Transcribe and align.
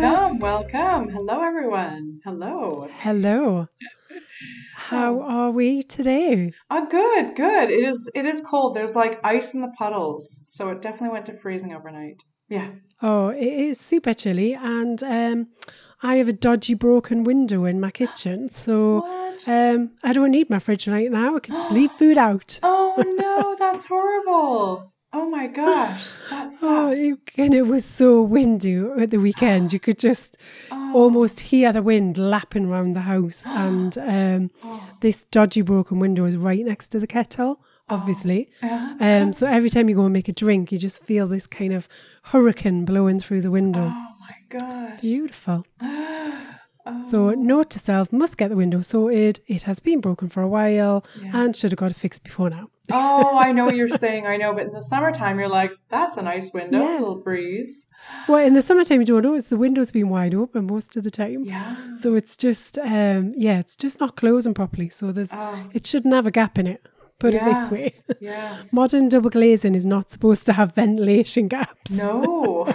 Welcome, 0.00 0.38
welcome. 0.38 1.08
Hello, 1.08 1.42
everyone. 1.42 2.20
Hello. 2.24 2.88
Hello. 2.98 3.68
How 4.74 5.20
are 5.20 5.50
we 5.50 5.82
today? 5.82 6.52
Oh, 6.70 6.86
good, 6.90 7.36
good. 7.36 7.70
It 7.70 7.88
is. 7.88 8.10
It 8.14 8.26
is 8.26 8.40
cold. 8.40 8.74
There's 8.74 8.94
like 8.96 9.20
ice 9.24 9.54
in 9.54 9.60
the 9.60 9.72
puddles, 9.78 10.42
so 10.46 10.68
it 10.70 10.82
definitely 10.82 11.10
went 11.10 11.26
to 11.26 11.38
freezing 11.38 11.72
overnight. 11.72 12.22
Yeah. 12.48 12.68
Oh, 13.00 13.28
it 13.28 13.42
is 13.42 13.80
super 13.80 14.12
chilly, 14.14 14.54
and 14.54 15.02
um, 15.02 15.48
I 16.02 16.16
have 16.16 16.28
a 16.28 16.32
dodgy 16.32 16.74
broken 16.74 17.24
window 17.24 17.64
in 17.64 17.80
my 17.80 17.90
kitchen, 17.90 18.50
so 18.50 19.04
um, 19.46 19.92
I 20.02 20.12
don't 20.12 20.30
need 20.30 20.50
my 20.50 20.58
fridge 20.58 20.86
right 20.88 21.10
now. 21.10 21.36
I 21.36 21.40
could 21.40 21.54
just 21.54 21.70
leave 21.70 21.92
food 21.92 22.18
out. 22.18 22.60
Oh 22.96 23.02
no, 23.18 23.56
that's 23.58 23.86
horrible. 23.86 24.93
Oh 25.16 25.30
my 25.30 25.46
gosh, 25.46 26.08
that 26.28 26.50
sucks. 26.50 26.60
Oh, 26.62 27.16
and 27.36 27.54
it 27.54 27.62
was 27.62 27.84
so 27.84 28.20
windy 28.20 28.76
at 28.98 29.10
the 29.10 29.18
weekend. 29.18 29.72
You 29.72 29.78
could 29.78 29.98
just 29.98 30.36
Oh, 30.72 30.92
almost 30.92 31.38
hear 31.38 31.72
the 31.72 31.82
wind 31.82 32.18
lapping 32.18 32.66
around 32.66 32.94
the 32.94 33.02
house, 33.02 33.44
and 33.46 33.96
um, 33.98 34.50
oh. 34.64 34.90
this 35.00 35.24
dodgy 35.26 35.62
broken 35.62 36.00
window 36.00 36.24
is 36.24 36.36
right 36.36 36.64
next 36.64 36.88
to 36.88 36.98
the 36.98 37.06
kettle, 37.06 37.60
obviously. 37.88 38.50
Yeah. 38.60 38.96
Um, 38.98 39.32
so 39.32 39.46
every 39.46 39.70
time 39.70 39.88
you 39.88 39.94
go 39.94 40.04
and 40.04 40.12
make 40.12 40.28
a 40.28 40.32
drink, 40.32 40.72
you 40.72 40.78
just 40.78 41.04
feel 41.04 41.28
this 41.28 41.46
kind 41.46 41.72
of 41.72 41.88
hurricane 42.24 42.84
blowing 42.84 43.20
through 43.20 43.42
the 43.42 43.52
window. 43.52 43.92
Oh 43.94 44.12
my 44.20 44.58
gosh. 44.58 45.00
Beautiful. 45.00 45.64
Oh, 46.86 47.02
So 47.02 47.30
note 47.30 47.70
to 47.70 47.78
self, 47.78 48.12
must 48.12 48.36
get 48.36 48.48
the 48.50 48.56
window 48.56 48.80
sorted. 48.82 49.40
It 49.46 49.62
has 49.62 49.80
been 49.80 50.00
broken 50.00 50.28
for 50.28 50.42
a 50.42 50.48
while 50.48 51.04
Yeah. 51.22 51.30
and 51.32 51.56
should 51.56 51.70
have 51.72 51.78
got 51.78 51.90
it 51.90 51.96
fixed 51.96 52.24
before 52.24 52.50
now. 52.50 52.68
oh, 52.92 53.38
I 53.38 53.52
know 53.52 53.64
what 53.64 53.74
you're 53.76 53.88
saying. 54.06 54.26
I 54.26 54.36
know, 54.36 54.52
but 54.52 54.66
in 54.66 54.72
the 54.72 54.82
summertime, 54.82 55.38
you're 55.38 55.48
like, 55.48 55.72
that's 55.88 56.16
a 56.18 56.22
nice 56.22 56.52
window, 56.52 56.78
Yeah. 56.80 56.98
a 56.98 57.00
little 57.00 57.22
breeze. 57.22 57.86
Well, 58.28 58.44
in 58.44 58.52
the 58.52 58.60
summertime, 58.60 59.00
you 59.00 59.06
don't 59.06 59.22
notice 59.22 59.46
the 59.48 59.56
window's 59.56 59.90
been 59.92 60.10
wide 60.10 60.34
open 60.34 60.66
most 60.66 60.94
of 60.94 61.04
the 61.04 61.10
time. 61.10 61.44
Yeah. 61.44 61.96
So 61.96 62.14
it's 62.14 62.36
just, 62.36 62.76
um, 62.78 63.32
yeah, 63.34 63.58
it's 63.60 63.76
just 63.76 63.98
not 63.98 64.16
closing 64.16 64.52
properly. 64.52 64.90
So 64.90 65.10
there's, 65.10 65.30
Oh, 65.32 65.64
it 65.72 65.86
shouldn't 65.86 66.12
have 66.12 66.26
a 66.26 66.30
gap 66.30 66.58
in 66.58 66.66
it. 66.66 66.86
Put 67.18 67.34
it 67.34 67.42
this 67.44 67.70
way. 67.70 67.94
yes, 68.08 68.16
Yes. 68.20 68.72
Modern 68.74 69.08
double 69.08 69.30
glazing 69.30 69.74
is 69.74 69.86
not 69.86 70.10
supposed 70.12 70.44
to 70.46 70.52
have 70.52 70.74
ventilation 70.74 71.48
gaps. 71.56 71.92
No. 71.92 72.74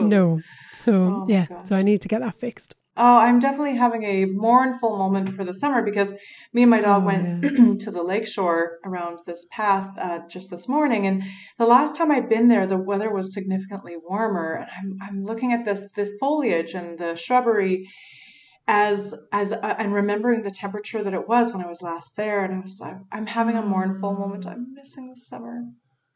No. 0.00 0.38
So 0.74 0.92
Oh 0.92 1.26
yeah, 1.28 1.46
so 1.64 1.76
I 1.76 1.82
need 1.82 2.00
to 2.02 2.08
get 2.08 2.20
that 2.20 2.34
fixed. 2.36 2.74
Oh, 2.96 3.16
I'm 3.16 3.38
definitely 3.38 3.76
having 3.76 4.02
a 4.04 4.26
mournful 4.26 4.98
moment 4.98 5.30
for 5.30 5.44
the 5.44 5.54
summer 5.54 5.82
because 5.82 6.12
me 6.52 6.62
and 6.62 6.70
my 6.70 6.80
dog 6.80 7.02
Oh, 7.02 7.06
went 7.06 7.80
to 7.80 7.90
the 7.90 8.02
lakeshore 8.02 8.78
around 8.84 9.20
this 9.26 9.46
path 9.50 9.88
uh, 9.98 10.20
just 10.28 10.50
this 10.50 10.68
morning, 10.68 11.06
and 11.06 11.22
the 11.58 11.64
last 11.64 11.96
time 11.96 12.10
I'd 12.10 12.28
been 12.28 12.48
there, 12.48 12.66
the 12.66 12.76
weather 12.76 13.10
was 13.10 13.32
significantly 13.32 13.96
warmer, 13.96 14.54
and 14.54 14.70
I'm 14.78 14.98
I'm 15.08 15.24
looking 15.24 15.52
at 15.54 15.64
this 15.64 15.88
the 15.96 16.16
foliage 16.20 16.74
and 16.74 16.98
the 16.98 17.14
shrubbery 17.16 17.88
as 18.68 19.14
as 19.32 19.52
uh, 19.52 19.74
and 19.78 19.92
remembering 19.94 20.42
the 20.42 20.50
temperature 20.50 21.02
that 21.02 21.14
it 21.14 21.26
was 21.28 21.52
when 21.52 21.64
I 21.64 21.68
was 21.68 21.82
last 21.82 22.14
there, 22.16 22.44
and 22.44 22.54
I 22.54 22.60
was 22.60 22.78
like, 22.80 22.96
I'm 23.10 23.26
having 23.26 23.56
a 23.56 23.62
mournful 23.62 24.12
moment. 24.14 24.46
I'm 24.46 24.74
missing 24.74 25.08
the 25.08 25.16
summer. 25.16 25.64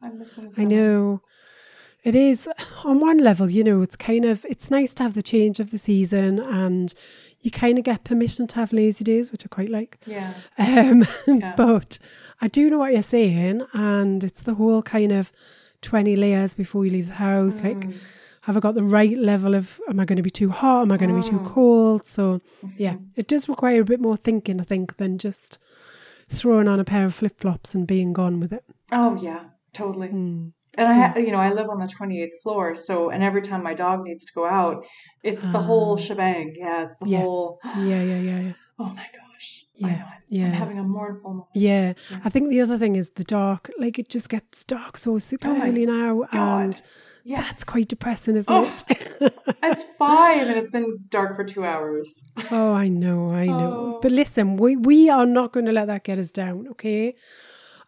I'm 0.03 0.19
missing 0.19 0.51
the 0.51 0.51
I 0.57 0.65
summer. 0.65 0.69
know. 0.71 1.21
It 2.09 2.15
is 2.15 2.49
on 2.85 3.01
one 3.01 3.19
level, 3.19 3.51
you 3.51 3.65
know, 3.65 3.83
it's 3.83 3.97
kind 3.97 4.25
of 4.25 4.45
it's 4.53 4.71
nice 4.71 4.95
to 4.95 5.03
have 5.03 5.15
the 5.15 5.23
change 5.23 5.59
of 5.61 5.71
the 5.73 5.79
season 5.79 6.39
and 6.39 6.95
you 7.41 7.51
kind 7.51 7.79
of 7.79 7.85
get 7.85 8.05
permission 8.05 8.47
to 8.49 8.55
have 8.57 8.73
lazy 8.73 9.03
days, 9.03 9.33
which 9.33 9.45
I 9.45 9.49
quite 9.49 9.71
like. 9.71 9.99
Yeah. 10.07 10.33
Um, 10.57 11.05
Yeah. 11.27 11.55
but 11.57 11.99
I 12.41 12.47
do 12.49 12.71
know 12.71 12.79
what 12.79 12.93
you're 12.93 13.03
saying, 13.03 13.63
and 13.73 14.23
it's 14.23 14.43
the 14.43 14.55
whole 14.55 14.83
kind 14.83 15.11
of 15.13 15.33
20 15.83 16.15
layers 16.17 16.55
before 16.55 16.85
you 16.85 16.93
leave 16.93 17.09
the 17.09 17.15
house. 17.15 17.63
Like, 17.63 17.79
Mm. 17.89 17.95
have 18.43 18.57
I 18.57 18.61
got 18.61 18.75
the 18.77 18.83
right 18.99 19.17
level 19.19 19.55
of, 19.55 19.81
am 19.89 19.99
I 20.01 20.05
going 20.05 20.17
to 20.17 20.23
be 20.23 20.31
too 20.31 20.51
hot? 20.51 20.83
Am 20.83 20.93
I 20.93 20.97
going 20.97 21.11
to 21.15 21.21
be 21.23 21.29
too 21.29 21.41
Mm. 21.41 21.47
cold? 21.55 22.05
So, 22.07 22.41
yeah, 22.77 22.95
Mhm. 22.95 23.11
it 23.17 23.27
does 23.27 23.49
require 23.49 23.81
a 23.81 23.85
bit 23.85 24.01
more 24.01 24.17
thinking, 24.17 24.61
I 24.61 24.65
think, 24.65 24.97
than 24.99 25.19
just 25.19 25.59
throwing 26.29 26.69
on 26.69 26.79
a 26.81 26.85
pair 26.85 27.05
of 27.07 27.15
flip 27.15 27.39
flops 27.41 27.75
and 27.75 27.87
being 27.87 28.13
gone 28.13 28.39
with 28.41 28.53
it. 28.53 28.65
Oh 28.93 29.17
yeah, 29.21 29.41
totally. 29.73 30.09
Mm. 30.09 30.53
And 30.77 30.87
I, 30.89 30.95
ha- 30.95 31.19
you 31.19 31.33
know, 31.33 31.39
I 31.39 31.53
live 31.53 31.69
on 31.71 31.79
the 31.79 31.87
28th 31.87 32.41
floor, 32.43 32.75
so 32.75 33.11
and 33.11 33.23
every 33.23 33.43
time 33.43 33.63
my 33.63 33.75
dog 33.75 34.03
needs 34.05 34.25
to 34.27 34.33
go 34.35 34.45
out, 34.47 34.85
it's 35.23 35.43
the 35.43 35.61
whole 35.69 35.95
Ah. 35.99 36.03
shebang. 36.03 36.55
Yeah, 36.61 36.85
it's 36.85 36.95
the 37.01 37.09
Yeah. 37.11 37.21
whole. 37.23 37.59
Yeah, 37.65 38.03
yeah, 38.03 38.19
yeah, 38.19 38.41
yeah. 38.41 38.53
Oh 38.79 38.85
my 39.01 39.07
gosh. 39.19 39.65
Yeah. 39.77 40.05
Yeah. 40.29 40.47
I'm 40.47 40.53
having 40.53 40.79
a 40.79 40.83
mournful 40.83 41.31
moment. 41.31 41.49
Yeah, 41.55 41.93
Yeah. 42.11 42.21
I 42.25 42.31
think 42.31 42.51
the 42.51 42.61
other 42.61 42.79
thing 42.79 42.97
is 42.97 43.11
the 43.11 43.25
dark. 43.25 43.71
Like 43.79 43.99
it 43.99 44.09
just 44.09 44.29
gets 44.29 44.65
dark 44.65 44.97
so 44.97 45.19
super 45.19 45.49
Oh 45.49 45.63
early 45.63 45.87
now, 45.87 46.23
God. 46.33 46.63
and 46.65 46.83
Yes. 47.25 47.39
that's 47.41 47.65
quite 47.65 47.89
depressing, 47.89 48.37
isn't 48.37 48.53
Oh. 48.53 48.65
it? 48.89 49.35
It's 49.63 49.83
five 49.99 50.47
and 50.49 50.57
it's 50.57 50.71
been 50.71 50.99
dark 51.11 51.37
for 51.37 51.45
two 51.45 51.65
hours. 51.65 52.25
oh, 52.51 52.73
I 52.73 52.89
know, 52.89 53.33
I 53.33 53.47
know. 53.47 53.73
Oh. 53.97 53.99
But 54.03 54.13
listen, 54.13 54.57
we 54.57 54.77
we 54.77 55.09
are 55.11 55.27
not 55.27 55.53
going 55.53 55.67
to 55.67 55.73
let 55.73 55.87
that 55.87 56.05
get 56.05 56.19
us 56.19 56.31
down, 56.33 56.69
okay? 56.73 57.15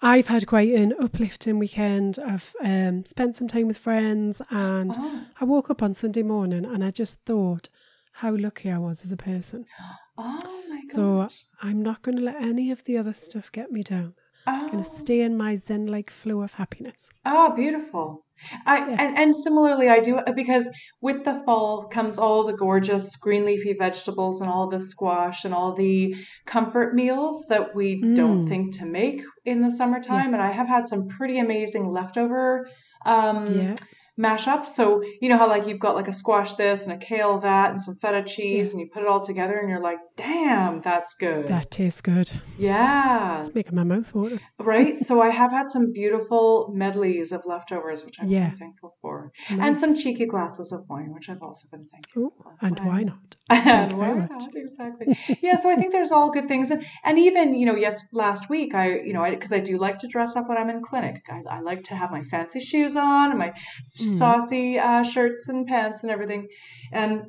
I've 0.01 0.29
had 0.29 0.47
quite 0.47 0.73
an 0.75 0.95
uplifting 1.01 1.59
weekend. 1.59 2.19
I've 2.25 2.55
um, 2.63 3.05
spent 3.05 3.37
some 3.37 3.49
time 3.49 3.67
with 3.67 3.79
friends, 3.79 4.41
and 4.51 4.95
Oh, 4.97 5.27
I 5.41 5.45
woke 5.45 5.71
up 5.71 5.83
on 5.83 5.95
Sunday 5.95 6.23
morning, 6.23 6.65
and 6.65 6.85
I 6.85 6.91
just 6.91 7.21
thought 7.25 7.69
how 8.13 8.35
lucky 8.37 8.71
I 8.71 8.79
was 8.79 9.05
as 9.05 9.13
a 9.13 9.17
person. 9.17 9.67
oh 10.19 10.65
my 10.69 10.81
god. 10.81 10.89
So 10.89 11.29
I'm 11.63 11.83
not 11.83 12.03
going 12.03 12.17
to 12.17 12.23
let 12.23 12.41
any 12.41 12.71
of 12.71 12.85
the 12.85 12.97
other 12.97 13.15
stuff 13.15 13.51
get 13.51 13.73
me 13.73 13.83
down. 13.83 14.15
I'm 14.47 14.67
oh. 14.67 14.69
going 14.71 14.85
to 14.85 14.91
stay 14.91 15.21
in 15.21 15.37
my 15.37 15.57
zen-like 15.57 16.11
flow 16.11 16.43
of 16.43 16.55
happiness. 16.55 17.11
Oh, 17.27 17.55
beautiful. 17.55 18.25
I 18.67 18.79
Yeah. 18.79 18.97
and, 18.99 19.19
and 19.19 19.37
similarly 19.37 19.89
I 19.89 20.01
do 20.01 20.19
because 20.35 20.69
with 21.01 21.25
the 21.25 21.43
fall 21.45 21.89
comes 21.89 22.19
all 22.19 22.45
the 22.45 22.57
gorgeous 22.57 23.17
green 23.17 23.45
leafy 23.45 23.75
vegetables 23.79 24.41
and 24.41 24.51
all 24.51 24.69
the 24.69 24.81
squash 24.81 25.45
and 25.45 25.55
all 25.55 25.75
the 25.75 26.15
comfort 26.47 26.95
meals 26.95 27.47
that 27.49 27.75
we 27.75 28.01
don't 28.15 28.45
Mm. 28.45 28.49
think 28.49 28.79
to 28.79 28.87
make 28.87 29.23
in 29.45 29.63
the 29.63 29.71
summertime. 29.71 30.35
And 30.35 30.43
I 30.43 30.53
have 30.53 30.69
had 30.69 30.89
some 30.89 31.09
pretty 31.09 31.39
amazing 31.39 31.89
leftover 31.91 32.69
um 33.07 33.47
Yeah. 33.47 33.77
Mashups. 34.19 34.67
So 34.67 35.03
you 35.21 35.29
know 35.29 35.39
how 35.39 35.49
like 35.49 35.67
you've 35.67 35.79
got 35.79 35.95
like 35.95 36.09
a 36.09 36.13
squash 36.13 36.55
this 36.55 36.87
and 36.87 36.93
a 37.01 37.05
kale 37.05 37.41
that 37.41 37.71
and 37.71 37.81
some 37.81 37.97
feta 37.97 38.23
cheese 38.25 38.73
and 38.73 38.81
you 38.81 38.89
put 38.93 39.03
it 39.03 39.09
all 39.09 39.21
together 39.25 39.57
and 39.59 39.69
you're 39.71 39.81
like, 39.81 39.99
damn, 40.17 40.81
that's 40.83 41.15
good. 41.15 41.49
That 41.49 41.71
tastes 41.71 42.01
good. 42.01 42.31
yeah. 42.59 43.41
It's 43.41 43.55
making 43.55 43.75
my 43.77 43.85
mouth 43.85 44.15
water. 44.15 44.41
Right. 44.59 44.97
So 45.09 45.23
I 45.23 45.31
have 45.31 45.53
had 45.53 45.69
some 45.71 45.93
beautiful 45.93 46.71
medleys 46.75 47.33
of 47.33 47.43
leftovers, 47.47 48.05
which 48.05 48.17
I'm 48.21 48.29
Yeah. 48.29 48.51
thankful 48.51 48.97
for, 49.01 49.33
and 49.49 49.77
some 49.79 49.97
cheeky 49.97 50.27
glasses 50.27 50.73
of 50.73 50.81
wine, 50.89 51.15
which 51.15 51.29
I've 51.31 51.43
also 51.43 51.67
been 51.71 51.87
thankful 51.91 52.35
Oh, 52.37 52.43
for. 52.43 52.57
and 52.61 52.79
why 52.81 53.05
not? 53.05 53.37
And 53.51 53.65
Thank 53.65 53.91
you 53.93 53.97
why 53.97 54.07
very 54.09 54.21
much. 54.21 54.45
Exactly. 54.55 55.19
Yeah. 55.41 55.57
So 55.57 55.71
I 55.71 55.77
think 55.77 55.93
there's 55.93 56.13
all 56.13 56.31
good 56.31 56.49
things, 56.49 56.71
and, 56.71 56.85
and 57.03 57.19
even 57.19 57.55
you 57.55 57.65
know, 57.65 57.77
yes, 57.77 58.07
last 58.13 58.51
week 58.51 58.75
I, 58.75 58.99
you 58.99 59.15
know, 59.15 59.25
because 59.29 59.53
I, 59.53 59.61
do 59.61 59.79
like 59.79 59.99
to 60.01 60.07
dress 60.07 60.37
up 60.37 60.49
when 60.49 60.59
I'm 60.59 60.69
in 60.69 60.83
clinic. 60.83 61.23
I, 61.31 61.57
I 61.57 61.61
like 61.61 61.85
to 61.85 61.95
have 61.95 62.11
my 62.11 62.23
fancy 62.25 62.61
shoes 62.61 62.95
on 62.97 63.31
and 63.31 63.39
my 63.39 63.53
Mm. 64.01 64.19
saucy 64.19 64.79
uh, 64.79 65.03
shirts 65.03 65.49
and 65.49 65.67
pants 65.67 66.03
and 66.03 66.13
everything, 66.13 66.49
and 66.93 67.27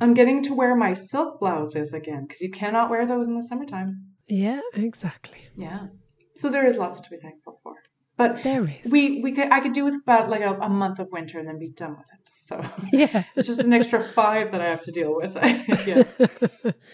I'm 0.00 0.14
getting 0.14 0.42
to 0.44 0.54
wear 0.54 0.74
my 0.74 0.94
silk 0.94 1.40
blouses 1.40 1.92
again 1.92 2.24
because 2.26 2.40
you 2.40 2.50
cannot 2.50 2.88
wear 2.88 3.06
those 3.06 3.28
in 3.28 3.36
the 3.36 3.42
summertime. 3.42 4.06
Yeah, 4.28 4.60
exactly. 4.72 5.40
Yeah. 5.56 5.88
So 6.36 6.48
there 6.48 6.66
is 6.66 6.76
lots 6.76 7.00
to 7.02 7.10
be 7.10 7.18
thankful 7.18 7.60
for. 7.62 7.74
But 8.20 8.42
There 8.42 8.64
is. 8.84 8.92
we 8.92 9.02
we 9.24 9.30
could 9.36 9.50
I 9.56 9.60
could 9.64 9.72
do 9.72 9.84
with 9.88 9.94
about 10.04 10.28
like 10.34 10.42
a, 10.50 10.52
a 10.68 10.68
month 10.68 10.98
of 10.98 11.08
winter 11.10 11.38
and 11.40 11.46
then 11.48 11.58
be 11.58 11.70
done 11.82 11.94
with 12.00 12.08
it. 12.16 12.24
So 12.48 12.54
yeah. 13.02 13.24
it's 13.36 13.48
just 13.52 13.60
an 13.60 13.72
extra 13.72 14.00
five 14.18 14.46
that 14.52 14.60
I 14.60 14.68
have 14.74 14.82
to 14.88 14.92
deal 14.92 15.12
with. 15.20 15.32
yeah. 15.90 16.02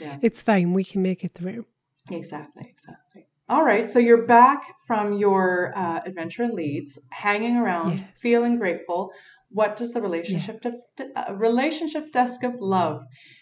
Yeah. 0.05 0.19
It's 0.27 0.41
fine. 0.51 0.73
We 0.73 0.85
can 0.85 1.03
make 1.03 1.25
it 1.25 1.33
through. 1.35 1.65
Exactly. 2.11 2.65
Exactly. 2.77 3.23
All 3.49 3.65
right. 3.65 3.91
So 3.91 3.99
you're 3.99 4.27
back 4.41 4.61
from 4.87 5.05
your 5.25 5.73
uh, 5.77 6.01
adventure 6.07 6.45
in 6.45 6.53
Leeds, 6.55 6.99
hanging 7.11 7.57
around, 7.57 7.99
Yes. 7.99 8.09
feeling 8.27 8.55
grateful. 8.59 9.11
What 9.51 9.77
does 9.81 9.91
the 9.93 10.03
relationship 10.09 10.57
Yes. 10.65 10.75
de- 10.97 11.13
uh, 11.21 11.33
relationship 11.35 12.13
desk 12.13 12.43
of 12.45 12.55
love 12.61 12.97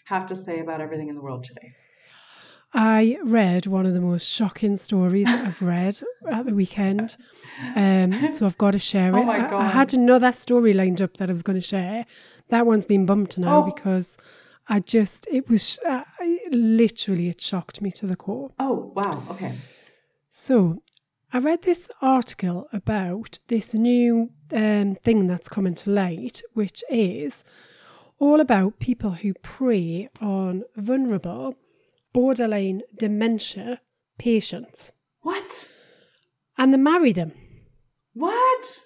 have 0.05 0.25
to 0.31 0.35
say 0.35 0.59
about 0.59 0.79
everything 0.81 1.09
in 1.09 1.15
the 1.15 1.21
world 1.27 1.43
today? 1.43 1.69
I 2.77 3.17
read 3.23 3.67
one 3.67 3.85
of 3.85 3.93
the 3.93 4.01
most 4.01 4.27
shocking 4.27 4.75
stories 4.75 5.27
I've 5.29 5.61
read 5.61 5.97
at 6.29 6.45
the 6.45 6.53
weekend. 6.53 7.15
Um, 7.75 8.33
so 8.33 8.45
I've 8.45 8.57
got 8.57 8.71
to 8.71 8.79
share 8.79 9.15
Oh 9.15 9.21
it. 9.21 9.25
my 9.25 9.37
I- 9.47 9.65
I, 9.67 9.67
had 9.69 9.93
another 9.93 10.31
story 10.33 10.73
lined 10.73 11.01
up 11.01 11.15
that 11.17 11.29
I 11.29 11.31
was 11.31 11.41
going 11.41 11.55
to 11.59 11.65
share. 11.65 12.05
That 12.49 12.65
one's 12.65 12.83
been 12.85 13.05
bumped 13.05 13.37
now 13.37 13.59
Oh. 13.59 13.71
because 13.71 14.17
I 14.67 14.81
just, 14.81 15.25
it 15.31 15.49
was, 15.49 15.79
uh, 15.87 16.03
literally, 16.51 17.29
it 17.29 17.39
shocked 17.39 17.81
me 17.81 17.91
to 17.93 18.05
the 18.07 18.15
core. 18.17 18.51
Oh, 18.59 18.91
wow. 18.93 19.23
Okay. 19.31 19.53
So, 20.29 20.81
I 21.31 21.37
read 21.39 21.61
this 21.61 21.89
article 22.01 22.67
about 22.73 23.39
this 23.47 23.73
new 23.73 24.31
um, 24.51 24.95
thing 24.95 25.27
that's 25.27 25.47
coming 25.49 25.75
to 25.75 25.89
light, 25.91 26.41
which 26.53 26.83
is 26.89 27.43
all 28.19 28.39
about 28.41 28.79
people 28.79 29.11
who 29.11 29.33
prey 29.35 30.09
on 30.21 30.63
vulnerable, 30.75 31.55
borderline 32.15 32.81
dementia 32.97 33.81
patients. 34.17 34.93
What? 35.19 35.67
And 36.57 36.73
they 36.73 36.77
marry 36.77 37.11
them. 37.11 37.33
What? 38.13 38.81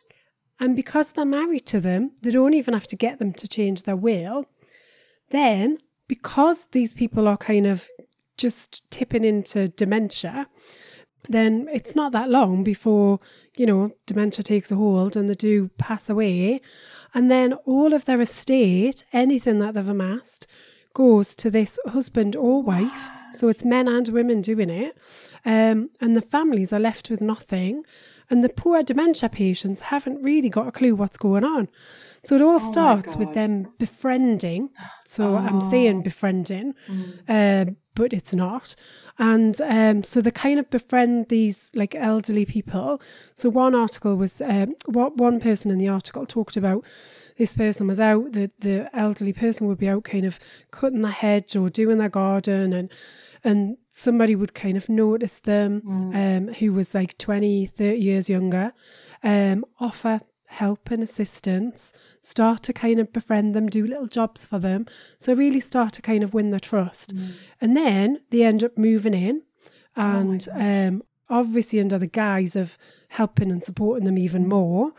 And 0.60 0.76
because 0.76 1.12
they're 1.12 1.26
married 1.26 1.68
to 1.68 1.80
them, 1.80 2.14
they 2.24 2.32
don't 2.32 2.56
even 2.56 2.74
have 2.74 2.88
to 2.88 2.96
get 2.96 3.20
them 3.20 3.34
to 3.34 3.48
change 3.48 3.84
their 3.84 3.96
will. 3.96 4.48
Then, 5.30 5.78
because 6.08 6.66
these 6.72 6.96
people 6.96 7.28
are 7.28 7.38
kind 7.38 7.68
of 7.68 7.88
just 8.36 8.90
tipping 8.90 9.24
into 9.24 9.68
dementia, 9.68 10.48
then 11.28 11.68
it's 11.72 11.96
not 11.96 12.12
that 12.14 12.32
long 12.32 12.64
before, 12.64 13.20
you 13.56 13.68
know, 13.68 13.92
dementia 14.08 14.42
takes 14.42 14.72
a 14.72 14.76
hold 14.76 15.16
and 15.16 15.30
they 15.30 15.36
do 15.36 15.70
pass 15.78 16.10
away. 16.10 16.62
And 17.14 17.30
then 17.30 17.54
all 17.68 17.94
of 17.94 18.06
their 18.06 18.22
estate, 18.22 19.04
anything 19.14 19.60
that 19.60 19.76
they've 19.76 19.88
amassed, 19.88 20.48
goes 20.96 21.36
to 21.36 21.52
this 21.52 21.78
husband 21.86 22.36
or 22.36 22.64
wife. 22.64 23.19
So 23.34 23.48
it's 23.48 23.64
men 23.64 23.88
and 23.88 24.08
women 24.10 24.42
doing 24.42 24.70
it. 24.70 24.98
Um, 25.46 25.90
and 26.02 26.16
the 26.16 26.22
families 26.22 26.74
are 26.74 26.80
left 26.80 27.10
with 27.10 27.22
nothing. 27.22 27.84
And 28.30 28.44
the 28.44 28.50
poor 28.50 28.84
dementia 28.84 29.30
patients 29.30 29.82
haven't 29.82 30.22
really 30.22 30.50
got 30.50 30.68
a 30.68 30.72
clue 30.72 30.96
what's 30.96 31.18
going 31.18 31.44
on. 31.44 31.68
So 32.22 32.36
it 32.36 32.42
all 32.42 32.60
Oh 32.62 32.72
starts 32.72 33.16
with 33.16 33.34
them 33.34 33.74
befriending. 33.80 34.70
So 35.06 35.38
I'm 35.38 35.62
saying 35.62 36.04
befriending, 36.04 36.76
uh, 37.28 37.66
but 37.96 38.14
it's 38.14 38.34
not. 38.34 38.76
And 39.18 39.60
um, 39.62 40.04
so 40.04 40.22
they 40.22 40.32
kind 40.32 40.60
of 40.60 40.70
befriend 40.70 41.28
these 41.28 41.72
like 41.76 41.96
elderly 41.96 42.46
people. 42.46 43.02
So 43.36 43.50
one 43.50 43.76
article 43.76 44.16
was, 44.16 44.42
um, 44.42 44.74
what 44.86 45.18
one 45.18 45.40
person 45.40 45.72
in 45.72 45.78
the 45.78 45.90
article 45.90 46.26
talked 46.26 46.56
about 46.56 46.86
this 47.40 47.56
person 47.56 47.88
was 47.88 48.02
out, 48.02 48.34
the, 48.34 48.52
the 48.60 48.90
elderly 48.94 49.32
person 49.32 49.66
would 49.66 49.78
be 49.78 49.88
out 49.88 50.04
kind 50.04 50.26
of 50.26 50.38
cutting 50.72 51.02
the 51.02 51.10
hedge 51.10 51.56
or 51.56 51.70
doing 51.70 51.98
their 51.98 52.10
garden 52.10 52.74
and 52.74 52.90
and 53.42 53.78
somebody 53.94 54.36
would 54.36 54.54
kind 54.54 54.76
of 54.76 54.90
notice 54.90 55.40
them 55.40 55.82
um, 56.14 56.54
who 56.56 56.74
was 56.74 56.94
like 56.94 57.18
20, 57.18 57.68
30 57.68 57.98
years 57.98 58.28
younger, 58.28 58.74
um, 59.24 59.64
offer 59.80 60.20
help 60.50 60.92
and 60.92 61.02
assistance, 61.02 61.94
start 62.20 62.64
to 62.64 62.74
kind 62.74 63.00
of 63.00 63.14
befriend 63.14 63.56
them, 63.56 63.70
do 63.70 63.88
little 63.88 64.08
jobs 64.08 64.46
for 64.46 64.60
them. 64.60 64.86
So 65.18 65.34
really 65.34 65.62
start 65.62 65.94
to 65.94 66.02
kind 66.02 66.22
of 66.22 66.34
win 66.34 66.50
their 66.50 66.60
trust. 66.60 67.14
And 67.62 67.78
then 67.78 68.20
they 68.30 68.44
end 68.44 68.62
up 68.62 68.78
moving 68.78 69.14
in 69.14 69.44
and 69.96 70.46
um, 70.54 71.04
obviously 71.30 71.80
under 71.80 71.98
the 71.98 72.08
guise 72.08 72.58
of 72.58 72.78
helping 73.10 73.52
and 73.52 73.64
supporting 73.64 74.04
them 74.04 74.18
even 74.18 74.50
more. 74.50 74.92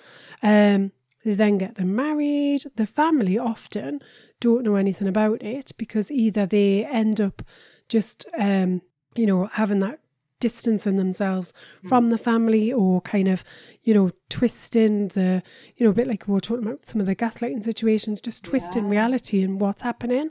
Um, 0.43 0.93
they 1.31 1.37
then 1.37 1.59
get 1.59 1.77
them 1.77 1.95
married. 1.95 2.65
The 2.77 2.87
family 2.87 3.39
often 3.39 4.01
don't 4.41 4.65
know 4.65 4.75
anything 4.75 5.07
about 5.09 5.43
it 5.43 5.73
because 5.79 6.11
either 6.11 6.45
they 6.45 6.85
end 6.85 7.21
up 7.21 7.43
just, 7.89 8.27
um, 8.37 8.83
you 9.15 9.27
know, 9.27 9.47
having 9.53 9.79
that 9.81 10.01
distancing 10.41 10.97
themselves 10.97 11.53
from 11.87 12.09
the 12.09 12.17
family 12.19 12.73
or 12.73 13.01
kind 13.03 13.29
of, 13.29 13.45
you 13.83 13.93
know, 13.95 14.11
twisting 14.31 15.09
the, 15.09 15.43
you 15.77 15.85
know, 15.85 15.91
a 15.91 15.95
bit 15.95 16.07
like 16.09 16.27
we 16.27 16.33
were 16.35 16.41
talking 16.41 16.67
about 16.67 16.87
some 16.87 17.01
of 17.01 17.07
the 17.07 17.15
gaslighting 17.15 17.63
situations, 17.63 18.21
just 18.21 18.43
twisting 18.45 18.85
Yeah. 18.85 18.91
reality 18.91 19.43
and 19.43 19.61
what's 19.61 19.83
happening. 19.83 20.31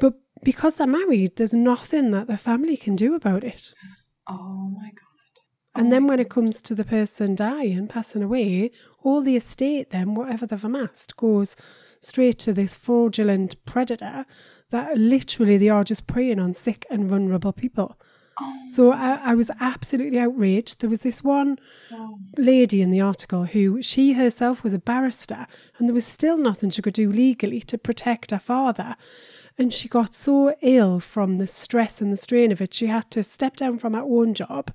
But 0.00 0.14
because 0.42 0.76
they're 0.76 0.86
married, 0.86 1.36
there's 1.36 1.54
nothing 1.54 2.10
that 2.10 2.26
the 2.26 2.36
family 2.36 2.76
can 2.76 2.96
do 2.96 3.14
about 3.14 3.44
it. 3.44 3.72
Oh 4.28 4.70
my 4.76 4.88
God. 4.88 5.04
And 5.74 5.92
then 5.92 6.08
when 6.08 6.18
it 6.18 6.28
comes 6.28 6.60
to 6.62 6.74
the 6.74 6.84
person 6.84 7.36
dying, 7.36 7.86
passing 7.86 8.24
away, 8.24 8.72
all 9.02 9.22
the 9.22 9.36
estate, 9.36 9.90
then, 9.90 10.14
whatever 10.14 10.46
they've 10.46 10.64
amassed, 10.64 11.16
goes 11.16 11.56
straight 12.00 12.38
to 12.40 12.52
this 12.52 12.74
fraudulent 12.74 13.64
predator 13.64 14.24
that 14.70 14.96
literally 14.98 15.56
they 15.56 15.68
are 15.68 15.84
just 15.84 16.06
preying 16.06 16.38
on 16.38 16.54
sick 16.54 16.86
and 16.90 17.06
vulnerable 17.08 17.52
people. 17.52 17.98
Oh. 18.40 18.54
So 18.68 18.92
I, 18.92 19.14
I 19.24 19.34
was 19.34 19.50
absolutely 19.60 20.18
outraged. 20.18 20.80
There 20.80 20.90
was 20.90 21.02
this 21.02 21.24
one 21.24 21.58
lady 22.36 22.82
in 22.82 22.90
the 22.90 23.00
article 23.00 23.44
who 23.46 23.82
she 23.82 24.12
herself 24.12 24.62
was 24.62 24.74
a 24.74 24.78
barrister, 24.78 25.46
and 25.78 25.88
there 25.88 25.94
was 25.94 26.06
still 26.06 26.36
nothing 26.36 26.70
she 26.70 26.82
could 26.82 26.94
do 26.94 27.10
legally 27.10 27.60
to 27.62 27.78
protect 27.78 28.30
her 28.30 28.38
father. 28.38 28.94
And 29.60 29.72
she 29.72 29.88
got 29.88 30.14
so 30.14 30.54
ill 30.62 31.00
from 31.00 31.38
the 31.38 31.46
stress 31.48 32.00
and 32.00 32.12
the 32.12 32.16
strain 32.16 32.52
of 32.52 32.60
it, 32.60 32.72
she 32.72 32.86
had 32.86 33.10
to 33.10 33.24
step 33.24 33.56
down 33.56 33.78
from 33.78 33.94
her 33.94 34.02
own 34.02 34.32
job. 34.32 34.72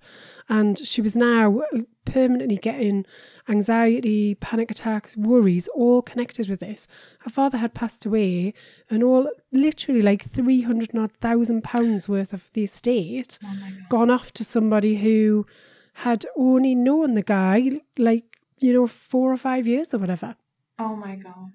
And 0.50 0.78
she 0.78 1.02
was 1.02 1.16
now 1.16 1.62
permanently 2.04 2.58
getting 2.58 3.06
anxiety, 3.50 4.36
panic 4.36 4.72
attacks, 4.72 5.16
worries, 5.18 5.68
all 5.76 6.02
connected 6.02 6.50
with 6.50 6.60
this. 6.60 6.88
Her 7.20 7.30
father 7.30 7.58
had 7.58 7.74
passed 7.74 8.06
away, 8.06 8.54
and 8.90 9.04
all 9.04 9.30
literally 9.52 10.02
like 10.02 10.24
300 10.24 10.96
odd 10.98 11.12
thousand 11.22 11.64
pounds 11.64 12.08
worth 12.10 12.34
of 12.34 12.50
the 12.54 12.64
estate 12.64 13.38
Oh 13.44 13.56
gone 13.90 14.10
off 14.10 14.32
to 14.34 14.44
somebody 14.44 14.98
who 14.98 15.46
had 15.94 16.26
only 16.36 16.74
known 16.76 17.14
the 17.14 17.22
guy 17.24 17.82
like, 17.98 18.38
you 18.60 18.74
know, 18.74 18.88
four 18.88 19.32
or 19.32 19.38
five 19.38 19.68
years 19.68 19.94
or 19.94 20.00
whatever 20.00 20.36
Oh 20.80 20.96
my 20.96 21.16
God. 21.16 21.52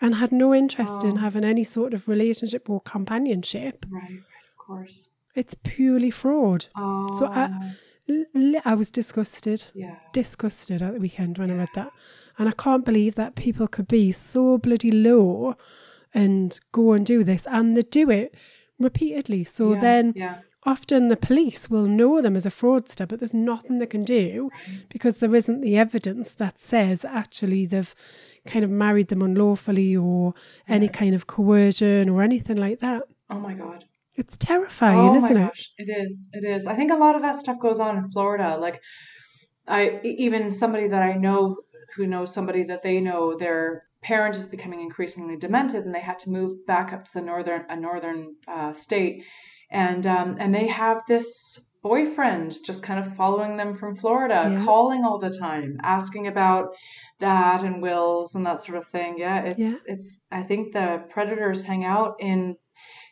and 0.00 0.14
had 0.14 0.32
no 0.32 0.54
interest 0.54 1.04
in 1.04 1.18
Oh. 1.18 1.20
having 1.20 1.44
any 1.44 1.64
sort 1.64 1.92
of 1.92 2.08
relationship 2.08 2.70
or 2.70 2.80
companionship. 2.80 3.84
Right, 3.90 4.02
right, 4.10 4.46
of 4.50 4.56
course. 4.56 5.08
It's 5.34 5.54
purely 5.62 6.10
fraud. 6.10 6.66
Uh, 6.76 6.80
oh, 6.82 7.18
So 7.18 7.26
I, 7.26 7.50
I 8.64 8.74
was 8.74 8.90
disgusted, 8.90 9.64
yeah. 9.74 9.96
disgusted 10.12 10.82
at 10.82 10.94
the 10.94 11.00
weekend 11.00 11.38
when 11.38 11.50
I 11.50 11.54
read 11.54 11.68
that. 11.74 11.92
And 12.38 12.48
I 12.48 12.52
can't 12.52 12.84
believe 12.84 13.14
that 13.16 13.34
people 13.34 13.68
could 13.68 13.88
be 13.88 14.12
so 14.12 14.58
bloody 14.58 14.90
low 14.90 15.54
and 16.14 16.58
go 16.72 16.92
and 16.92 17.04
do 17.04 17.24
this. 17.24 17.46
And 17.46 17.76
they 17.76 17.82
do 17.82 18.10
it 18.10 18.34
repeatedly. 18.78 19.44
So 19.44 19.74
yeah, 19.74 19.80
then 19.80 20.12
yeah. 20.16 20.38
often 20.64 21.08
the 21.08 21.16
police 21.16 21.70
will 21.70 21.86
know 21.86 22.20
them 22.20 22.36
as 22.36 22.46
a 22.46 22.50
fraudster, 22.50 23.06
but 23.06 23.20
there's 23.20 23.34
nothing 23.34 23.78
they 23.78 23.86
can 23.86 24.04
do 24.04 24.50
because 24.88 25.18
there 25.18 25.34
isn't 25.34 25.60
the 25.60 25.76
evidence 25.76 26.32
that 26.32 26.60
says 26.60 27.04
actually 27.04 27.66
they've 27.66 27.94
kind 28.46 28.64
of 28.64 28.70
married 28.70 29.08
them 29.08 29.22
unlawfully 29.22 29.96
or 29.96 30.32
any 30.68 30.88
kind 30.88 31.14
of 31.14 31.26
coercion 31.26 32.08
or 32.08 32.22
anything 32.22 32.56
like 32.56 32.80
that. 32.80 33.04
Oh 33.30 33.38
my 33.38 33.54
God. 33.54 33.84
It's 34.16 34.36
terrifying, 34.36 34.98
oh 34.98 35.16
isn't 35.16 35.36
it? 35.36 35.40
Oh 35.40 35.46
gosh, 35.46 35.70
it 35.78 35.88
is. 35.90 36.28
It 36.32 36.44
is. 36.44 36.66
I 36.66 36.74
think 36.76 36.92
a 36.92 36.96
lot 36.96 37.16
of 37.16 37.22
that 37.22 37.40
stuff 37.40 37.58
goes 37.60 37.80
on 37.80 37.96
in 37.96 38.10
Florida. 38.10 38.56
Like, 38.58 38.80
I 39.66 40.00
even 40.04 40.50
somebody 40.50 40.88
that 40.88 41.02
I 41.02 41.14
know 41.14 41.56
who 41.96 42.06
knows 42.06 42.32
somebody 42.32 42.64
that 42.64 42.82
they 42.82 43.00
know, 43.00 43.36
their 43.36 43.84
parent 44.02 44.36
is 44.36 44.46
becoming 44.46 44.80
increasingly 44.80 45.36
demented, 45.36 45.84
and 45.86 45.94
they 45.94 46.00
had 46.00 46.18
to 46.20 46.30
move 46.30 46.66
back 46.66 46.92
up 46.92 47.04
to 47.06 47.10
the 47.14 47.20
northern 47.22 47.64
a 47.70 47.76
northern 47.76 48.34
uh, 48.46 48.74
state, 48.74 49.24
and 49.70 50.06
um, 50.06 50.36
and 50.38 50.54
they 50.54 50.66
have 50.66 50.98
this 51.08 51.58
boyfriend 51.82 52.56
just 52.64 52.82
kind 52.84 53.04
of 53.04 53.16
following 53.16 53.56
them 53.56 53.76
from 53.76 53.96
Florida, 53.96 54.50
Yeah. 54.52 54.64
calling 54.64 55.04
all 55.04 55.18
the 55.18 55.36
time, 55.36 55.78
asking 55.82 56.26
about 56.28 56.68
that 57.18 57.62
and 57.64 57.80
wills 57.82 58.34
and 58.34 58.44
that 58.46 58.60
sort 58.60 58.76
of 58.78 58.86
thing. 58.88 59.16
Yeah, 59.18 59.42
it's 59.44 59.58
Yeah. 59.58 59.76
it's. 59.86 60.26
I 60.30 60.42
think 60.42 60.72
the 60.74 61.02
predators 61.08 61.64
hang 61.64 61.84
out 61.84 62.16
in 62.20 62.56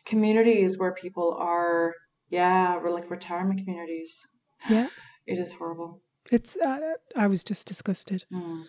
communities 0.05 0.77
where 0.79 0.93
people 0.93 1.35
are 1.39 1.93
yeah 2.29 2.77
we're 2.81 2.91
like 2.91 3.09
retirement 3.09 3.59
communities 3.63 4.19
Yeah. 4.69 4.87
it 5.27 5.37
is 5.37 5.53
horrible 5.53 6.01
It's. 6.31 6.55
Uh, 6.57 6.77
I 7.15 7.27
was 7.27 7.43
just 7.43 7.67
disgusted. 7.67 8.25
Mm. 8.31 8.63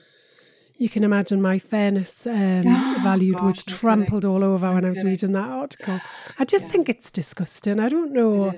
You 0.83 0.89
can 0.89 1.05
imagine 1.05 1.41
my 1.43 1.59
fairness 1.59 2.27
um, 2.27 2.63
value 3.05 3.35
Gosh, 3.35 3.43
was 3.43 3.63
kidding. 3.63 3.79
trampled 3.79 4.25
all 4.25 4.43
over 4.43 4.67
No 4.69 4.75
when 4.75 4.85
I 4.85 4.89
was 4.89 5.05
reading 5.05 5.33
that 5.33 5.49
article. 5.63 6.01
I 6.39 6.45
just 6.45 6.65
Yeah. 6.65 6.71
think 6.73 6.89
it's 6.89 7.11
disgusting. 7.11 7.79
I 7.79 7.89
don't 7.91 8.13
know. 8.13 8.55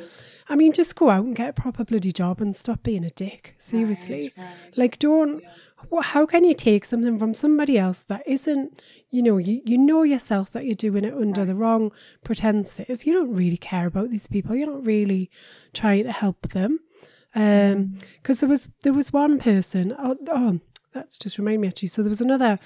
I 0.48 0.54
mean, 0.56 0.72
just 0.72 0.94
go 0.94 1.10
out 1.10 1.24
and 1.24 1.34
get 1.36 1.48
a 1.50 1.52
proper 1.52 1.84
bloody 1.84 2.12
job 2.12 2.40
and 2.40 2.54
stop 2.54 2.82
being 2.84 3.04
a 3.04 3.10
dick. 3.10 3.54
Seriously. 3.58 4.32
Right, 4.36 4.46
right. 4.46 4.78
Like, 4.78 4.98
don't. 5.00 5.40
Yeah. 5.42 5.50
Wha- 5.90 6.02
How 6.02 6.26
can 6.26 6.44
you 6.44 6.54
take 6.54 6.84
something 6.84 7.18
from 7.18 7.34
somebody 7.34 7.78
else 7.78 8.04
that 8.08 8.22
isn't, 8.26 8.80
you 9.10 9.22
know, 9.22 9.38
you, 9.38 9.60
you 9.64 9.78
know 9.78 10.02
yourself 10.02 10.50
that 10.52 10.64
you're 10.64 10.74
doing 10.74 11.04
it 11.04 11.14
under 11.14 11.44
the 11.44 11.54
wrong 11.54 11.92
pretenses. 12.24 13.06
You 13.06 13.14
don't 13.14 13.34
really 13.34 13.56
care 13.56 13.86
about 13.86 14.10
these 14.10 14.26
people. 14.26 14.54
You're 14.54 14.72
not 14.72 14.84
really 14.84 15.30
trying 15.72 16.04
to 16.04 16.12
help 16.12 16.50
them. 16.52 16.80
Um, 17.36 17.98
because 18.22 18.40
there 18.40 18.48
was 18.48 18.68
there 18.82 18.92
was 18.92 19.12
one 19.12 19.40
person. 19.40 19.92
Oh, 19.98 20.16
oh, 20.28 20.60
that's 20.94 21.18
just 21.18 21.38
reminded 21.38 21.60
me 21.60 21.68
actually. 21.68 21.88
So 21.88 22.02
there 22.02 22.08
was 22.08 22.20
another 22.20 22.58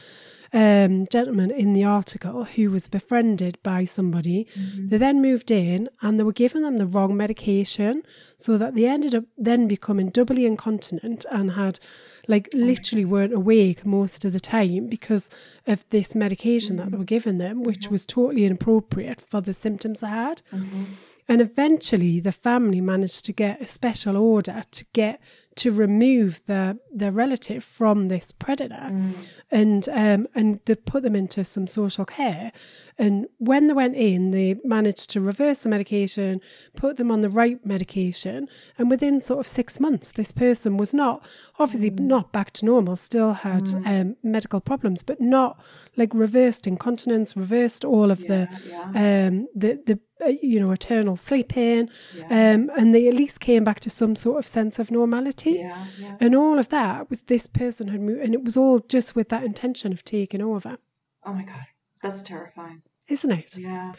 um 0.53 1.07
gentleman 1.11 1.51
in 1.51 1.75
the 1.75 1.85
article 1.85 2.45
who 2.45 2.71
was 2.71 2.89
befriended 2.89 3.59
by 3.63 3.85
somebody. 3.85 4.47
Mm-hmm. 4.57 4.89
They 4.89 4.97
then 4.99 5.21
moved 5.21 5.51
in 5.51 5.89
and 6.01 6.19
they 6.19 6.25
were 6.25 6.33
giving 6.33 6.63
them 6.63 6.79
the 6.79 6.87
wrong 6.87 7.17
medication, 7.17 8.03
so 8.37 8.57
that 8.57 8.75
they 8.75 8.87
ended 8.87 9.15
up 9.15 9.25
then 9.37 9.69
becoming 9.69 10.09
doubly 10.09 10.47
incontinent 10.47 11.27
and 11.31 11.53
had 11.53 11.81
like 12.29 12.49
literally 12.53 13.05
weren't 13.05 13.33
awake 13.35 13.87
most 13.87 14.25
of 14.25 14.33
the 14.33 14.41
time 14.41 14.87
because 14.87 15.29
of 15.67 15.85
this 15.91 16.15
medication 16.15 16.77
that 16.77 16.91
they 16.91 16.97
were 16.97 17.05
giving 17.05 17.39
them, 17.39 17.63
which 17.63 17.89
was 17.89 18.07
totally 18.07 18.45
inappropriate 18.45 19.21
for 19.21 19.41
the 19.41 19.53
symptoms 19.53 20.01
they 20.01 20.09
had. 20.09 20.43
Mhm. 20.53 20.87
And 21.31 21.43
eventually, 21.43 22.21
the 22.21 22.33
family 22.33 22.81
managed 22.81 23.27
to 23.27 23.35
get 23.35 23.61
a 23.61 23.67
special 23.67 24.17
order 24.17 24.63
to 24.71 24.85
get 24.95 25.21
to 25.62 25.71
remove 25.73 26.41
their 26.47 26.77
their 27.00 27.12
relative 27.12 27.62
from 27.65 28.09
this 28.09 28.33
predator, 28.33 28.88
Mm. 28.91 29.15
and 29.50 29.88
um, 29.88 30.27
and 30.35 30.61
they 30.65 30.75
put 30.75 31.03
them 31.03 31.15
into 31.17 31.45
some 31.45 31.67
social 31.67 32.05
care. 32.05 32.53
And 33.00 33.26
when 33.38 33.69
they 33.69 33.75
went 33.75 33.95
in, 33.97 34.33
they 34.33 34.57
managed 34.64 35.09
to 35.11 35.21
reverse 35.21 35.61
the 35.61 35.69
medication, 35.69 36.40
put 36.75 36.97
them 36.97 37.11
on 37.12 37.21
the 37.21 37.28
right 37.31 37.64
medication, 37.64 38.49
and 38.76 38.90
within 38.90 39.21
sort 39.21 39.38
of 39.38 39.47
six 39.47 39.78
months, 39.78 40.11
this 40.11 40.33
person 40.33 40.76
was 40.76 40.93
not 40.93 41.25
obviously 41.61 41.90
Mm. 41.93 42.00
not 42.00 42.33
back 42.33 42.50
to 42.55 42.67
normal, 42.67 42.97
still 42.97 43.33
had 43.35 43.69
um, 43.87 44.17
medical 44.23 44.61
problems, 44.61 45.02
but 45.05 45.21
not 45.21 45.61
like 45.97 46.12
reversed 46.12 46.67
incontinence, 46.67 47.37
reversed 47.37 47.85
all 47.85 48.11
of 48.11 48.19
the 48.26 48.49
Yeah, 48.67 48.90
yeah. 48.95 49.26
um, 49.28 49.47
the 49.55 49.81
the 49.87 49.99
uh, 50.25 50.33
you 50.43 50.59
know 50.59 50.73
eternal 50.73 51.17
sleeping, 51.17 51.88
Yeah. 52.17 52.55
um, 52.55 52.71
and 52.76 52.93
they 52.95 53.07
at 53.07 53.14
least 53.14 53.38
came 53.38 53.62
back 53.62 53.78
to 53.81 53.90
some 53.90 54.17
sort 54.17 54.38
of 54.40 54.47
sense 54.47 54.81
of 54.81 54.90
normality. 54.90 55.52
yeah, 55.52 55.87
yeah. 56.00 56.17
And 56.21 56.35
all 56.35 56.59
of 56.59 56.69
that 56.71 57.09
was 57.11 57.21
this 57.23 57.47
person 57.47 57.88
had 57.88 58.00
moved, 58.00 58.23
and 58.25 58.35
it 58.35 58.43
was 58.43 58.57
all 58.57 58.81
just 58.81 59.14
with 59.14 59.28
that 59.28 59.45
intention 59.45 59.93
of 59.93 60.02
taking 60.05 60.43
over, 60.43 60.76
Oh 61.25 61.33
my 61.33 61.45
god, 61.45 61.67
that's 62.02 62.23
terrifying. 62.23 62.83
Isn't 63.09 63.31
it? 63.31 63.57
Yeah. 63.57 63.93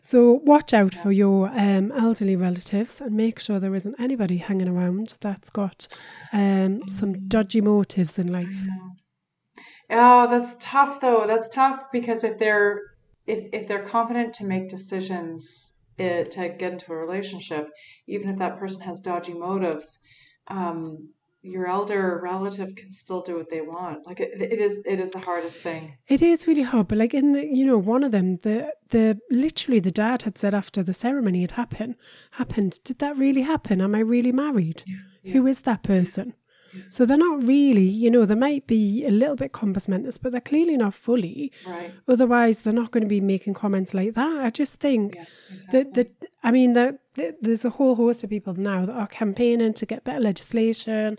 So 0.00 0.40
watch 0.44 0.72
out 0.72 0.94
for 0.94 1.12
your 1.12 1.48
um, 1.48 1.92
elderly 1.92 2.34
relatives 2.34 3.00
and 3.00 3.14
make 3.14 3.38
sure 3.38 3.60
there 3.60 3.74
isn't 3.74 4.00
anybody 4.00 4.38
hanging 4.38 4.68
around 4.68 5.14
that's 5.20 5.50
got 5.50 5.86
um, 6.32 6.88
some 6.88 7.28
dodgy 7.28 7.60
motives 7.60 8.18
in 8.18 8.32
life. 8.32 8.48
Oh, 9.90 10.26
that's 10.28 10.56
tough 10.58 11.00
though. 11.00 11.24
That's 11.26 11.50
tough 11.50 11.80
because 11.92 12.24
if 12.24 12.38
they're 12.38 12.80
if 13.26 13.46
if 13.52 13.68
they're 13.68 13.88
competent 13.88 14.34
to 14.34 14.44
make 14.44 14.68
decisions 14.68 15.72
eh, 15.98 16.24
to 16.24 16.48
get 16.48 16.72
into 16.72 16.92
a 16.92 16.96
relationship, 16.96 17.68
even 18.06 18.30
if 18.30 18.38
that 18.38 18.58
person 18.58 18.80
has 18.82 19.00
dodgy 19.00 19.34
motives, 19.34 19.98
um, 20.46 21.10
your 21.42 21.66
elder 21.66 22.20
relative 22.22 22.74
can 22.76 22.92
still 22.92 23.22
do 23.22 23.36
what 23.36 23.48
they 23.50 23.60
want. 23.60 24.06
Like 24.06 24.20
it, 24.20 24.40
it 24.40 24.60
is 24.60 24.78
it 24.84 25.00
is 25.00 25.10
the 25.10 25.18
hardest 25.18 25.60
thing. 25.60 25.96
It 26.06 26.20
is 26.22 26.46
really 26.46 26.62
hard, 26.62 26.88
but 26.88 26.98
like 26.98 27.14
in 27.14 27.32
the, 27.32 27.44
you 27.44 27.64
know, 27.64 27.78
one 27.78 28.04
of 28.04 28.12
them, 28.12 28.36
the 28.36 28.72
the 28.90 29.18
literally 29.30 29.80
the 29.80 29.90
dad 29.90 30.22
had 30.22 30.36
said 30.36 30.54
after 30.54 30.82
the 30.82 30.94
ceremony 30.94 31.40
had 31.42 31.52
happened, 31.52 31.96
happened. 32.32 32.78
Did 32.84 32.98
that 32.98 33.16
really 33.16 33.42
happen? 33.42 33.80
Am 33.80 33.94
I 33.94 34.00
really 34.00 34.32
married? 34.32 34.84
Who 35.32 35.46
is 35.46 35.62
that 35.62 35.82
person? 35.82 36.34
So 36.88 37.04
they're 37.04 37.16
not 37.16 37.46
really, 37.46 37.88
you 37.88 38.10
know, 38.10 38.24
they 38.24 38.34
might 38.34 38.66
be 38.66 39.04
a 39.04 39.10
little 39.10 39.36
bit 39.36 39.52
compos 39.52 39.88
mentis, 39.88 40.18
but 40.18 40.32
they're 40.32 40.40
clearly 40.40 40.76
not 40.76 40.94
fully. 40.94 41.50
Right. 41.66 41.92
Otherwise, 42.06 42.60
they're 42.60 42.72
not 42.72 42.90
going 42.92 43.02
to 43.04 43.08
be 43.08 43.20
making 43.20 43.54
comments 43.54 43.92
like 43.94 44.14
that. 44.14 44.44
I 44.44 44.50
just 44.50 44.78
think 44.80 45.14
Yeah. 45.16 45.24
Exactly. 45.52 45.82
that 45.82 45.94
that 45.94 46.28
I 46.42 46.50
mean 46.50 46.72
that 46.74 46.98
that 47.14 47.42
there's 47.42 47.64
a 47.64 47.70
whole 47.70 47.96
host 47.96 48.22
of 48.24 48.30
people 48.30 48.54
now 48.54 48.86
that 48.86 48.94
are 48.94 49.06
campaigning 49.08 49.72
to 49.74 49.86
get 49.86 50.04
better 50.04 50.20
legislation, 50.20 51.18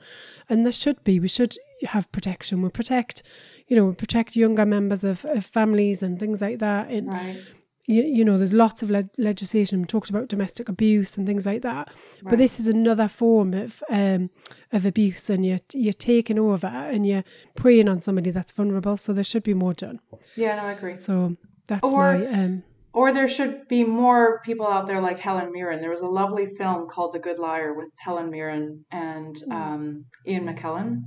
and 0.49 0.65
there 0.65 0.71
should 0.71 1.03
be. 1.03 1.19
We 1.19 1.27
should 1.27 1.55
have 1.83 2.11
protection. 2.11 2.61
We 2.61 2.69
protect, 2.69 3.23
you 3.67 3.75
know, 3.75 3.85
we 3.85 3.93
protect 3.95 4.35
younger 4.35 4.65
members 4.65 5.03
of, 5.03 5.25
of 5.25 5.45
families 5.45 6.01
and 6.03 6.19
things 6.19 6.41
like 6.41 6.59
that. 6.59 6.89
And 6.89 7.07
Right. 7.07 7.41
You, 7.87 8.03
you 8.03 8.23
know, 8.25 8.37
there's 8.37 8.53
lots 8.53 8.83
of 8.83 8.89
le- 8.89 9.09
legislation. 9.17 9.81
We 9.81 9.85
talked 9.87 10.09
about 10.09 10.27
domestic 10.27 10.69
abuse 10.69 11.17
and 11.17 11.25
things 11.25 11.45
like 11.45 11.61
that. 11.63 11.89
But 12.23 12.37
this 12.37 12.59
is 12.59 12.67
another 12.67 13.07
form 13.07 13.53
of 13.53 13.83
um, 13.89 14.29
of 14.71 14.85
abuse, 14.85 15.29
and 15.29 15.45
you're 15.45 15.59
you're 15.73 15.93
taking 15.93 16.37
over 16.39 16.67
and 16.67 17.05
you're 17.07 17.23
preying 17.55 17.87
on 17.89 18.01
somebody 18.01 18.31
that's 18.31 18.51
vulnerable. 18.51 18.97
So 18.97 19.13
there 19.13 19.23
should 19.23 19.43
be 19.43 19.53
more 19.53 19.73
done. 19.73 19.99
Yeah. 20.35 20.55
No, 20.57 20.63
I 20.63 20.71
agree. 20.73 20.95
So 20.95 21.35
that's 21.67 21.83
Or- 21.83 22.17
my 22.17 22.25
um, 22.27 22.63
Or 22.93 23.13
there 23.13 23.27
should 23.27 23.67
be 23.69 23.83
more 23.85 24.41
people 24.45 24.67
out 24.67 24.85
there 24.87 24.99
like 25.01 25.17
Helen 25.19 25.51
Mirren. 25.53 25.79
There 25.81 25.89
was 25.89 26.01
a 26.01 26.07
lovely 26.21 26.47
film 26.57 26.87
called 26.89 27.13
The 27.13 27.19
Good 27.19 27.39
Liar 27.39 27.73
with 27.73 27.89
Helen 27.97 28.29
Mirren 28.29 28.83
and 28.91 29.37
Hmm. 29.45 29.51
um, 29.51 30.05
Ian 30.27 30.45
McKellen. 30.45 31.03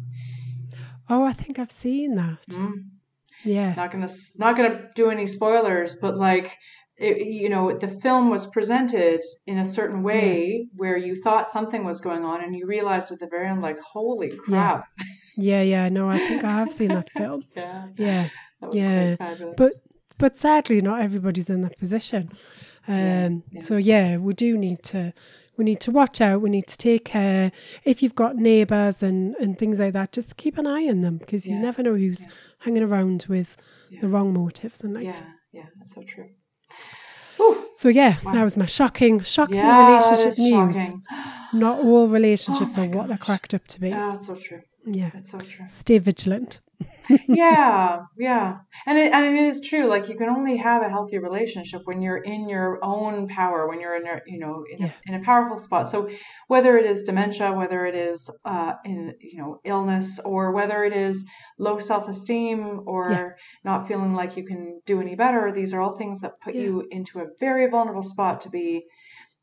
oh, 1.11 1.23
I 1.25 1.33
think 1.35 1.59
I've 1.59 1.71
seen 1.71 2.15
that. 2.17 2.47
Mm. 2.49 2.85
Yeah. 3.45 3.75
Not 3.75 3.93
gonna 3.93 4.09
not 4.37 4.57
gonna 4.57 4.89
do 4.95 5.11
any 5.11 5.27
spoilers, 5.27 5.97
but 5.97 6.17
like 6.17 6.51
it, 6.97 7.27
you 7.27 7.49
know, 7.49 7.77
the 7.77 7.89
film 7.89 8.31
was 8.31 8.47
presented 8.47 9.21
in 9.47 9.59
a 9.59 9.65
certain 9.65 10.03
way 10.03 10.69
where 10.77 10.97
you 10.97 11.17
thought 11.17 11.49
something 11.51 11.85
was 11.85 12.01
going 12.01 12.25
on, 12.25 12.43
and 12.43 12.55
you 12.55 12.67
realized 12.67 13.11
at 13.11 13.19
the 13.19 13.27
very 13.27 13.49
end, 13.49 13.61
like, 13.63 13.79
holy 13.81 14.31
crap! 14.45 14.85
Yeah, 15.37 15.63
yeah, 15.63 15.89
no, 15.89 16.09
I 16.09 16.19
think 16.19 16.45
I 16.45 16.53
have 16.53 16.71
seen 16.71 16.89
that 16.89 17.11
film. 17.11 17.43
Yeah, 17.57 17.89
Yeah, 17.99 18.29
that 18.61 18.71
was 18.71 18.81
Yeah, 18.81 19.17
fabulous. 19.17 19.55
but 19.57 19.73
but 20.19 20.39
sadly, 20.39 20.81
not 20.81 21.01
everybody's 21.03 21.51
in 21.51 21.63
that 21.63 21.77
position. 21.79 22.31
Um, 22.87 23.43
yeah. 23.51 23.61
So 23.61 23.77
yeah, 23.77 24.17
we 24.19 24.33
do 24.35 24.57
need 24.57 24.83
to 24.85 25.13
we 25.57 25.65
need 25.65 25.81
to 25.81 25.91
watch 25.91 26.21
out. 26.21 26.41
We 26.43 26.51
need 26.51 26.67
to 26.67 26.77
take 26.77 27.05
care. 27.05 27.53
If 27.85 28.03
you've 28.03 28.15
got 28.15 28.37
neighbours 28.37 29.03
and 29.03 29.35
and 29.37 29.59
things 29.59 29.79
like 29.81 29.93
that, 29.93 30.13
just 30.13 30.37
keep 30.37 30.59
an 30.59 30.67
eye 30.67 30.89
on 30.89 31.01
them 31.03 31.19
because 31.19 31.47
you 31.47 31.55
Yeah, 31.55 31.61
never 31.63 31.83
know 31.83 31.95
who's 31.95 32.27
hanging 32.61 32.83
around 32.83 33.27
with 33.29 33.57
the 34.01 34.09
wrong 34.09 34.33
motives 34.33 34.83
in 34.83 34.95
life. 34.95 35.05
yeah, 35.05 35.21
yeah, 35.53 35.67
that's 35.79 35.95
so 35.95 36.03
true. 36.03 36.29
So 37.75 37.89
yeah, 37.89 38.17
Wow. 38.25 38.33
that 38.33 38.45
was 38.45 38.57
my 38.57 38.67
shocking, 38.67 39.21
shocking 39.21 39.57
Yeah, 39.57 39.79
relationship 39.79 40.39
news. 40.39 40.77
shocking. 40.77 41.03
Not 41.53 41.81
all 41.81 42.09
relationships 42.09 42.79
Oh 42.79 42.83
are 42.83 42.89
what 42.89 43.09
they're 43.09 43.19
cracked 43.19 43.53
up 43.55 43.67
to 43.69 43.81
be. 43.81 43.93
Oh, 43.93 44.13
it's 44.15 44.27
so 44.27 44.37
true. 44.37 44.61
Yeah, 44.87 45.11
It's 45.15 45.31
so 45.31 45.39
true. 45.39 45.67
stay 45.69 45.99
vigilant. 45.99 46.61
yeah, 47.29 48.01
yeah, 48.19 48.57
and 48.87 48.99
it 48.99 49.13
and 49.13 49.25
it 49.27 49.45
is 49.47 49.61
true. 49.61 49.87
Like 49.87 50.09
you 50.09 50.17
can 50.17 50.29
only 50.29 50.57
have 50.57 50.83
a 50.83 50.89
healthy 50.89 51.19
relationship 51.19 51.83
when 51.85 52.01
you're 52.03 52.19
in 52.19 52.49
your 52.49 52.79
own 52.83 53.29
power, 53.29 53.69
when 53.69 53.79
you're 53.81 53.95
in 53.97 54.07
a 54.07 54.21
you 54.27 54.39
know 54.39 54.65
in, 54.71 54.79
Yeah. 54.87 54.93
a, 55.09 55.13
in 55.15 55.21
a 55.21 55.25
powerful 55.25 55.59
spot. 55.59 55.89
So 55.89 56.09
whether 56.49 56.77
it 56.79 56.87
is 56.87 57.05
dementia, 57.05 57.53
whether 57.53 57.85
it 57.87 57.95
is 57.95 58.31
uh, 58.45 58.75
in 58.85 59.15
you 59.21 59.39
know 59.39 59.61
illness, 59.65 60.19
or 60.25 60.53
whether 60.53 60.83
it 60.85 60.93
is 60.95 61.25
low 61.59 61.79
self 61.79 62.09
esteem, 62.09 62.83
or 62.87 63.11
Yeah. 63.11 63.29
not 63.65 63.87
feeling 63.87 64.15
like 64.15 64.37
you 64.37 64.45
can 64.45 64.81
do 64.87 65.01
any 65.01 65.15
better, 65.15 65.53
these 65.53 65.75
are 65.75 65.81
all 65.81 65.97
things 65.97 66.21
that 66.21 66.33
put 66.43 66.55
Yeah. 66.55 66.63
you 66.63 66.89
into 66.91 67.21
a 67.21 67.27
very 67.39 67.69
vulnerable 67.69 68.03
spot 68.03 68.41
to 68.43 68.51
be. 68.51 68.85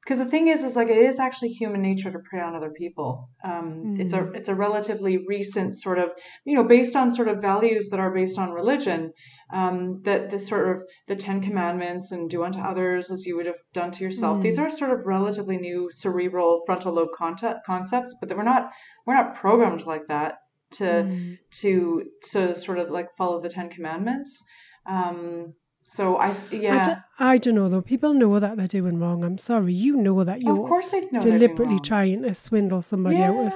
Because 0.03 0.17
the 0.17 0.25
thing 0.25 0.47
is, 0.47 0.63
is 0.63 0.75
like 0.75 0.87
it 0.89 0.97
is 0.97 1.19
actually 1.19 1.49
human 1.49 1.81
nature 1.83 2.11
to 2.11 2.19
prey 2.27 2.41
on 2.41 2.55
other 2.55 2.71
people. 2.71 3.29
Um, 3.43 3.97
It's 3.99 4.13
a 4.13 4.31
it's 4.33 4.49
a 4.49 4.55
relatively 4.55 5.19
recent 5.27 5.73
sort 5.75 5.99
of 5.99 6.09
you 6.43 6.55
know 6.55 6.63
based 6.63 6.95
on 6.95 7.11
sort 7.11 7.27
of 7.27 7.39
values 7.41 7.89
that 7.89 7.99
are 7.99 8.11
based 8.11 8.39
on 8.39 8.51
religion. 8.51 9.13
Um, 9.53 10.01
that 10.03 10.29
the 10.31 10.39
sort 10.39 10.69
of 10.69 10.83
the 11.07 11.15
Ten 11.15 11.41
Commandments 11.41 12.11
and 12.11 12.29
do 12.29 12.43
unto 12.43 12.59
others 12.59 13.11
as 13.11 13.25
you 13.25 13.35
would 13.35 13.45
have 13.47 13.59
done 13.73 13.91
to 13.91 14.03
yourself. 14.03 14.41
These 14.41 14.57
are 14.57 14.69
sort 14.69 14.91
of 14.91 15.05
relatively 15.05 15.57
new 15.57 15.89
cerebral 15.91 16.63
frontal 16.65 16.93
lobe 16.93 17.09
concept, 17.15 17.65
concepts, 17.65 18.15
but 18.19 18.29
that 18.29 18.37
we're 18.37 18.43
not 18.43 18.71
we're 19.05 19.15
not 19.21 19.35
programmed 19.35 19.85
like 19.85 20.07
that 20.07 20.35
to 20.79 20.83
Mm. 20.83 21.37
to 21.61 22.03
to 22.31 22.55
sort 22.55 22.79
of 22.79 22.89
like 22.89 23.09
follow 23.17 23.39
the 23.41 23.49
Ten 23.49 23.69
Commandments. 23.69 24.41
Um, 24.85 25.53
so 25.97 26.03
I 26.15 26.27
I, 26.29 26.35
yeah. 26.51 26.83
d- 26.83 27.01
I 27.19 27.37
don't 27.43 27.55
know 27.55 27.69
though. 27.69 27.81
People 27.93 28.13
know 28.13 28.39
that 28.39 28.53
they're 28.57 28.67
doing 28.79 28.97
wrong. 28.99 29.23
I'm 29.23 29.37
sorry. 29.37 29.73
You 29.73 29.93
know 29.97 30.23
that 30.23 30.41
you're 30.41 30.67
course 30.67 30.89
they 30.89 31.01
know 31.11 31.19
deliberately 31.19 31.79
trying 31.79 32.23
to 32.23 32.33
swindle 32.33 32.81
somebody 32.81 33.17
yeah, 33.17 33.29
out 33.31 33.45
of 33.47 33.53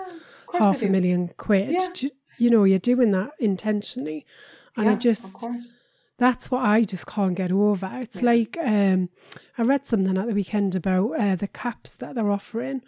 of 0.54 0.60
half 0.60 0.82
a 0.82 0.88
million 0.88 1.30
quid. 1.38 1.72
Yeah. 1.72 1.88
Do- 1.94 2.12
You 2.38 2.50
know, 2.50 2.66
you're 2.66 2.80
doing 2.94 3.12
that 3.12 3.32
intentionally. 3.40 4.26
And 4.78 4.88
I 4.90 4.92
Yeah, 4.92 4.98
of 4.98 5.04
just, 5.10 5.48
that's 6.18 6.52
what 6.52 6.64
I 6.76 6.84
just 6.84 7.08
can't 7.08 7.36
get 7.42 7.52
over. 7.52 7.90
It's 8.04 8.22
Yeah. 8.22 8.32
like, 8.34 8.58
um, 8.62 9.10
I 9.58 9.62
read 9.64 9.86
something 9.88 10.18
at 10.18 10.28
the 10.28 10.34
weekend 10.34 10.76
about 10.76 11.08
uh, 11.20 11.36
the 11.38 11.48
caps 11.48 11.96
that 11.96 12.16
they're 12.16 12.32
offering 12.40 12.82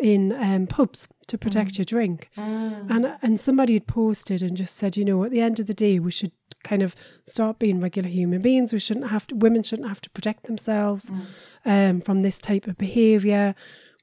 in 0.00 0.32
um, 0.32 0.66
pubs 0.66 1.06
to 1.28 1.38
protect 1.38 1.78
your 1.78 1.84
drink. 1.84 2.30
Mm. 2.36 2.90
And 2.90 3.04
and 3.22 3.38
somebody 3.38 3.74
had 3.74 3.86
posted 3.86 4.42
and 4.42 4.56
just 4.56 4.74
said, 4.76 4.96
you 4.96 5.04
know, 5.04 5.22
at 5.24 5.30
the 5.30 5.40
end 5.40 5.60
of 5.60 5.66
the 5.66 5.74
day, 5.86 5.98
we 6.00 6.10
should 6.10 6.32
kind 6.62 6.82
of 6.82 6.94
start 7.24 7.58
being 7.58 7.80
regular 7.80 8.08
human 8.08 8.42
beings. 8.42 8.72
We 8.72 8.78
shouldn't 8.78 9.10
have 9.10 9.26
to. 9.28 9.34
Women 9.34 9.62
shouldn't 9.62 9.88
have 9.88 10.00
to 10.02 10.10
protect 10.10 10.44
themselves 10.44 11.10
mm. 11.10 11.26
um, 11.64 12.00
from 12.00 12.22
this 12.22 12.38
type 12.38 12.66
of 12.66 12.78
behaviour. 12.78 13.54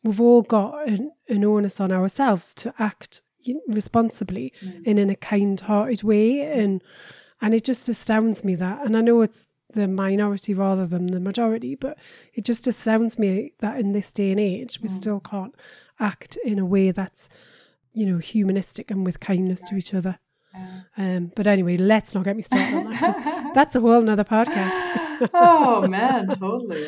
We've 0.04 0.22
all 0.22 0.42
got 0.42 0.88
an, 0.88 1.12
an 1.28 1.44
onus 1.44 1.80
on 1.80 1.92
ourselves 1.92 2.54
to 2.56 2.74
act 2.80 3.22
responsibly 3.68 4.52
and 4.86 5.00
in 5.00 5.10
a 5.10 5.16
kind-hearted 5.16 6.04
way, 6.04 6.42
and 6.42 6.84
and 7.42 7.54
it 7.54 7.64
just 7.64 7.90
astounds 7.90 8.44
me 8.44 8.56
that. 8.56 8.86
And 8.86 8.98
I 8.98 9.02
know 9.02 9.22
it's 9.22 9.48
the 9.74 9.88
minority 9.88 10.54
rather 10.54 10.86
than 10.86 11.08
the 11.08 11.20
majority, 11.20 11.76
but 11.76 11.98
it 12.34 12.46
just 12.46 12.68
astounds 12.68 13.20
me 13.20 13.54
that 13.60 13.80
in 13.80 13.92
this 13.92 14.12
day 14.12 14.32
and 14.32 14.40
age, 14.40 14.80
we 14.82 14.88
mm. 14.88 14.92
still 14.92 15.20
can't 15.20 15.56
act 16.00 16.38
in 16.44 16.60
a 16.60 16.66
way 16.66 16.92
that's 16.92 17.30
you 17.98 18.06
know, 18.06 18.20
humanistic 18.20 18.92
and 18.92 19.04
with 19.04 19.20
kindness 19.20 19.60
to 19.68 19.76
each 19.76 19.92
other. 19.92 20.20
Um, 20.98 21.32
but 21.36 21.48
anyway, 21.48 21.78
let's 21.78 22.16
not 22.16 22.24
get 22.24 22.36
me 22.36 22.42
started 22.42 22.76
on 22.76 22.92
that 22.92 23.52
that's 23.56 23.76
a 23.76 23.80
whole 23.80 24.02
nother 24.02 24.24
podcast. 24.24 25.30
oh 25.34 25.88
man, 25.88 26.28
totally. 26.28 26.88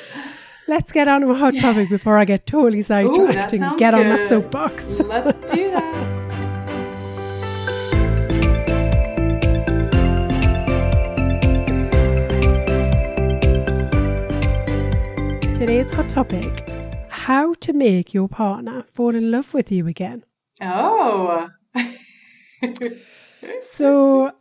Let's 0.68 0.92
get 0.92 1.08
on 1.08 1.22
to 1.22 1.30
a 1.32 1.36
hot 1.36 1.58
topic 1.58 1.90
before 1.90 2.18
I 2.18 2.26
get 2.26 2.46
totally 2.46 2.82
sidetracked 2.82 3.54
and 3.54 3.78
get 3.80 3.94
on 3.94 4.08
my 4.08 4.28
soapbox. 4.28 4.88
Let's 5.00 5.52
do 5.52 5.72
that. 5.72 6.20
Today's 15.56 15.92
hot 15.92 16.08
topic 16.08 16.70
how 17.30 17.54
to 17.54 17.74
make 17.74 18.12
your 18.12 18.28
partner 18.28 18.84
fall 18.92 19.14
in 19.14 19.30
love 19.30 19.54
with 19.54 19.72
you 19.72 19.86
again. 19.86 20.24
Oh. 20.62 21.48
So, 23.62 24.32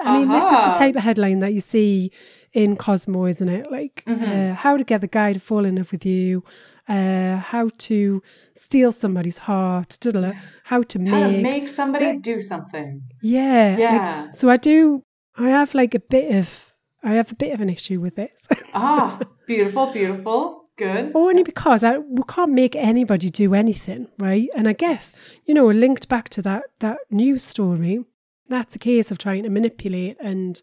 I 0.00 0.18
mean, 0.18 0.28
this 0.28 0.44
is 0.44 0.50
the 0.50 0.56
Uh-huh. 0.56 0.74
type 0.74 0.96
of 0.96 1.02
headline 1.02 1.38
that 1.40 1.52
you 1.52 1.60
see 1.60 2.10
in 2.52 2.76
Cosmo, 2.76 3.26
isn't 3.26 3.48
it? 3.48 3.70
Like, 3.70 4.02
Mhm. 4.06 4.50
uh, 4.52 4.54
how 4.54 4.76
to 4.76 4.84
get 4.84 5.00
the 5.00 5.06
guy 5.06 5.32
to 5.32 5.40
fall 5.40 5.64
in 5.64 5.76
love 5.76 5.92
with 5.92 6.04
you, 6.06 6.42
uh, 6.88 7.36
how 7.36 7.70
to 7.88 8.22
steal 8.56 8.92
somebody's 8.92 9.38
heart, 9.38 9.98
how 10.02 10.10
to 10.10 10.20
How 10.64 10.82
to 10.82 10.98
make, 10.98 11.42
make 11.42 11.68
somebody 11.68 12.06
like- 12.06 12.22
do 12.22 12.40
something. 12.40 13.02
yeah, 13.22 13.70
like, 13.70 13.78
Yeah. 13.78 14.30
so 14.32 14.48
I 14.50 14.56
do. 14.56 15.02
I 15.38 15.50
have 15.50 15.74
like 15.74 15.94
a 15.94 16.00
bit 16.00 16.34
of. 16.34 16.66
I 17.02 17.14
have 17.14 17.32
a 17.32 17.34
bit 17.34 17.52
of 17.54 17.60
an 17.62 17.70
issue 17.70 17.98
with 17.98 18.16
this, 18.16 18.46
ah, 18.74 19.18
beautiful, 19.46 19.86
beautiful. 19.92 20.56
Good. 20.76 21.12
only 21.14 21.42
because 21.42 21.82
I, 21.84 21.98
we 21.98 22.22
can't 22.26 22.52
make 22.52 22.74
anybody 22.74 23.28
do 23.28 23.54
anything, 23.54 24.08
right? 24.18 24.48
And 24.56 24.66
I 24.66 24.72
guess 24.72 25.14
you 25.46 25.52
know, 25.54 25.66
linked 25.66 26.08
back 26.08 26.28
to 26.30 26.42
that 26.42 26.62
that 26.80 26.98
news 27.10 27.42
story, 27.44 28.04
that's 28.50 28.74
a 28.76 28.78
case 28.78 29.10
of 29.10 29.16
trying 29.18 29.42
to 29.44 29.48
manipulate 29.50 30.16
and 30.20 30.60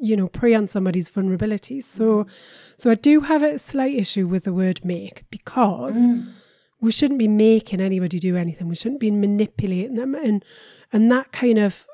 you 0.00 0.16
know 0.16 0.26
prey 0.28 0.52
on 0.54 0.66
somebody's 0.66 1.08
vulnerabilities. 1.08 1.84
So, 1.84 2.26
so 2.76 2.90
I 2.90 2.96
do 2.96 3.20
have 3.20 3.42
a 3.42 3.58
slight 3.58 3.94
issue 3.94 4.26
with 4.26 4.44
the 4.44 4.52
word 4.52 4.84
"make" 4.84 5.24
because 5.30 5.96
Mm. 5.96 6.32
we 6.80 6.90
shouldn't 6.92 7.18
be 7.18 7.28
making 7.28 7.80
anybody 7.80 8.18
do 8.18 8.36
anything. 8.36 8.68
We 8.68 8.74
shouldn't 8.76 9.00
be 9.00 9.10
manipulating 9.10 9.94
them, 9.94 10.14
and 10.14 10.44
and 10.92 11.10
that 11.12 11.32
kind 11.32 11.58
of 11.58 11.86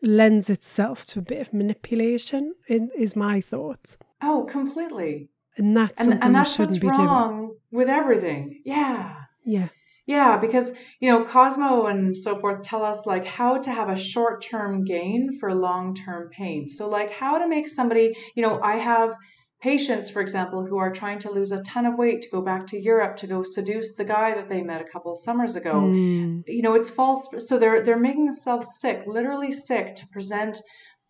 lends 0.00 0.48
itself 0.48 1.04
to 1.06 1.18
a 1.18 1.22
bit 1.22 1.40
of 1.44 1.52
manipulation. 1.52 2.54
In, 2.68 2.90
is 2.96 3.16
my 3.16 3.40
thoughts, 3.40 3.98
Oh, 4.22 4.46
completely. 4.48 5.28
and 5.56 5.76
that's 5.76 5.94
And 6.00 6.22
and 6.22 6.34
that's 6.34 6.52
shouldn't 6.54 6.82
what's 6.82 6.96
be 6.98 7.04
wrong 7.04 7.56
with 7.72 7.88
everything. 7.88 8.62
Yeah. 8.64 9.14
Yeah, 9.44 9.68
Yeah, 10.08 10.38
because 10.38 10.72
you 11.00 11.10
know, 11.10 11.24
Cosmo 11.26 11.84
and 11.86 12.16
so 12.16 12.38
forth 12.38 12.62
tell 12.62 12.82
us 12.82 13.04
like 13.06 13.26
how 13.26 13.58
to 13.58 13.70
have 13.70 13.90
a 13.90 13.96
short-term 13.96 14.84
gain 14.84 15.38
for 15.38 15.54
long-term 15.54 16.30
pain. 16.30 16.66
So 16.66 16.88
like 16.88 17.12
how 17.12 17.38
to 17.38 17.46
make 17.46 17.68
somebody, 17.68 18.16
you 18.34 18.42
know, 18.42 18.58
I 18.60 18.76
have 18.76 19.14
patients, 19.60 20.08
for 20.08 20.22
example, 20.22 20.64
who 20.64 20.78
are 20.78 20.92
trying 20.92 21.18
to 21.20 21.30
lose 21.30 21.52
a 21.52 21.62
ton 21.62 21.84
of 21.84 21.98
weight 21.98 22.22
to 22.22 22.30
go 22.30 22.40
back 22.40 22.66
to 22.68 22.80
Europe 22.80 23.16
to 23.18 23.26
go 23.26 23.42
seduce 23.42 23.96
the 23.96 24.04
guy 24.04 24.34
that 24.34 24.48
they 24.48 24.62
met 24.62 24.80
a 24.80 24.90
couple 24.92 25.12
of 25.12 25.18
summers 25.20 25.56
ago. 25.56 25.74
Mm, 25.74 26.42
You 26.46 26.62
know, 26.62 26.74
it's 26.74 26.88
false. 26.88 27.28
So 27.46 27.58
they're 27.58 27.84
they're 27.84 27.98
making 27.98 28.24
themselves 28.26 28.66
sick, 28.80 29.02
literally 29.06 29.52
sick, 29.52 29.94
to 29.96 30.06
present 30.12 30.58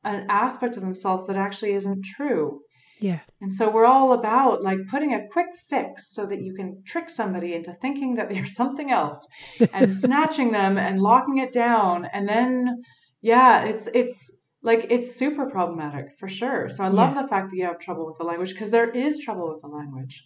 an 0.03 0.27
aspect 0.29 0.77
of 0.77 0.83
themselves 0.83 1.27
that 1.29 1.37
actually 1.37 1.75
isn't 1.75 2.05
true. 2.05 2.61
Yeah, 3.01 3.21
And 3.41 3.53
so 3.53 3.71
we're 3.71 3.85
all 3.85 4.13
about 4.13 4.63
like 4.63 4.79
putting 4.91 5.15
a 5.15 5.29
quick 5.29 5.47
fix 5.69 6.13
so 6.13 6.27
that 6.27 6.43
you 6.43 6.55
can 6.55 6.83
trick 6.85 7.09
somebody 7.09 7.55
into 7.55 7.73
thinking 7.75 8.17
that 8.17 8.29
they're 8.29 8.47
something 8.61 8.91
else 8.91 9.27
and 9.73 9.91
snatching 10.05 10.53
them 10.53 10.79
and 10.79 11.01
locking 11.01 11.39
it 11.39 11.53
down. 11.53 12.07
And 12.13 12.29
then, 12.29 12.83
yeah, 13.21 13.63
it's, 13.65 13.89
it's 13.95 14.33
like, 14.63 14.87
it's 14.91 15.15
super 15.15 15.47
problematic 15.47 16.19
for 16.19 16.29
sure. 16.29 16.71
So 16.71 16.83
I 16.83 16.89
love 16.89 17.15
the 17.15 17.29
fact 17.29 17.51
that 17.51 17.57
you 17.57 17.67
have 17.67 17.79
trouble 17.79 18.07
with 18.07 18.19
the 18.19 18.25
language 18.25 18.53
because 18.53 18.71
there 18.71 18.91
is 18.91 19.19
trouble 19.21 19.49
with 19.53 19.63
the 19.63 19.69
language. 19.69 20.25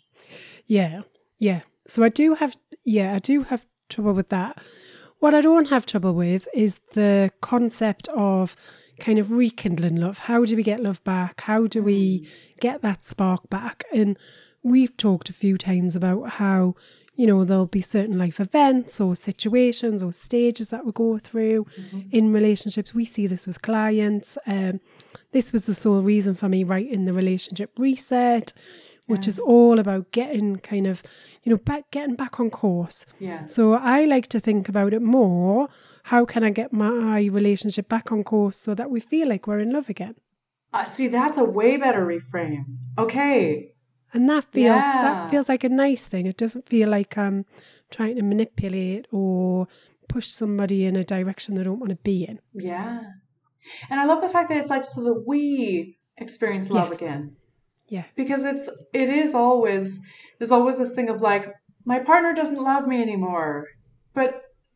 yeah, 0.67 1.03
yeah. 1.39 1.61
So 1.87 2.03
I 2.03 2.09
do 2.09 2.35
have, 2.35 2.57
yeah, 2.85 3.15
I 3.15 3.19
do 3.19 3.43
have 3.43 3.67
trouble 3.89 4.15
with 4.15 4.31
that. 4.31 4.63
What 5.19 5.35
I 5.35 5.41
don't 5.41 5.67
have 5.67 5.87
trouble 5.87 6.15
with 6.15 6.49
is 6.55 6.81
the 6.95 7.31
concept 7.41 8.09
of 8.09 8.57
kind 9.01 9.19
of 9.19 9.33
rekindling 9.33 9.97
love. 9.97 10.19
How 10.19 10.45
do 10.45 10.57
we 10.57 10.63
get 10.63 10.81
love 10.81 11.03
back? 11.05 11.43
How 11.43 11.67
do 11.67 11.83
we 11.83 12.29
get 12.61 12.83
that 12.83 13.05
spark 13.05 13.49
back? 13.51 13.85
And 13.93 14.19
we've 14.63 14.97
talked 14.97 15.29
a 15.29 15.33
few 15.33 15.59
times 15.59 15.97
about 15.97 16.31
how, 16.31 16.75
you 17.17 17.27
know, 17.27 17.45
there'll 17.45 17.67
be 17.67 17.81
certain 17.81 18.17
life 18.17 18.39
events 18.39 19.01
or 19.01 19.17
situations 19.17 20.03
or 20.03 20.13
stages 20.13 20.69
that 20.69 20.87
we 20.87 20.93
go 20.93 21.19
through 21.19 21.67
in 22.11 22.33
relationships. 22.33 22.95
We 22.95 23.05
see 23.05 23.27
this 23.27 23.47
with 23.47 23.63
clients. 23.63 24.39
Um, 24.47 24.81
this 25.33 25.53
was 25.53 25.67
the 25.67 25.75
sole 25.75 26.03
reason 26.03 26.35
for 26.35 26.49
me 26.49 26.63
writing 26.65 27.05
the 27.05 27.13
relationship 27.13 27.73
reset, 27.79 28.53
which 29.07 29.27
is 29.27 29.39
all 29.39 29.79
about 29.79 30.11
getting 30.13 30.57
kind 30.57 30.87
of, 30.87 31.03
you 31.43 31.51
know, 31.51 31.59
back 31.59 31.91
getting 31.91 32.15
back 32.15 32.39
on 32.39 32.51
course. 32.51 33.05
Yeah. 33.19 33.47
So 33.47 33.75
I 33.75 34.05
like 34.05 34.29
to 34.29 34.41
think 34.41 34.69
about 34.69 34.95
it 34.95 35.03
more. 35.03 35.69
How 36.05 36.25
can 36.25 36.43
I 36.45 36.51
get 36.51 36.73
my 36.73 37.25
relationship 37.27 37.89
back 37.89 38.11
on 38.13 38.23
course 38.25 38.57
so 38.57 38.75
that 38.75 38.91
we 38.91 39.01
feel 39.01 39.29
like 39.29 39.47
we're 39.47 39.61
in 39.61 39.73
love 39.73 39.89
again? 39.89 40.15
Uh, 40.73 40.85
see, 40.85 41.09
that's 41.09 41.39
a 41.39 41.45
way 41.45 41.77
better 41.77 42.05
reframe. 42.05 42.65
Okay. 42.99 43.73
And 44.13 44.29
that 44.29 44.45
feels 44.45 44.83
Yeah. 44.83 45.03
that 45.03 45.31
feels 45.31 45.49
like 45.49 45.65
a 45.65 45.69
nice 45.69 46.07
thing. 46.07 46.27
It 46.27 46.37
doesn't 46.37 46.69
feel 46.69 46.89
like 46.89 47.17
I'm 47.17 47.45
trying 47.91 48.17
to 48.17 48.23
manipulate 48.23 49.07
or 49.11 49.67
push 50.09 50.29
somebody 50.29 50.85
in 50.85 50.97
a 50.97 51.05
direction 51.05 51.55
they 51.55 51.65
don't 51.65 51.79
want 51.79 51.91
to 51.91 51.97
be 51.97 52.25
in. 52.25 52.41
Yeah. 52.53 53.01
And 53.89 54.01
I 54.01 54.05
love 54.05 54.21
the 54.21 54.29
fact 54.29 54.49
that 54.49 54.59
it's 54.59 54.71
like 54.71 54.85
so 54.85 55.03
that 55.05 55.25
we 55.27 55.97
experience 56.19 56.69
love 56.71 56.89
Yes. 56.91 57.01
again. 57.03 57.37
Yeah. 57.89 58.05
because 58.17 58.45
it's 58.45 58.71
it 58.95 59.11
is 59.11 59.35
always 59.35 60.01
there's 60.39 60.51
always 60.51 60.79
this 60.79 60.95
thing 60.95 61.11
of 61.11 61.21
like 61.21 61.45
my 61.85 61.99
partner 61.99 62.33
doesn't 62.33 62.63
love 62.63 62.87
me 62.87 63.03
anymore 63.03 63.67
but 64.15 64.31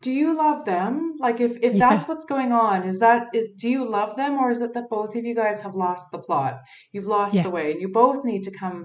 do 0.07 0.13
you 0.23 0.29
love 0.45 0.61
them 0.75 0.93
like 1.25 1.39
if 1.47 1.53
if 1.69 1.73
Yeah. 1.75 1.83
that's 1.89 2.07
what's 2.09 2.27
going 2.35 2.53
on 2.67 2.77
is 2.91 2.97
that 3.07 3.21
is 3.39 3.47
do 3.63 3.69
you 3.75 3.83
love 3.99 4.11
them 4.21 4.33
or 4.43 4.47
is 4.55 4.61
it 4.67 4.73
that 4.77 4.89
both 4.97 5.13
of 5.19 5.23
you 5.29 5.35
guys 5.43 5.59
have 5.67 5.75
lost 5.87 6.05
the 6.13 6.23
plot 6.27 6.55
you've 6.93 7.11
lost 7.19 7.35
Yeah. 7.35 7.45
the 7.47 7.55
way 7.59 7.67
and 7.73 7.81
you 7.85 7.89
both 8.03 8.21
need 8.31 8.43
to 8.49 8.53
come 8.63 8.79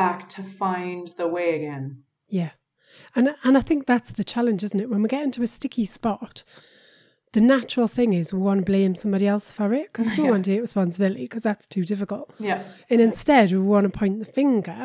back 0.00 0.18
to 0.34 0.40
find 0.62 1.04
the 1.20 1.28
way 1.36 1.48
again 1.60 1.84
Yeah. 2.40 2.50
And 3.16 3.26
and 3.46 3.54
I 3.60 3.62
think 3.68 3.80
that's 3.86 4.12
the 4.18 4.24
challenge, 4.34 4.60
isn't 4.66 4.82
it? 4.84 4.90
When 4.92 5.02
we 5.04 5.08
get 5.16 5.22
into 5.28 5.42
a 5.42 5.46
sticky 5.58 5.86
spot, 5.98 6.36
the 7.36 7.40
natural 7.54 7.88
thing 7.96 8.10
is 8.20 8.32
we 8.32 8.40
want 8.48 8.58
to 8.60 8.70
blame 8.72 8.94
somebody 9.02 9.26
else 9.34 9.46
for 9.58 9.68
it 9.80 9.86
because 9.88 10.06
we 10.08 10.16
don't 10.16 10.24
Yeah. 10.28 10.34
want 10.34 10.44
to 10.46 10.50
take 10.52 10.60
responsibility 10.68 11.24
because 11.28 11.42
that's 11.48 11.66
too 11.74 11.84
difficult. 11.92 12.26
yeah 12.50 12.60
And 12.90 13.00
instead, 13.08 13.46
we 13.52 13.58
want 13.74 13.84
to 13.92 13.98
point 14.00 14.14
the 14.24 14.30
finger 14.40 14.80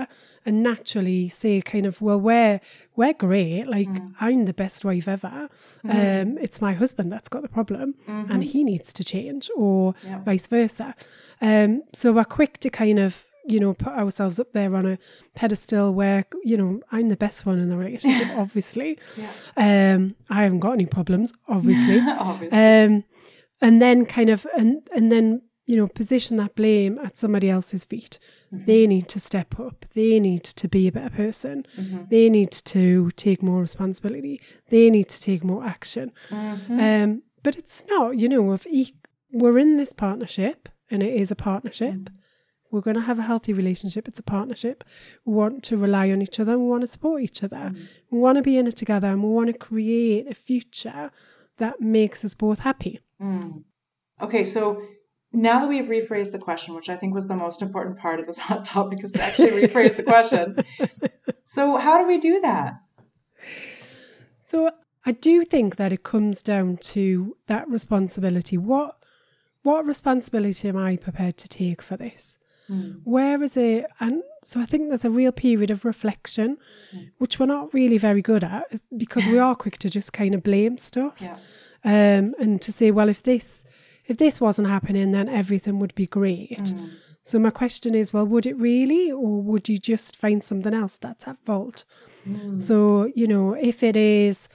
and 0.45 0.61
naturally 0.61 1.27
say, 1.29 1.61
kind 1.61 1.85
of, 1.85 2.01
well, 2.01 2.19
we're 2.19 2.59
we're 2.95 3.13
great. 3.13 3.65
Like 3.67 3.89
I'm 4.21 4.45
the 4.45 4.53
best 4.53 4.85
wife 4.85 5.07
ever. 5.07 5.49
Um, 5.83 6.37
it's 6.37 6.61
my 6.61 6.73
husband 6.73 7.11
that's 7.11 7.29
got 7.29 7.41
the 7.41 7.49
problem, 7.49 7.95
and 8.07 8.43
he 8.43 8.63
needs 8.63 8.93
to 8.93 9.03
change, 9.03 9.49
or 9.55 9.93
Yeah. 10.03 10.19
vice 10.19 10.47
versa. 10.47 10.93
Um, 11.41 11.83
so 11.93 12.11
we're 12.13 12.23
quick 12.25 12.59
to 12.59 12.69
kind 12.69 12.99
of, 12.99 13.25
you 13.47 13.59
know, 13.59 13.73
put 13.73 13.93
ourselves 13.93 14.39
up 14.39 14.53
there 14.53 14.73
on 14.75 14.85
a 14.85 14.97
pedestal 15.35 15.93
where, 15.93 16.25
you 16.43 16.57
know, 16.57 16.81
I'm 16.91 17.09
the 17.09 17.17
best 17.17 17.45
one 17.45 17.59
in 17.59 17.69
the 17.69 17.77
relationship. 17.77 18.27
obviously, 18.37 18.97
yeah 19.17 19.93
um, 19.95 20.15
I 20.29 20.43
haven't 20.43 20.59
got 20.61 20.73
any 20.73 20.85
problems. 20.85 21.33
Obviously, 21.47 21.99
obviously 22.19 22.57
um, 22.57 23.03
and 23.61 23.81
then 23.81 24.05
kind 24.05 24.29
of 24.29 24.45
and 24.57 24.87
and 24.95 25.11
then 25.11 25.41
you 25.65 25.75
know 25.75 25.87
position 25.87 26.37
that 26.37 26.55
blame 26.55 26.99
at 26.99 27.17
somebody 27.17 27.49
else's 27.49 27.83
feet. 27.85 28.19
They 28.51 28.87
need 28.87 29.09
to 29.09 29.19
step 29.19 29.59
up. 29.59 29.83
They 29.95 30.17
need 30.19 30.43
to 30.61 30.67
be 30.69 30.87
a 30.87 30.91
better 30.91 31.09
person. 31.15 31.65
Mhm. 31.77 32.09
They 32.09 32.29
need 32.29 32.51
to 32.75 33.11
take 33.17 33.43
more 33.43 33.59
responsibility. 33.59 34.39
They 34.69 34.89
need 34.89 35.09
to 35.09 35.19
take 35.21 35.43
more 35.43 35.63
action. 35.65 36.11
Mhm. 36.29 36.79
Um, 37.03 37.23
but 37.43 37.57
it's 37.57 37.83
not, 37.89 38.17
you 38.17 38.29
know, 38.29 38.53
if 38.53 38.65
e- 38.67 38.95
we're 39.33 39.57
in 39.59 39.75
this 39.75 39.91
partnership 39.91 40.69
and 40.89 41.03
it 41.03 41.13
is 41.21 41.31
a 41.31 41.35
partnership, 41.35 42.09
we're 42.71 42.79
going 42.87 42.95
to 42.95 43.01
have 43.01 43.19
a 43.19 43.23
healthy 43.23 43.51
relationship. 43.51 44.07
It's 44.07 44.19
a 44.19 44.23
partnership. 44.37 44.83
We 45.25 45.33
want 45.33 45.61
to 45.63 45.75
rely 45.75 46.09
on 46.11 46.21
each 46.21 46.39
other. 46.39 46.53
and 46.53 46.61
We 46.61 46.67
want 46.69 46.81
to 46.81 46.87
support 46.87 47.21
each 47.23 47.43
other. 47.43 47.73
We 48.11 48.19
want 48.19 48.37
to 48.37 48.41
be 48.41 48.57
in 48.57 48.67
it 48.67 48.75
together 48.77 49.09
and 49.09 49.21
we 49.21 49.29
want 49.29 49.47
to 49.47 49.57
create 49.57 50.27
a 50.29 50.33
future 50.35 51.11
that 51.57 51.81
makes 51.81 52.23
us 52.23 52.33
both 52.33 52.59
happy. 52.59 52.99
Mm. 53.21 53.63
Okay, 54.21 54.43
so 54.45 54.81
now 55.35 55.59
that 55.61 55.67
we've 55.67 55.85
rephrased 55.85 56.31
the 56.31 56.39
question, 56.39 56.73
which 56.73 56.89
I 56.89 56.95
think 56.95 57.13
was 57.13 57.27
the 57.27 57.35
most 57.35 57.61
important 57.61 57.97
part 57.97 58.19
of 58.19 58.27
this 58.27 58.39
hot 58.47 58.65
topic, 58.65 59.03
is 59.03 59.11
to 59.13 59.21
actually 59.21 59.51
rephrase 59.51 59.95
the 59.95 60.03
question. 60.03 60.63
So, 61.47 61.77
how 61.77 62.01
do 62.01 62.07
we 62.07 62.19
do 62.19 62.41
that? 62.41 62.81
So 64.45 64.71
I 65.05 65.11
do 65.11 65.43
think 65.43 65.75
that 65.77 65.93
it 65.93 66.03
comes 66.03 66.41
down 66.41 66.77
to 66.77 67.37
that 67.47 67.69
responsibility. 67.69 68.57
What 68.57 68.97
what 69.63 69.85
responsibility 69.85 70.67
am 70.69 70.77
I 70.77 70.95
prepared 70.95 71.37
to 71.37 71.47
take 71.47 71.81
for 71.81 71.97
this? 71.97 72.37
Mm. 72.69 73.01
Where 73.03 73.41
is 73.41 73.57
it? 73.57 73.85
And 73.99 74.21
so 74.43 74.59
I 74.59 74.65
think 74.65 74.89
there's 74.89 75.05
a 75.05 75.09
real 75.09 75.31
period 75.31 75.71
of 75.71 75.85
reflection, 75.85 76.57
which 77.17 77.39
we're 77.39 77.45
not 77.45 77.73
really 77.73 77.97
very 77.97 78.21
good 78.21 78.43
at 78.43 78.63
because 78.95 79.25
we 79.25 79.39
are 79.45 79.55
quick 79.55 79.77
to 79.79 79.89
just 79.89 80.13
kind 80.13 80.35
of 80.35 80.43
blame 80.43 80.77
stuff. 80.77 81.15
Yeah. 81.19 81.37
Um, 81.83 82.35
and 82.39 82.61
to 82.61 82.71
say, 82.71 82.91
well, 82.91 83.09
if 83.09 83.23
this 83.23 83.63
if 84.07 84.17
this 84.17 84.39
wasn't 84.39 84.67
happening, 84.67 85.11
then 85.11 85.29
everything 85.29 85.79
would 85.79 85.95
be 85.95 86.05
great. 86.05 86.59
Mm. 86.59 86.91
So 87.21 87.39
my 87.39 87.49
question 87.49 87.95
is, 87.95 88.13
well, 88.13 88.25
would 88.25 88.45
it 88.45 88.55
really, 88.57 89.11
or 89.11 89.41
would 89.41 89.67
you 89.67 89.77
just 89.77 90.15
find 90.15 90.43
something 90.43 90.73
else 90.73 90.97
that's 90.97 91.27
at 91.27 91.39
fault? 91.39 91.83
Mm. 92.27 92.61
So 92.61 93.11
you 93.15 93.27
know, 93.27 93.53
if 93.53 93.81
it 93.81 93.95
is, 93.95 94.47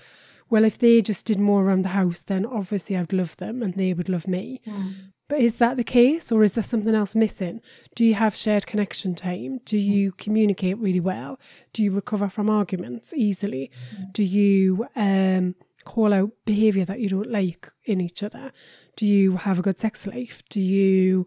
well, 0.48 0.64
if 0.64 0.78
they 0.78 1.02
just 1.02 1.26
did 1.26 1.38
more 1.38 1.64
around 1.64 1.82
the 1.82 1.90
house, 1.90 2.20
then 2.20 2.46
obviously 2.46 2.96
I'd 2.96 3.12
love 3.12 3.36
them 3.38 3.62
and 3.62 3.74
they 3.74 3.92
would 3.92 4.08
love 4.08 4.28
me. 4.28 4.60
Mm. 4.66 4.94
But 5.30 5.38
is 5.38 5.56
that 5.56 5.76
the 5.76 5.84
case, 5.84 6.32
or 6.32 6.42
is 6.42 6.52
there 6.52 6.64
something 6.64 6.92
else 6.92 7.14
missing? 7.14 7.60
Do 7.94 8.04
you 8.04 8.14
have 8.14 8.34
shared 8.34 8.66
connection 8.66 9.14
time? 9.14 9.60
Do 9.64 9.76
you 9.76 10.10
communicate 10.10 10.76
really 10.78 10.98
well? 10.98 11.38
Do 11.72 11.84
you 11.84 11.92
recover 11.92 12.28
from 12.28 12.50
arguments 12.50 13.14
easily? 13.14 13.70
Do 14.10 14.24
you 14.24 14.88
um, 14.96 15.54
call 15.84 16.12
out 16.12 16.30
behaviour 16.44 16.84
that 16.84 17.00
you 17.00 17.08
don't 17.08 17.30
like 17.30 17.70
in 17.84 18.00
each 18.00 18.22
other? 18.22 18.52
Do 18.96 19.06
you 19.06 19.36
have 19.38 19.58
a 19.58 19.62
good 19.62 19.78
sex 19.78 20.06
life? 20.06 20.42
Do 20.48 20.60
you 20.60 21.26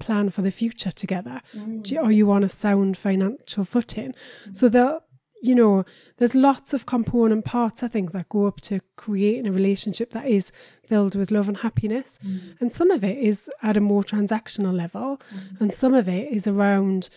plan 0.00 0.30
for 0.30 0.42
the 0.42 0.50
future 0.50 0.92
together? 0.92 1.40
Do 1.82 1.94
you, 1.94 2.00
are 2.00 2.12
you 2.12 2.30
on 2.30 2.44
a 2.44 2.48
sound 2.48 2.96
financial 2.96 3.64
footing? 3.64 4.14
So 4.52 4.68
that 4.68 5.02
you 5.40 5.54
know, 5.54 5.84
there's 6.16 6.34
lots 6.34 6.74
of 6.74 6.84
component 6.84 7.44
parts, 7.44 7.84
I 7.84 7.86
think, 7.88 8.10
that 8.10 8.28
go 8.28 8.46
up 8.46 8.60
to 8.62 8.80
creating 8.96 9.46
a 9.46 9.52
relationship 9.52 10.10
that 10.10 10.26
is 10.26 10.50
filled 10.84 11.14
with 11.14 11.30
love 11.30 11.46
and 11.46 11.58
happiness. 11.58 12.18
Mm. 12.26 12.60
And 12.60 12.72
some 12.72 12.90
of 12.90 13.04
it 13.04 13.16
is 13.18 13.48
at 13.62 13.76
a 13.76 13.80
more 13.80 14.02
transactional 14.02 14.74
level, 14.76 15.20
Mm. 15.32 15.60
and 15.60 15.72
some 15.72 15.94
of 15.94 16.08
it 16.08 16.32
is 16.32 16.48
around, 16.48 17.08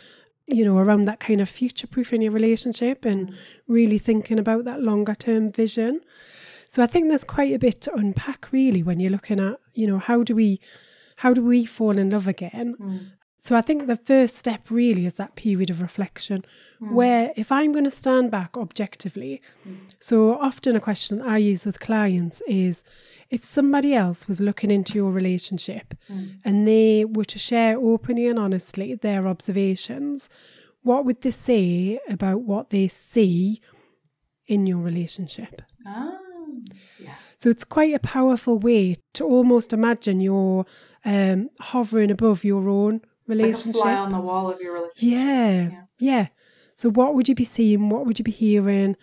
you 0.46 0.64
know, 0.64 0.78
around 0.78 1.06
that 1.06 1.20
kind 1.20 1.42
of 1.42 1.50
future 1.50 1.88
proofing 1.88 2.22
your 2.22 2.32
relationship 2.32 3.06
and 3.06 3.30
Mm. 3.30 3.36
really 3.68 3.98
thinking 3.98 4.38
about 4.38 4.66
that 4.66 4.84
longer 4.84 5.16
term 5.16 5.52
vision. 5.52 6.02
So 6.72 6.82
I 6.82 6.88
think 6.88 7.10
there's 7.10 7.26
quite 7.26 7.54
a 7.54 7.60
bit 7.60 7.82
to 7.82 7.94
unpack 7.94 8.50
really 8.54 8.82
when 8.82 9.02
you're 9.02 9.12
looking 9.18 9.42
at, 9.42 9.58
you 9.74 9.86
know, 9.88 10.00
how 10.00 10.24
do 10.24 10.34
we 10.34 10.50
how 11.18 11.34
do 11.34 11.44
we 11.44 11.66
fall 11.66 11.98
in 11.98 12.12
love 12.12 12.30
again? 12.30 12.76
Mm. 12.80 13.00
So 13.36 13.58
I 13.58 13.62
think 13.62 13.88
the 13.88 13.98
first 13.98 14.38
step 14.38 14.72
really 14.72 15.06
is 15.06 15.16
that 15.16 15.36
period 15.36 15.70
of 15.70 15.82
reflection 15.82 16.46
Mm. 16.82 16.94
where 16.94 17.34
if 17.36 17.52
I'm 17.52 17.74
going 17.74 17.90
to 17.92 17.92
stand 18.04 18.32
back 18.32 18.52
objectively, 18.58 19.42
so 20.00 20.40
often 20.50 20.78
a 20.78 20.80
question 20.90 21.22
I 21.22 21.38
use 21.52 21.66
with 21.66 21.82
clients 21.90 22.42
is 22.48 22.84
if 23.30 23.44
somebody 23.44 23.92
else 23.94 24.30
was 24.30 24.40
looking 24.40 24.72
into 24.72 24.94
your 25.00 25.12
relationship 25.12 25.88
Mm. 26.10 26.28
and 26.46 26.56
they 26.72 27.04
were 27.04 27.26
to 27.34 27.40
share 27.50 27.76
openly 27.92 28.28
and 28.28 28.40
honestly 28.40 28.96
their 28.96 29.28
observations, 29.28 30.30
what 30.84 31.04
would 31.06 31.20
they 31.22 31.32
say 31.50 32.00
about 32.16 32.40
what 32.52 32.70
they 32.70 32.88
see 32.88 33.60
in 34.48 34.66
your 34.68 34.80
relationship? 34.90 35.62
Ah, 35.86 36.18
yeah. 37.00 37.16
So 37.38 37.50
it's 37.50 37.64
quite 37.64 37.94
a 37.94 38.00
powerful 38.00 38.58
way 38.60 38.98
to 39.14 39.24
almost 39.26 39.74
imagine 39.74 40.20
you're 40.22 40.66
um, 41.06 41.50
hovering 41.60 42.12
above 42.12 42.44
your 42.44 42.70
own 42.70 42.94
Like 43.28 43.38
relationship. 43.38 43.82
fly 43.82 43.96
on 43.96 44.12
the 44.12 44.20
wall 44.20 44.50
of 44.52 44.62
your 44.62 44.74
relationship. 44.74 45.02
Yeah, 45.10 45.62
Yeah. 45.70 45.82
yeah. 46.00 46.28
So, 46.76 46.90
what 46.90 47.14
would 47.16 47.28
you 47.30 47.36
be 47.36 47.44
seeing? 47.44 47.90
What 47.90 48.06
would 48.06 48.18
you 48.20 48.24
be 48.24 48.32
hearing? 48.32 48.96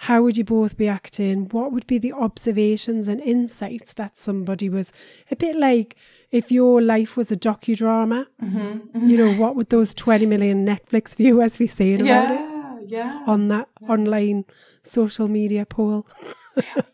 How 0.00 0.20
would 0.22 0.36
you 0.36 0.44
both 0.44 0.76
be 0.76 0.88
acting? 0.88 1.46
What 1.50 1.72
would 1.72 1.86
be 1.86 1.96
the 1.98 2.12
observations 2.12 3.08
and 3.08 3.20
insights 3.20 3.94
that 3.94 4.18
somebody 4.18 4.68
was 4.68 4.92
a 5.30 5.36
bit 5.36 5.56
like 5.56 5.96
if 6.30 6.52
your 6.52 6.82
life 6.82 7.16
was 7.16 7.32
a 7.32 7.36
docudrama? 7.36 8.26
Mm-hmm. 8.42 9.08
You 9.08 9.16
know, 9.16 9.32
what 9.34 9.56
would 9.56 9.70
those 9.70 9.94
20 9.94 10.26
million 10.26 10.66
Netflix 10.66 11.16
viewers 11.16 11.56
be 11.56 11.66
saying 11.66 12.02
about 12.02 12.30
it 12.30 12.40
Yeah, 12.40 12.78
yeah. 12.86 13.24
on 13.26 13.48
that 13.48 13.68
online 13.88 14.44
social 14.82 15.28
media 15.28 15.64
poll? 15.64 16.06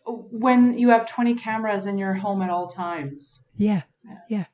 When 0.05 0.77
you 0.77 0.89
have 0.89 1.05
20 1.05 1.35
cameras 1.35 1.85
in 1.85 1.97
your 1.97 2.13
home 2.13 2.41
at 2.41 2.49
all 2.49 2.67
times. 2.67 3.47
Yeah, 3.55 3.83
Yeah. 4.29 4.45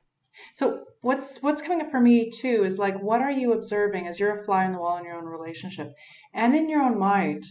So 0.54 0.84
what's 1.02 1.42
what's 1.42 1.62
coming 1.62 1.80
up 1.82 1.90
for 1.90 2.00
me 2.00 2.30
too 2.30 2.64
is 2.64 2.78
like 2.78 2.98
what 3.00 3.20
are 3.20 3.30
you 3.30 3.52
observing 3.52 4.06
as 4.06 4.18
you're 4.18 4.40
a 4.40 4.44
fly 4.44 4.64
on 4.64 4.72
the 4.72 4.78
wall 4.78 4.98
in 4.98 5.04
your 5.04 5.16
own 5.16 5.24
relationship 5.26 5.92
and 6.34 6.54
in 6.54 6.68
your 6.68 6.82
own 6.82 6.98
mind. 6.98 7.46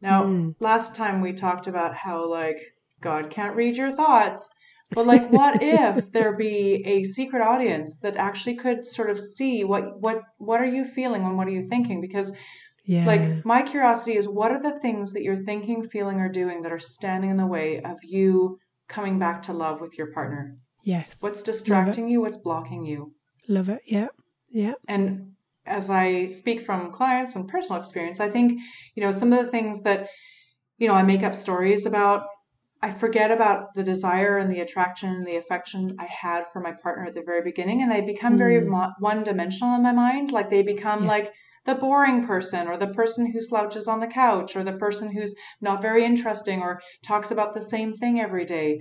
Now, 0.00 0.24
Mm. 0.24 0.54
last 0.60 0.94
time 0.94 1.20
we 1.20 1.32
talked 1.32 1.66
about 1.66 1.94
how 1.94 2.24
like 2.26 2.58
God 3.00 3.30
can't 3.30 3.56
read 3.56 3.76
your 3.76 3.92
thoughts. 3.92 4.50
But 4.92 5.06
like 5.06 5.30
what 5.30 5.62
if 5.62 6.10
there 6.12 6.32
be 6.36 6.82
a 6.86 7.04
secret 7.04 7.42
audience 7.42 7.98
that 8.00 8.16
actually 8.16 8.56
could 8.56 8.86
sort 8.86 9.10
of 9.10 9.20
see 9.20 9.64
what 9.64 10.00
what 10.00 10.22
what 10.38 10.60
are 10.60 10.66
you 10.76 10.84
feeling 10.86 11.22
and 11.24 11.36
what 11.36 11.46
are 11.46 11.52
you 11.58 11.68
thinking 11.68 12.00
because 12.00 12.32
yeah. 12.84 13.06
like 13.06 13.44
my 13.44 13.62
curiosity 13.62 14.16
is 14.16 14.26
what 14.28 14.50
are 14.50 14.62
the 14.62 14.78
things 14.80 15.12
that 15.12 15.22
you're 15.22 15.44
thinking, 15.44 15.88
feeling 15.88 16.20
or 16.20 16.28
doing 16.28 16.62
that 16.62 16.72
are 16.72 16.78
standing 16.78 17.30
in 17.30 17.36
the 17.36 17.46
way 17.46 17.80
of 17.82 17.98
you 18.02 18.58
coming 18.88 19.18
back 19.18 19.42
to 19.44 19.52
love 19.52 19.80
with 19.80 19.96
your 19.98 20.08
partner? 20.12 20.56
yes. 20.82 21.18
What's 21.20 21.42
distracting 21.42 22.08
you? 22.08 22.20
What's 22.22 22.38
blocking 22.38 22.84
you? 22.86 23.12
Love 23.48 23.68
it. 23.68 23.80
Yeah, 23.86 24.08
yeah, 24.50 24.72
And 24.88 25.32
as 25.66 25.90
I 25.90 26.26
speak 26.26 26.62
from 26.62 26.90
clients 26.92 27.36
and 27.36 27.46
personal 27.48 27.78
experience, 27.78 28.18
I 28.20 28.30
think, 28.30 28.58
you 28.94 29.02
know, 29.04 29.10
some 29.10 29.32
of 29.32 29.44
the 29.44 29.50
things 29.50 29.82
that, 29.82 30.08
you 30.78 30.88
know, 30.88 30.94
I 30.94 31.02
make 31.02 31.22
up 31.22 31.34
stories 31.34 31.84
about, 31.86 32.24
I 32.82 32.90
forget 32.90 33.30
about 33.30 33.74
the 33.74 33.82
desire 33.82 34.38
and 34.38 34.50
the 34.50 34.60
attraction 34.60 35.10
and 35.10 35.26
the 35.26 35.36
affection 35.36 35.96
I 35.98 36.06
had 36.06 36.44
for 36.52 36.60
my 36.60 36.72
partner 36.72 37.04
at 37.06 37.14
the 37.14 37.22
very 37.22 37.42
beginning. 37.42 37.82
And 37.82 37.92
they 37.92 38.00
become 38.00 38.38
very 38.38 38.60
Mm. 38.62 38.68
mo- 38.68 38.92
one 39.00 39.22
dimensional 39.22 39.74
in 39.76 39.82
my 39.82 39.92
mind. 39.92 40.32
Like 40.32 40.48
they 40.48 40.62
become 40.62 41.02
Yeah. 41.02 41.08
like 41.10 41.32
the 41.66 41.74
boring 41.74 42.26
person 42.26 42.66
or 42.68 42.76
the 42.78 42.88
person 42.88 43.30
who 43.30 43.40
slouches 43.40 43.86
on 43.86 44.00
the 44.00 44.06
couch 44.06 44.56
or 44.56 44.64
the 44.64 44.72
person 44.72 45.10
who's 45.12 45.34
not 45.60 45.82
very 45.82 46.04
interesting 46.04 46.60
or 46.60 46.80
talks 47.02 47.30
about 47.30 47.54
the 47.54 47.62
same 47.62 47.94
thing 47.94 48.20
every 48.20 48.44
day. 48.44 48.80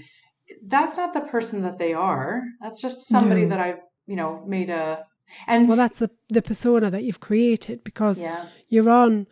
That's 0.66 0.98
not 0.98 1.14
the 1.14 1.22
person 1.22 1.62
that 1.64 1.78
they 1.78 1.94
are. 1.94 2.44
That's 2.62 2.82
just 2.82 3.08
somebody 3.08 3.44
No. 3.44 3.50
that 3.50 3.60
I've, 3.60 3.80
you 4.08 4.16
know, 4.16 4.44
made 4.48 4.70
a, 4.70 5.06
and 5.46 5.68
Well, 5.68 5.78
that's 5.78 6.00
the, 6.00 6.10
the 6.30 6.42
persona 6.42 6.90
that 6.90 7.04
you've 7.04 7.20
created 7.20 7.84
because 7.84 8.24
yeah. 8.24 8.48
you're 8.68 8.90
on, 8.90 9.28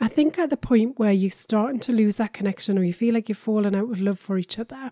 I 0.00 0.08
think, 0.08 0.38
at 0.38 0.50
the 0.50 0.56
point 0.56 0.98
where 0.98 1.12
you're 1.12 1.30
starting 1.30 1.80
to 1.80 1.92
lose 1.92 2.16
that 2.16 2.32
connection 2.32 2.78
or 2.78 2.82
you 2.82 2.92
feel 2.92 3.14
like 3.14 3.28
you're 3.28 3.36
falling 3.36 3.76
out 3.76 3.90
of 3.90 4.00
love 4.00 4.18
for 4.18 4.38
each 4.38 4.58
other. 4.58 4.90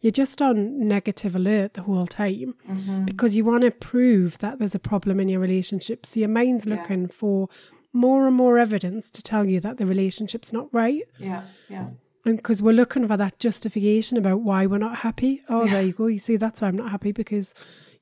You're 0.00 0.12
just 0.12 0.40
on 0.40 0.86
negative 0.86 1.34
alert 1.34 1.74
the 1.74 1.82
whole 1.82 2.06
time 2.06 2.54
Mm-hmm. 2.70 3.04
because 3.04 3.36
you 3.36 3.44
want 3.44 3.62
to 3.64 3.70
prove 3.72 4.38
that 4.38 4.58
there's 4.58 4.74
a 4.74 4.78
problem 4.78 5.18
in 5.20 5.28
your 5.28 5.40
relationship. 5.40 6.06
So 6.06 6.20
your 6.20 6.28
mind's 6.28 6.66
Yeah. 6.66 6.74
looking 6.76 7.08
for 7.08 7.48
more 7.92 8.26
and 8.26 8.36
more 8.36 8.58
evidence 8.58 9.10
to 9.10 9.22
tell 9.22 9.44
you 9.46 9.58
that 9.60 9.78
the 9.78 9.86
relationship's 9.86 10.52
not 10.52 10.68
right. 10.72 11.02
Yeah, 11.18 11.42
yeah. 11.68 11.88
And 12.24 12.36
because 12.36 12.62
we're 12.62 12.72
looking 12.74 13.06
for 13.06 13.16
that 13.16 13.38
justification 13.38 14.18
about 14.18 14.40
why 14.42 14.66
we're 14.66 14.78
not 14.78 14.98
happy. 14.98 15.42
Oh, 15.48 15.66
there 15.66 15.82
you 15.82 15.92
go. 15.92 16.06
You 16.06 16.18
see, 16.18 16.36
that's 16.36 16.60
why 16.60 16.68
I'm 16.68 16.76
not 16.76 16.90
happy 16.90 17.10
because, 17.12 17.54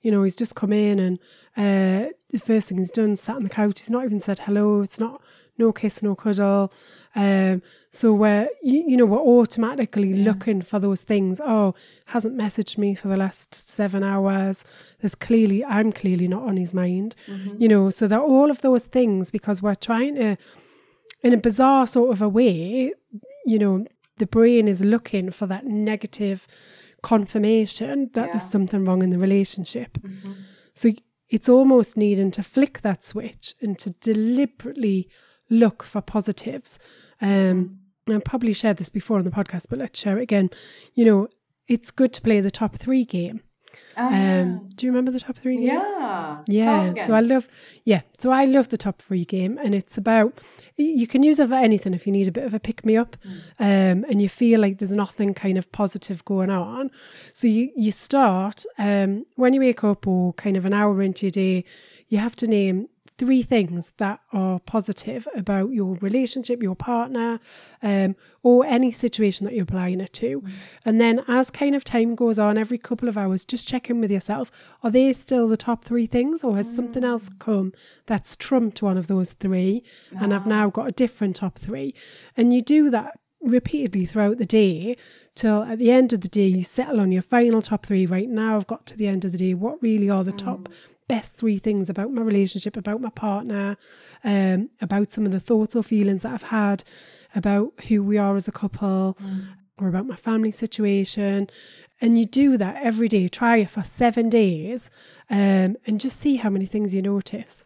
you 0.03 0.11
know, 0.11 0.23
he's 0.25 0.35
just 0.37 0.55
come 0.57 0.73
in 0.73 0.99
and 0.99 1.19
uh, 1.57 2.11
the 2.31 2.39
first 2.41 2.69
thing 2.69 2.79
he's 2.79 2.91
done, 2.91 3.15
sat 3.17 3.37
on 3.37 3.45
the 3.45 3.49
couch. 3.49 3.79
He's 3.79 3.91
not 3.91 4.05
even 4.05 4.19
said 4.21 4.41
hello. 4.41 4.83
It's 4.83 4.99
not 4.99 5.23
no 5.59 5.73
kiss, 5.73 6.03
no 6.03 6.15
cuddle. 6.15 6.73
Um, 7.15 7.63
so 7.91 8.13
we're, 8.13 8.49
you, 8.63 8.85
you 8.89 8.97
know, 8.97 9.07
we're 9.07 9.19
automatically 9.19 10.13
looking 10.15 10.61
for 10.61 10.79
those 10.79 11.01
things. 11.01 11.41
Oh, 11.43 11.75
hasn't 12.07 12.37
messaged 12.37 12.77
me 12.77 12.95
for 12.95 13.09
the 13.09 13.17
last 13.17 13.55
seven 13.55 14.03
hours. 14.03 14.65
There's 15.01 15.15
clearly, 15.15 15.65
I'm 15.65 15.93
clearly 15.93 16.29
not 16.29 16.43
on 16.43 16.59
his 16.59 16.75
mind. 16.75 17.15
You 17.59 17.69
know, 17.69 17.91
so 17.91 18.07
they're 18.07 18.21
all 18.21 18.51
of 18.51 18.61
those 18.61 18.85
things 18.85 19.31
because 19.31 19.63
we're 19.63 19.75
trying 19.75 20.17
to, 20.17 20.37
in 21.23 21.33
a 21.33 21.39
bizarre 21.39 21.87
sort 21.87 22.11
of 22.13 22.21
a 22.21 22.29
way, 22.29 22.93
you 23.47 23.59
know, 23.59 23.87
the 24.19 24.27
brain 24.27 24.69
is 24.69 24.83
looking 24.83 25.31
for 25.31 25.47
that 25.47 25.65
negative 25.65 26.47
confirmation 27.03 28.11
that 28.15 28.31
there's 28.33 28.51
something 28.51 28.85
wrong 28.85 29.03
in 29.03 29.11
the 29.11 29.19
relationship. 29.19 29.99
Mm-hmm. 29.99 30.33
So 30.75 30.91
it's 31.29 31.49
almost 31.49 31.97
needing 31.97 32.31
to 32.33 32.43
flick 32.43 32.83
that 32.83 33.05
switch 33.05 33.55
and 33.61 33.79
to 33.79 33.91
deliberately 33.91 35.09
look 35.51 35.83
for 35.83 36.01
positives. 36.01 36.79
Um, 37.21 37.79
I 38.09 38.19
probably 38.19 38.53
shared 38.53 38.77
this 38.77 38.89
before 38.89 39.19
on 39.19 39.25
the 39.25 39.31
podcast, 39.31 39.67
but 39.69 39.79
let's 39.79 39.99
share 39.99 40.19
it 40.19 40.23
again. 40.23 40.51
You 40.95 41.05
know, 41.05 41.29
it's 41.67 41.91
good 41.91 42.13
to 42.15 42.21
play 42.23 42.41
the 42.41 42.51
top 42.51 42.77
three 42.77 43.05
game. 43.05 43.41
Um, 43.97 44.69
do 44.75 44.87
you 44.87 44.93
remember 44.93 45.11
the 45.11 45.21
top 45.21 45.37
three 45.37 45.57
game? 45.57 45.81
Ah, 45.83 46.43
yeah. 46.47 46.93
Yeah, 46.95 47.07
so 47.07 47.15
I 47.15 47.21
love, 47.21 47.49
yeah, 47.85 48.03
so 48.19 48.31
I 48.31 48.45
love 48.45 48.69
the 48.69 48.77
top 48.77 49.01
three 49.03 49.25
game, 49.25 49.59
and 49.59 49.75
it's 49.75 49.97
about 49.99 50.39
you 50.77 51.07
can 51.07 51.23
use 51.23 51.41
it 51.41 51.49
for 51.49 51.55
anything 51.55 51.95
if 51.95 52.07
you 52.07 52.13
need 52.13 52.29
a 52.29 52.33
bit 52.33 52.45
of 52.45 52.53
a 52.53 52.61
pick 52.61 52.85
me 52.85 52.97
up, 52.97 53.17
um, 53.59 54.05
and 54.09 54.21
you 54.21 54.29
feel 54.29 54.61
like 54.61 54.79
there's 54.79 54.93
nothing 54.93 55.33
kind 55.35 55.57
of 55.57 55.73
positive 55.73 56.25
going 56.27 56.51
on. 56.51 56.91
So 57.33 57.49
you 57.49 57.71
you 57.75 57.91
start 57.91 58.65
um, 58.79 59.25
when 59.37 59.55
you 59.55 59.61
wake 59.61 59.83
up 59.83 60.07
or 60.07 60.35
kind 60.35 60.57
of 60.57 60.65
an 60.67 60.75
hour 60.75 61.03
into 61.03 61.27
your 61.27 61.31
day, 61.31 61.65
you 62.09 62.19
have 62.19 62.37
to 62.37 62.47
name 62.47 62.89
three 63.19 63.43
things 63.43 63.93
that 63.97 64.21
are 64.33 64.59
positive 64.61 65.27
about 65.35 65.71
your 65.71 65.95
relationship, 65.97 66.63
your 66.63 66.77
partner, 66.77 67.41
um, 67.83 68.15
or 68.43 68.67
any 68.67 68.91
situation 68.91 69.47
that 69.47 69.55
you're 69.55 69.63
applying 69.63 70.01
it 70.01 70.13
to. 70.13 70.43
Mm. 70.43 70.53
And 70.85 71.01
then 71.01 71.25
as 71.27 71.51
kind 71.51 71.75
of 71.75 71.83
time 71.83 72.15
goes 72.15 72.39
on, 72.39 72.59
every 72.59 72.79
couple 72.79 73.09
of 73.09 73.17
hours, 73.17 73.45
just 73.45 73.67
check 73.67 73.89
in 73.89 74.01
with 74.01 74.11
yourself. 74.11 74.75
Are 74.83 74.91
they 74.91 75.13
still 75.13 75.49
the 75.49 75.57
top 75.57 75.85
three 75.85 76.07
things, 76.07 76.45
or 76.45 76.57
has 76.57 76.75
something 76.75 77.05
else 77.05 77.29
mm. 77.29 77.39
come 77.39 77.73
that's 78.07 78.37
trumped 78.37 78.83
one 78.83 78.99
of 78.99 79.07
those 79.07 79.33
three? 79.33 79.83
And 80.19 80.35
I've 80.35 80.47
now 80.47 80.67
ah. 80.67 80.71
got 80.71 80.89
a 80.89 80.93
different 80.93 81.37
top 81.37 81.59
three. 81.59 81.95
And 82.37 82.53
you 82.53 82.63
do 82.63 82.91
that 82.91 83.19
repeatedly 83.41 84.07
throughout 84.07 84.39
the 84.39 84.47
day 84.47 84.95
till 85.35 85.63
at 85.63 85.79
the 85.79 85.91
end 85.91 86.13
of 86.13 86.23
the 86.23 86.29
day 86.29 86.47
you 86.47 86.65
settle 86.65 87.01
on 87.01 87.13
your 87.13 87.23
final 87.23 87.61
top 87.61 87.85
three 87.85 88.07
right 88.07 88.29
now 88.29 88.57
i've 88.57 88.67
got 88.67 88.87
to 88.87 88.97
the 88.97 89.07
end 89.07 89.25
of 89.25 89.33
the 89.33 89.39
day 89.39 89.55
what 89.55 89.81
really 89.83 90.09
are 90.09 90.25
the 90.25 90.33
top 90.33 90.61
mm. 90.61 90.75
Best 91.09 91.37
three 91.37 91.59
things 91.59 91.89
about 91.89 92.11
my 92.11 92.23
relationship 92.23 92.77
about 92.77 93.01
my 93.01 93.11
partner 93.11 93.77
um, 94.25 94.69
about 94.81 95.13
some 95.13 95.25
of 95.27 95.33
the 95.33 95.41
thoughts 95.41 95.77
or 95.77 95.83
feelings 95.83 96.23
that 96.23 96.33
i've 96.33 96.43
had 96.45 96.83
about 97.35 97.73
who 97.89 98.03
we 98.03 98.19
are 98.19 98.37
as 98.37 98.49
a 98.49 98.53
couple 98.53 99.17
or 99.79 99.89
about 99.89 100.07
my 100.07 100.17
family 100.17 100.51
situation 100.51 101.49
And 102.01 102.19
you 102.19 102.27
do 102.27 102.59
that 102.59 102.77
every 102.83 103.09
day. 103.09 103.29
Try 103.29 103.59
it 103.59 103.71
for 103.71 103.83
seven 103.83 104.29
days 104.29 104.91
um, 105.31 105.77
and 105.87 105.99
just 105.99 106.21
see 106.21 106.37
how 106.37 106.51
many 106.51 106.67
things 106.67 106.95
you 106.95 107.03
notice. 107.03 107.65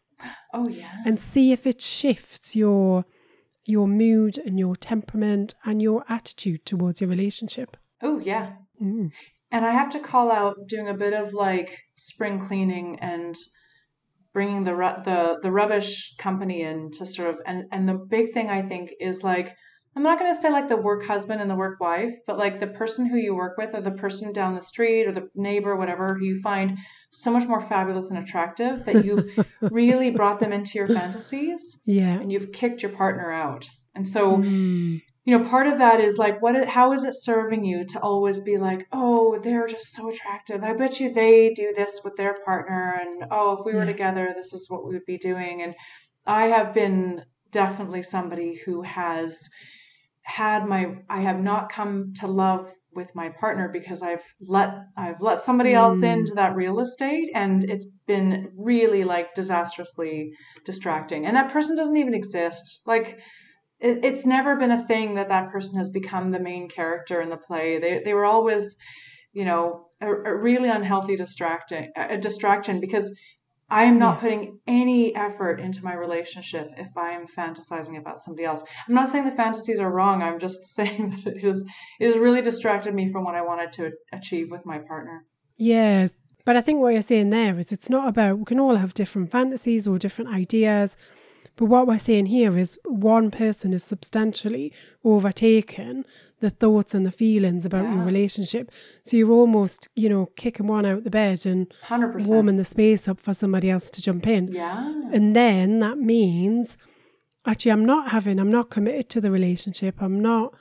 Oh 0.53 0.69
yeah. 0.69 1.03
And 1.05 1.19
see 1.19 1.51
if 1.53 1.67
it 1.67 1.81
shifts 1.81 2.55
your 2.55 3.05
your 3.67 3.87
mood 3.87 4.39
and 4.39 4.59
your 4.59 4.77
temperament 4.77 5.55
and 5.65 5.83
your 5.83 6.05
attitude 6.09 6.65
towards 6.65 7.01
your 7.01 7.11
relationship. 7.11 7.77
Oh 8.03 8.19
yeah. 8.21 8.53
Mm. 8.81 9.11
And 9.53 9.65
I 9.67 9.73
have 9.73 9.91
to 9.91 10.01
call 10.01 10.31
out 10.31 10.57
doing 10.69 10.89
a 10.89 10.95
bit 10.95 11.13
of 11.13 11.33
like 11.35 11.77
spring 11.97 12.47
cleaning 12.47 12.99
and 13.01 13.37
bringing 14.33 14.63
the 14.65 14.75
ru- 14.75 15.03
the 15.05 15.39
the 15.43 15.51
rubbish 15.51 16.15
company 16.19 16.63
in 16.63 16.91
to 16.93 17.07
sort 17.07 17.31
of 17.31 17.37
and 17.47 17.65
and 17.73 17.89
the 17.89 17.95
big 17.95 18.33
thing 18.33 18.49
I 18.49 18.63
think 18.63 18.91
is 19.01 19.25
like 19.25 19.55
I'm 19.97 20.05
not 20.05 20.21
going 20.21 20.33
to 20.33 20.41
say 20.41 20.51
like 20.51 20.69
the 20.69 20.77
work 20.77 21.05
husband 21.05 21.41
and 21.41 21.51
the 21.51 21.57
work 21.57 21.81
wife, 21.81 22.15
but 22.29 22.39
like 22.39 22.61
the 22.61 22.69
person 22.69 23.07
who 23.07 23.17
you 23.17 23.35
work 23.35 23.59
with 23.59 23.75
or 23.75 23.81
the 23.81 23.91
person 23.91 24.33
down 24.33 24.55
the 24.55 24.63
street 24.63 25.07
or 25.09 25.13
the 25.13 25.29
neighbor, 25.35 25.75
whatever, 25.75 26.15
who 26.15 26.27
you 26.27 26.41
find 26.43 26.79
so 27.11 27.33
much 27.33 27.49
more 27.49 27.61
fabulous 27.61 28.09
and 28.11 28.19
attractive 28.21 28.85
that 28.85 29.05
you've 29.05 29.27
really 29.61 30.11
brought 30.13 30.39
them 30.39 30.53
into 30.53 30.79
your 30.79 30.87
fantasies 30.87 31.81
Yeah. 31.87 32.21
and 32.21 32.31
you've 32.31 32.53
kicked 32.53 32.85
your 32.85 32.93
partner 32.93 33.33
out. 33.33 33.69
And 33.97 34.07
so, 34.07 34.37
Mm. 34.37 35.03
You 35.25 35.37
know, 35.37 35.49
part 35.49 35.67
of 35.67 35.79
that 35.79 36.01
is 36.01 36.17
like, 36.17 36.41
what? 36.41 36.67
How 36.67 36.93
is 36.93 37.05
it 37.05 37.15
serving 37.15 37.65
you 37.65 37.85
to 37.87 38.01
always 38.01 38.41
be 38.41 38.57
like, 38.57 38.87
oh, 38.93 39.39
they're 39.39 39.67
just 39.67 39.93
so 39.93 40.11
attractive. 40.11 40.65
I 40.65 40.73
bet 40.73 40.99
you 40.99 41.13
they 41.13 41.53
do 41.55 41.73
this 41.75 42.01
with 42.05 42.17
their 42.17 42.37
partner, 42.45 42.99
and 43.01 43.25
oh, 43.31 43.59
if 43.59 43.67
we 43.67 43.75
were 43.75 43.81
Yeah. 43.81 43.87
together, 43.87 44.33
this 44.35 44.53
is 44.53 44.69
what 44.71 44.85
we 44.85 44.95
would 44.95 45.05
be 45.07 45.19
doing. 45.19 45.63
And 45.63 45.75
I 46.27 46.49
have 46.49 46.73
been 46.75 47.23
definitely 47.51 48.03
somebody 48.03 48.55
who 48.65 48.83
has 48.83 49.49
had 50.23 50.67
my, 50.67 50.97
I 51.09 51.21
have 51.21 51.41
not 51.41 51.71
come 51.73 52.15
to 52.21 52.27
love 52.27 52.73
with 52.93 53.15
my 53.15 53.29
partner 53.29 53.69
because 53.69 54.03
I've 54.03 54.25
let 54.41 54.71
I've 54.97 55.21
let 55.21 55.39
somebody 55.41 55.75
else 55.75 56.01
Mm. 56.01 56.13
into 56.13 56.35
that 56.35 56.57
real 56.57 56.81
estate 56.81 57.31
and 57.35 57.63
it's 57.65 57.87
been 58.07 58.51
really 58.57 59.05
like 59.05 59.35
disastrously 59.35 60.33
distracting 60.65 61.25
and 61.27 61.37
that 61.37 61.53
person 61.53 61.77
doesn't 61.77 61.97
even 61.97 62.15
exist 62.15 62.83
like 62.87 63.21
it, 63.81 64.05
it's 64.05 64.27
never 64.27 64.57
been 64.57 64.71
a 64.71 64.87
thing 64.87 65.15
that 65.15 65.29
that 65.29 65.51
person 65.51 65.77
has 65.79 65.91
become 65.91 66.31
the 66.31 66.41
main 66.41 66.69
character 66.69 67.21
in 67.21 67.31
the 67.31 67.37
play 67.37 67.79
they 67.79 68.03
they 68.05 68.15
were 68.15 68.25
always 68.25 68.77
you 69.33 69.45
know 69.45 69.87
a, 70.01 70.07
a 70.07 70.35
really 70.37 70.69
unhealthy 70.69 71.17
distracting 71.17 71.91
a 71.97 72.19
distraction 72.19 72.81
because 72.81 73.15
I 73.73 73.85
am 73.85 74.01
not 74.01 74.17
Yeah. 74.17 74.21
putting 74.21 74.59
any 74.67 75.15
effort 75.15 75.61
into 75.61 75.85
my 75.85 75.95
relationship 75.95 76.71
if 76.77 76.97
I 76.97 77.13
am 77.13 77.29
fantasizing 77.29 77.97
about 77.99 78.19
somebody 78.19 78.45
else. 78.45 78.65
I'm 78.89 78.95
not 78.95 79.09
saying 79.09 79.27
the 79.27 79.31
fantasies 79.31 79.79
are 79.79 79.89
wrong. 79.89 80.23
I'm 80.23 80.41
just 80.41 80.65
saying 80.75 81.23
that 81.25 81.37
it 81.37 81.45
is 81.45 81.65
it 82.01 82.07
has 82.07 82.17
really 82.17 82.43
distracted 82.43 82.93
me 82.95 83.13
from 83.13 83.23
what 83.25 83.37
I 83.37 83.43
wanted 83.43 83.73
to 83.75 83.93
achieve 84.13 84.51
with 84.51 84.67
my 84.67 84.79
partner. 84.79 85.25
Yes. 85.57 86.15
But 86.45 86.57
I 86.57 86.63
think 86.63 86.81
what 86.81 86.95
you're 86.95 87.03
saying 87.03 87.31
there 87.31 87.59
is 87.61 87.71
it's 87.71 87.89
not 87.91 88.09
about, 88.09 88.39
we 88.39 88.45
can 88.45 88.59
all 88.59 88.75
have 88.77 88.93
different 88.95 89.31
fantasies 89.31 89.87
or 89.87 89.99
different 89.99 90.35
ideas. 90.35 90.97
But 91.61 91.67
what 91.67 91.87
we're 91.87 91.99
saying 91.99 92.27
here 92.27 92.57
is 92.57 92.79
one 92.87 93.31
person 93.31 93.75
is 93.75 93.85
substantially 93.85 94.73
overtaken 95.05 96.07
the 96.41 96.49
thoughts 96.49 96.95
and 96.95 97.05
the 97.05 97.11
feelings 97.11 97.67
about 97.67 97.93
your 97.93 98.03
relationship. 98.03 98.71
So 99.03 99.19
you're 99.19 99.31
almost, 99.31 99.91
you 99.95 100.09
know, 100.09 100.31
kicking 100.37 100.69
one 100.69 100.87
out 100.87 100.97
of 100.97 101.05
the 101.05 101.11
bed 101.11 101.45
and 101.45 101.71
Hundred 101.83 102.15
percent. 102.15 102.31
warming 102.31 102.57
the 102.57 102.65
space 102.65 103.07
up 103.07 103.21
for 103.21 103.35
somebody 103.35 103.69
else 103.69 103.91
to 103.91 104.01
jump 104.01 104.27
in. 104.27 104.49
Yeah. 104.49 104.91
And 105.13 105.37
then 105.37 105.81
that 105.81 105.99
means 105.99 106.79
actually, 107.45 107.73
I'm 107.73 107.85
not 107.85 108.11
having, 108.11 108.41
I'm 108.41 108.51
not 108.51 108.71
committed 108.71 109.11
to 109.11 109.21
the 109.21 109.31
relationship. 109.31 109.97
I'm 110.01 110.19
not 110.19 110.55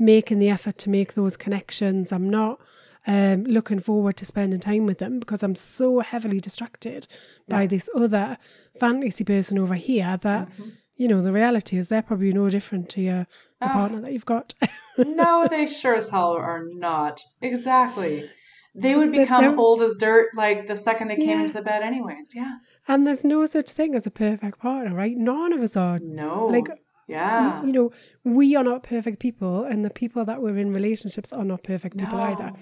making 0.00 0.40
the 0.40 0.50
effort 0.50 0.78
to 0.78 0.90
make 0.90 1.14
those 1.14 1.36
connections. 1.36 2.10
I'm 2.10 2.28
not 2.28 2.58
um, 3.06 3.44
looking 3.44 3.80
forward 3.80 4.16
to 4.18 4.24
spending 4.24 4.60
time 4.60 4.86
with 4.86 4.98
them 4.98 5.18
because 5.20 5.42
I'm 5.42 5.54
so 5.54 6.00
heavily 6.00 6.40
distracted 6.40 7.06
by 7.48 7.66
this 7.66 7.88
other 7.94 8.38
fantasy 8.80 9.24
person 9.24 9.58
over 9.58 9.74
here 9.74 10.18
that, 10.22 10.48
Mhm. 10.56 10.72
you 10.96 11.08
know, 11.08 11.20
the 11.22 11.32
reality 11.32 11.76
is 11.76 11.88
they're 11.88 12.02
probably 12.02 12.32
no 12.32 12.48
different 12.50 12.88
to 12.90 13.00
your 13.02 13.26
the 13.60 13.66
Ah. 13.70 13.72
partner 13.72 14.00
that 14.00 14.12
you've 14.12 14.26
got. 14.26 14.54
no, 14.98 15.46
they 15.48 15.66
sure 15.66 15.94
as 15.96 16.08
hell 16.08 16.32
are 16.32 16.64
not. 16.72 17.22
Exactly. 17.40 18.28
They 18.74 18.94
would 18.96 19.12
become 19.12 19.42
they're- 19.44 19.56
old 19.56 19.80
as 19.82 19.94
dirt 19.94 20.30
like 20.36 20.66
the 20.66 20.74
second 20.76 21.08
they 21.08 21.16
came 21.16 21.28
Yeah. 21.28 21.40
into 21.42 21.52
the 21.54 21.62
bed, 21.62 21.82
anyways. 21.82 22.30
Yeah. 22.34 22.56
and 22.86 23.06
there's 23.06 23.24
no 23.24 23.46
such 23.46 23.70
thing 23.70 23.94
as 23.94 24.06
a 24.06 24.10
perfect 24.10 24.58
partner, 24.58 24.94
right? 24.94 25.16
None 25.16 25.54
of 25.54 25.62
us 25.62 25.74
are. 25.74 25.98
No. 26.00 26.46
Like, 26.48 26.68
yeah. 27.08 27.64
You 27.64 27.72
know, 27.72 27.90
we 28.24 28.54
are 28.56 28.64
not 28.64 28.82
perfect 28.82 29.20
people, 29.20 29.62
and 29.64 29.82
the 29.84 29.90
people 29.90 30.24
that 30.26 30.42
we're 30.42 30.58
in 30.58 30.70
relationships 30.72 31.32
are 31.32 31.44
not 31.44 31.62
perfect 31.62 31.96
people 31.96 32.18
no. 32.18 32.24
either. 32.24 32.52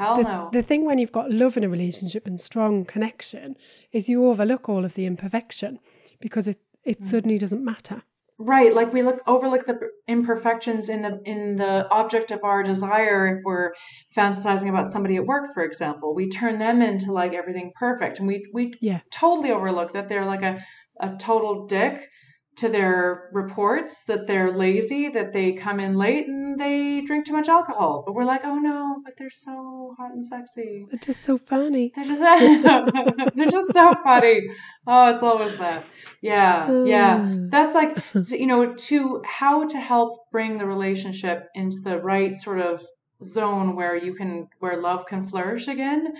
Hell 0.00 0.16
the, 0.16 0.22
no. 0.22 0.48
the 0.52 0.62
thing 0.62 0.84
when 0.84 0.98
you've 0.98 1.12
got 1.12 1.30
love 1.30 1.56
in 1.56 1.64
a 1.64 1.68
relationship 1.68 2.26
and 2.26 2.40
strong 2.40 2.84
connection 2.84 3.56
is 3.92 4.08
you 4.08 4.26
overlook 4.26 4.68
all 4.68 4.84
of 4.84 4.94
the 4.94 5.06
imperfection 5.06 5.78
because 6.20 6.48
it, 6.48 6.58
it 6.84 7.00
Mm. 7.00 7.04
suddenly 7.04 7.38
doesn't 7.38 7.64
matter. 7.64 8.02
Right, 8.38 8.74
like 8.74 8.90
we 8.94 9.02
look 9.02 9.20
overlook 9.26 9.66
the 9.66 9.78
imperfections 10.08 10.88
in 10.88 11.02
the 11.02 11.20
in 11.26 11.56
the 11.56 11.86
object 11.90 12.30
of 12.30 12.40
our 12.42 12.62
desire 12.62 13.36
if 13.36 13.42
we're 13.44 13.72
fantasizing 14.16 14.70
about 14.70 14.86
somebody 14.86 15.16
at 15.16 15.26
work, 15.26 15.52
for 15.52 15.62
example. 15.62 16.14
We 16.14 16.30
turn 16.30 16.58
them 16.58 16.80
into 16.80 17.12
like 17.12 17.34
everything 17.34 17.72
perfect. 17.78 18.18
And 18.18 18.26
we 18.26 18.46
we 18.54 18.72
Yeah. 18.80 19.00
totally 19.12 19.50
overlook 19.52 19.92
that 19.92 20.08
they're 20.08 20.24
like 20.24 20.42
a, 20.42 20.64
a 21.00 21.16
total 21.18 21.66
dick 21.66 22.08
to 22.56 22.68
their 22.68 23.30
reports, 23.32 24.04
that 24.04 24.26
they're 24.26 24.56
lazy, 24.56 25.08
that 25.08 25.32
they 25.32 25.52
come 25.52 25.80
in 25.80 25.96
late 25.96 26.26
and 26.26 26.58
they 26.58 27.00
drink 27.00 27.26
too 27.26 27.32
much 27.32 27.48
alcohol. 27.48 28.02
But 28.04 28.14
we're 28.14 28.24
like, 28.24 28.44
oh 28.44 28.58
no, 28.58 28.96
but 29.04 29.14
they're 29.16 29.30
so 29.30 29.94
hot 29.98 30.12
and 30.12 30.24
sexy. 30.24 30.86
They're 30.90 30.98
just 30.98 31.22
so 31.22 31.38
funny. 31.38 31.92
They're 31.94 32.04
just, 32.04 32.92
they're 33.36 33.50
just 33.50 33.72
so 33.72 33.94
funny. 34.04 34.42
Oh, 34.86 35.14
it's 35.14 35.22
always 35.22 35.56
that. 35.58 35.84
Yeah, 36.20 36.84
yeah. 36.84 37.18
Mm. 37.18 37.50
That's 37.50 37.74
like, 37.74 37.96
you 38.30 38.46
know, 38.46 38.74
to 38.74 39.22
how 39.24 39.68
to 39.68 39.78
help 39.78 40.30
bring 40.30 40.58
the 40.58 40.66
relationship 40.66 41.48
into 41.54 41.78
the 41.80 41.98
right 41.98 42.34
sort 42.34 42.60
of 42.60 42.82
zone 43.24 43.76
where 43.76 43.96
you 43.96 44.14
can, 44.14 44.48
where 44.58 44.80
love 44.80 45.06
can 45.06 45.26
flourish 45.26 45.68
again. 45.68 46.14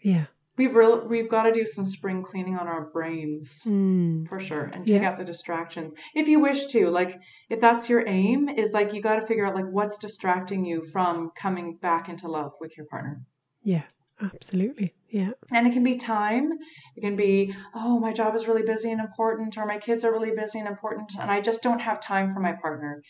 Yeah. 0.00 0.26
We've 0.56 0.74
real, 0.74 1.06
we've 1.06 1.28
got 1.28 1.42
to 1.44 1.52
do 1.52 1.66
some 1.66 1.84
spring 1.84 2.22
cleaning 2.22 2.56
on 2.56 2.66
our 2.66 2.86
brains 2.86 3.62
Mm. 3.66 4.26
for 4.28 4.40
sure 4.40 4.64
and 4.74 4.86
take 4.86 5.02
Yeah. 5.02 5.10
out 5.10 5.16
the 5.16 5.24
distractions 5.24 5.94
if 6.14 6.28
you 6.28 6.40
wish 6.40 6.66
to. 6.66 6.88
Like, 6.88 7.18
if 7.50 7.60
that's 7.60 7.88
your 7.90 8.06
aim, 8.06 8.48
is 8.48 8.72
like 8.72 8.94
you 8.94 9.02
got 9.02 9.16
to 9.16 9.26
figure 9.26 9.44
out 9.46 9.54
like 9.54 9.66
what's 9.70 9.98
distracting 9.98 10.64
you 10.64 10.82
from 10.84 11.30
coming 11.36 11.76
back 11.76 12.08
into 12.08 12.28
love 12.28 12.52
with 12.60 12.76
your 12.76 12.86
partner. 12.86 13.20
Yeah. 13.62 13.82
Absolutely. 14.22 14.94
Yeah. 15.10 15.32
And 15.52 15.66
it 15.66 15.74
can 15.74 15.84
be 15.84 15.96
time. 15.96 16.52
It 16.96 17.02
can 17.02 17.16
be, 17.16 17.54
oh, 17.74 17.98
my 18.00 18.14
job 18.14 18.34
is 18.34 18.48
really 18.48 18.62
busy 18.62 18.90
and 18.90 18.98
important, 18.98 19.58
or 19.58 19.66
my 19.66 19.76
kids 19.76 20.04
are 20.04 20.12
really 20.12 20.30
busy 20.34 20.58
and 20.58 20.66
important, 20.66 21.12
and 21.20 21.30
I 21.30 21.42
just 21.42 21.62
don't 21.62 21.80
have 21.80 22.00
time 22.00 22.32
for 22.32 22.40
my 22.40 22.52
partner. 22.54 23.02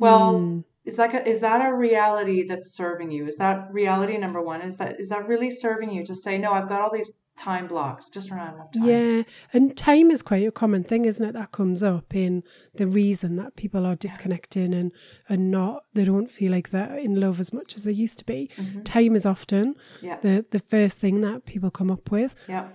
Well, 0.00 0.32
Mm. 0.34 0.64
Is 0.88 0.96
that 0.96 1.14
a, 1.14 1.28
is 1.28 1.40
that 1.40 1.60
a 1.64 1.72
reality 1.74 2.46
that's 2.48 2.70
serving 2.72 3.10
you? 3.10 3.26
Is 3.28 3.36
that 3.36 3.56
reality 3.72 4.16
number 4.18 4.40
one? 4.42 4.60
Is 4.62 4.76
that 4.78 4.98
is 5.00 5.08
that 5.10 5.28
really 5.28 5.50
serving 5.50 5.90
you 5.96 6.02
to 6.06 6.14
say, 6.14 6.38
no, 6.38 6.52
I've 6.52 6.68
got 6.68 6.80
all 6.80 6.90
these 6.92 7.12
time 7.38 7.68
blocks, 7.68 8.08
just 8.08 8.30
not 8.30 8.52
enough 8.54 8.72
time. 8.72 8.84
Yeah. 8.84 9.22
And 9.52 9.76
time 9.76 10.10
is 10.10 10.22
quite 10.22 10.44
a 10.46 10.50
common 10.50 10.82
thing, 10.82 11.04
isn't 11.04 11.24
it? 11.24 11.34
That 11.34 11.52
comes 11.52 11.84
up 11.84 12.12
in 12.12 12.42
the 12.74 12.86
reason 12.88 13.36
that 13.36 13.54
people 13.54 13.86
are 13.86 13.94
disconnecting 13.94 14.74
and, 14.74 14.90
and 15.28 15.48
not, 15.48 15.84
they 15.94 16.04
don't 16.04 16.28
feel 16.28 16.50
like 16.50 16.70
they're 16.70 16.98
in 16.98 17.14
love 17.20 17.38
as 17.38 17.52
much 17.52 17.76
as 17.76 17.84
they 17.84 17.92
used 17.92 18.18
to 18.18 18.24
be. 18.24 18.50
Mhm. 18.56 18.84
Time 18.84 19.14
is 19.14 19.24
often 19.24 19.76
Yeah. 20.02 20.18
the, 20.20 20.46
the 20.50 20.58
first 20.58 20.98
thing 20.98 21.20
that 21.20 21.44
people 21.46 21.70
come 21.70 21.92
up 21.92 22.10
with. 22.10 22.34
Yeah. 22.48 22.66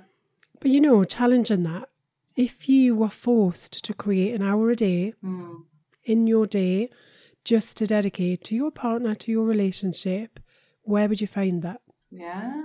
But 0.62 0.72
you 0.72 0.80
know, 0.80 1.04
challenging 1.04 1.64
that, 1.64 1.90
if 2.38 2.70
you 2.70 2.96
were 2.96 3.10
forced 3.10 3.84
to 3.84 3.94
create 3.94 4.34
an 4.34 4.42
hour 4.42 4.70
a 4.72 4.78
day 4.78 5.12
Mm. 5.22 5.64
in 6.06 6.26
your 6.26 6.46
day 6.48 6.90
just 7.44 7.78
to 7.78 7.88
dedicate 7.88 8.44
to 8.46 8.56
your 8.56 8.72
partner, 8.72 9.16
to 9.16 9.32
your 9.32 9.46
relationship, 9.46 10.40
where 10.84 11.08
would 11.08 11.22
you 11.22 11.28
find 11.28 11.62
that? 11.62 11.82
Yeah. 12.12 12.62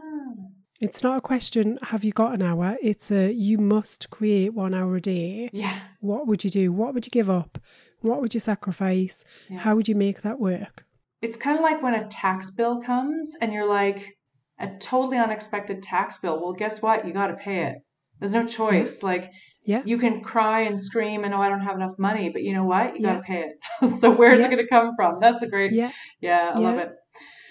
It's 0.81 1.03
not 1.03 1.19
a 1.19 1.21
question, 1.21 1.79
have 1.83 2.05
you 2.05 2.13
got 2.13 2.35
an 2.35 2.43
hour? 2.43 2.77
It's 2.81 3.11
a, 3.11 3.33
you 3.33 3.59
must 3.59 4.11
create 4.11 4.55
one 4.55 4.75
hour 4.75 4.97
a 4.97 5.01
day. 5.01 5.51
Yeah. 5.53 5.81
What 6.01 6.27
would 6.29 6.45
you 6.45 6.51
do? 6.51 6.73
What 6.73 6.95
would 6.95 7.05
you 7.05 7.11
give 7.11 7.29
up? 7.29 7.59
What 8.01 8.21
would 8.21 8.33
you 8.33 8.41
sacrifice? 8.41 9.25
Yeah. 9.49 9.59
How 9.59 9.75
would 9.75 9.89
you 9.89 9.97
make 9.97 10.23
that 10.23 10.39
work? 10.39 10.85
It's 11.21 11.37
kind 11.37 11.59
of 11.59 11.65
like 11.65 11.83
when 11.83 11.95
a 11.95 12.09
tax 12.09 12.51
bill 12.51 12.81
comes 12.81 13.35
and 13.41 13.53
you're 13.53 13.69
like, 13.69 14.17
a 14.61 14.69
totally 14.81 15.19
unexpected 15.19 15.83
tax 15.83 16.19
bill. 16.19 16.41
Well, 16.41 16.53
guess 16.53 16.83
what? 16.83 17.07
You 17.07 17.13
got 17.13 17.29
to 17.29 17.35
pay 17.35 17.65
it. 17.65 17.79
There's 18.19 18.33
no 18.33 18.47
choice. 18.47 19.03
Like, 19.03 19.31
Yeah. 19.69 19.83
you 19.85 19.99
can 19.99 20.23
cry 20.23 20.63
and 20.63 20.81
scream 20.81 21.25
and, 21.25 21.35
oh, 21.35 21.43
I 21.43 21.51
don't 21.51 21.61
have 21.61 21.77
enough 21.77 21.99
money, 21.99 22.31
but 22.31 22.43
you 22.43 22.55
know 22.55 22.65
what? 22.65 22.97
You 22.97 23.03
gotta 23.03 23.21
pay 23.21 23.45
it. 23.49 23.91
so, 24.01 24.11
where's 24.11 24.41
Yeah. 24.41 24.47
it 24.47 24.51
going 24.51 24.65
to 24.65 24.67
come 24.67 24.97
from? 24.97 25.19
That's 25.21 25.43
a 25.43 25.47
great, 25.47 25.73
Yeah. 25.73 25.93
yeah, 26.23 26.53
I 26.55 26.59
love 26.59 26.79
it. 26.79 26.91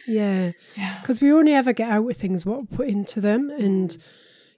Yeah. 0.07 0.53
Yeah. 0.75 0.97
Because 0.99 1.21
we 1.21 1.31
only 1.31 1.53
ever 1.53 1.73
get 1.73 1.91
out 1.91 2.05
with 2.05 2.19
things 2.19 2.43
what 2.43 2.61
we 2.61 2.77
put 2.77 2.87
into 2.87 3.21
them. 3.21 3.51
And, 3.51 3.95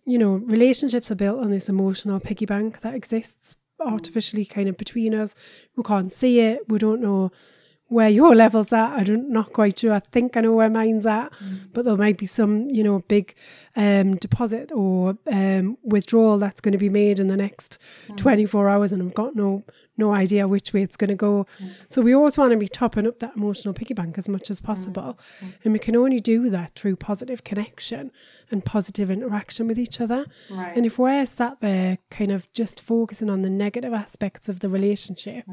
you 0.06 0.18
know, 0.18 0.36
relationships 0.36 1.12
are 1.12 1.16
built 1.16 1.40
on 1.44 1.52
this 1.52 1.68
emotional 1.68 2.22
piggy 2.22 2.46
bank 2.46 2.80
that 2.80 2.96
exists 2.96 3.58
mm. 3.82 3.92
artificially 3.92 4.46
kind 4.46 4.70
of 4.70 4.78
between 4.78 5.14
us. 5.14 5.36
We 5.76 5.84
can't 5.84 6.14
see 6.14 6.40
it. 6.40 6.70
We 6.70 6.80
don't 6.80 7.02
know 7.02 7.30
where 7.90 8.08
your 8.08 8.36
level's 8.36 8.72
at. 8.72 8.94
I 8.94 9.04
don't 9.04 9.30
not 9.30 9.52
quite 9.52 9.80
sure. 9.80 9.94
I 9.94 10.00
think 10.00 10.38
I 10.38 10.42
know 10.42 10.54
where 10.54 10.70
mine's 10.70 11.06
at, 11.06 11.34
mm. 11.34 11.70
but 11.74 11.86
there 11.86 11.98
might 11.98 12.18
be 12.18 12.28
some, 12.28 12.70
you 12.70 12.84
know, 12.84 13.00
big 13.08 13.36
um, 13.76 14.16
deposit 14.16 14.72
or 14.72 15.18
um, 15.32 15.78
withdrawal 15.84 16.38
that's 16.38 16.62
going 16.62 16.72
to 16.72 16.78
be 16.78 16.90
made 16.90 17.20
in 17.20 17.28
the 17.28 17.38
next 17.38 17.80
mm. 18.08 18.16
24 18.16 18.70
hours, 18.70 18.92
and 18.92 19.02
I've 19.02 19.16
got 19.16 19.36
no 19.36 19.64
no 19.98 20.14
idea 20.14 20.48
which 20.48 20.72
way 20.72 20.82
it's 20.82 20.96
going 20.96 21.10
to 21.10 21.16
go. 21.16 21.46
Mm. 21.60 21.76
So 21.90 22.02
we 22.02 22.16
always 22.16 22.38
want 22.38 22.52
to 22.52 22.58
be 22.58 22.70
topping 22.70 23.06
up 23.06 23.20
that 23.20 23.36
emotional 23.36 23.74
piggy 23.74 23.94
bank 23.94 24.18
as 24.18 24.30
much 24.30 24.50
as 24.50 24.62
possible, 24.62 25.20
and 25.64 25.74
we 25.74 25.80
can 25.80 25.96
only 25.96 26.20
do 26.20 26.50
that 26.52 26.76
through 26.76 26.96
positive 26.96 27.44
connection 27.44 28.12
and 28.52 28.64
positive 28.64 29.12
interaction 29.12 29.68
with 29.68 29.78
each 29.80 30.00
other. 30.00 30.26
Right. 30.50 30.76
And 30.76 30.86
if 30.86 30.98
we're 30.98 31.26
sat 31.26 31.60
there 31.60 31.98
kind 32.10 32.32
of 32.32 32.52
just 32.54 32.80
focusing 32.80 33.30
on 33.30 33.42
the 33.42 33.50
negative 33.50 33.94
aspects 33.94 34.48
of 34.48 34.60
the 34.60 34.70
relationship 34.70 35.46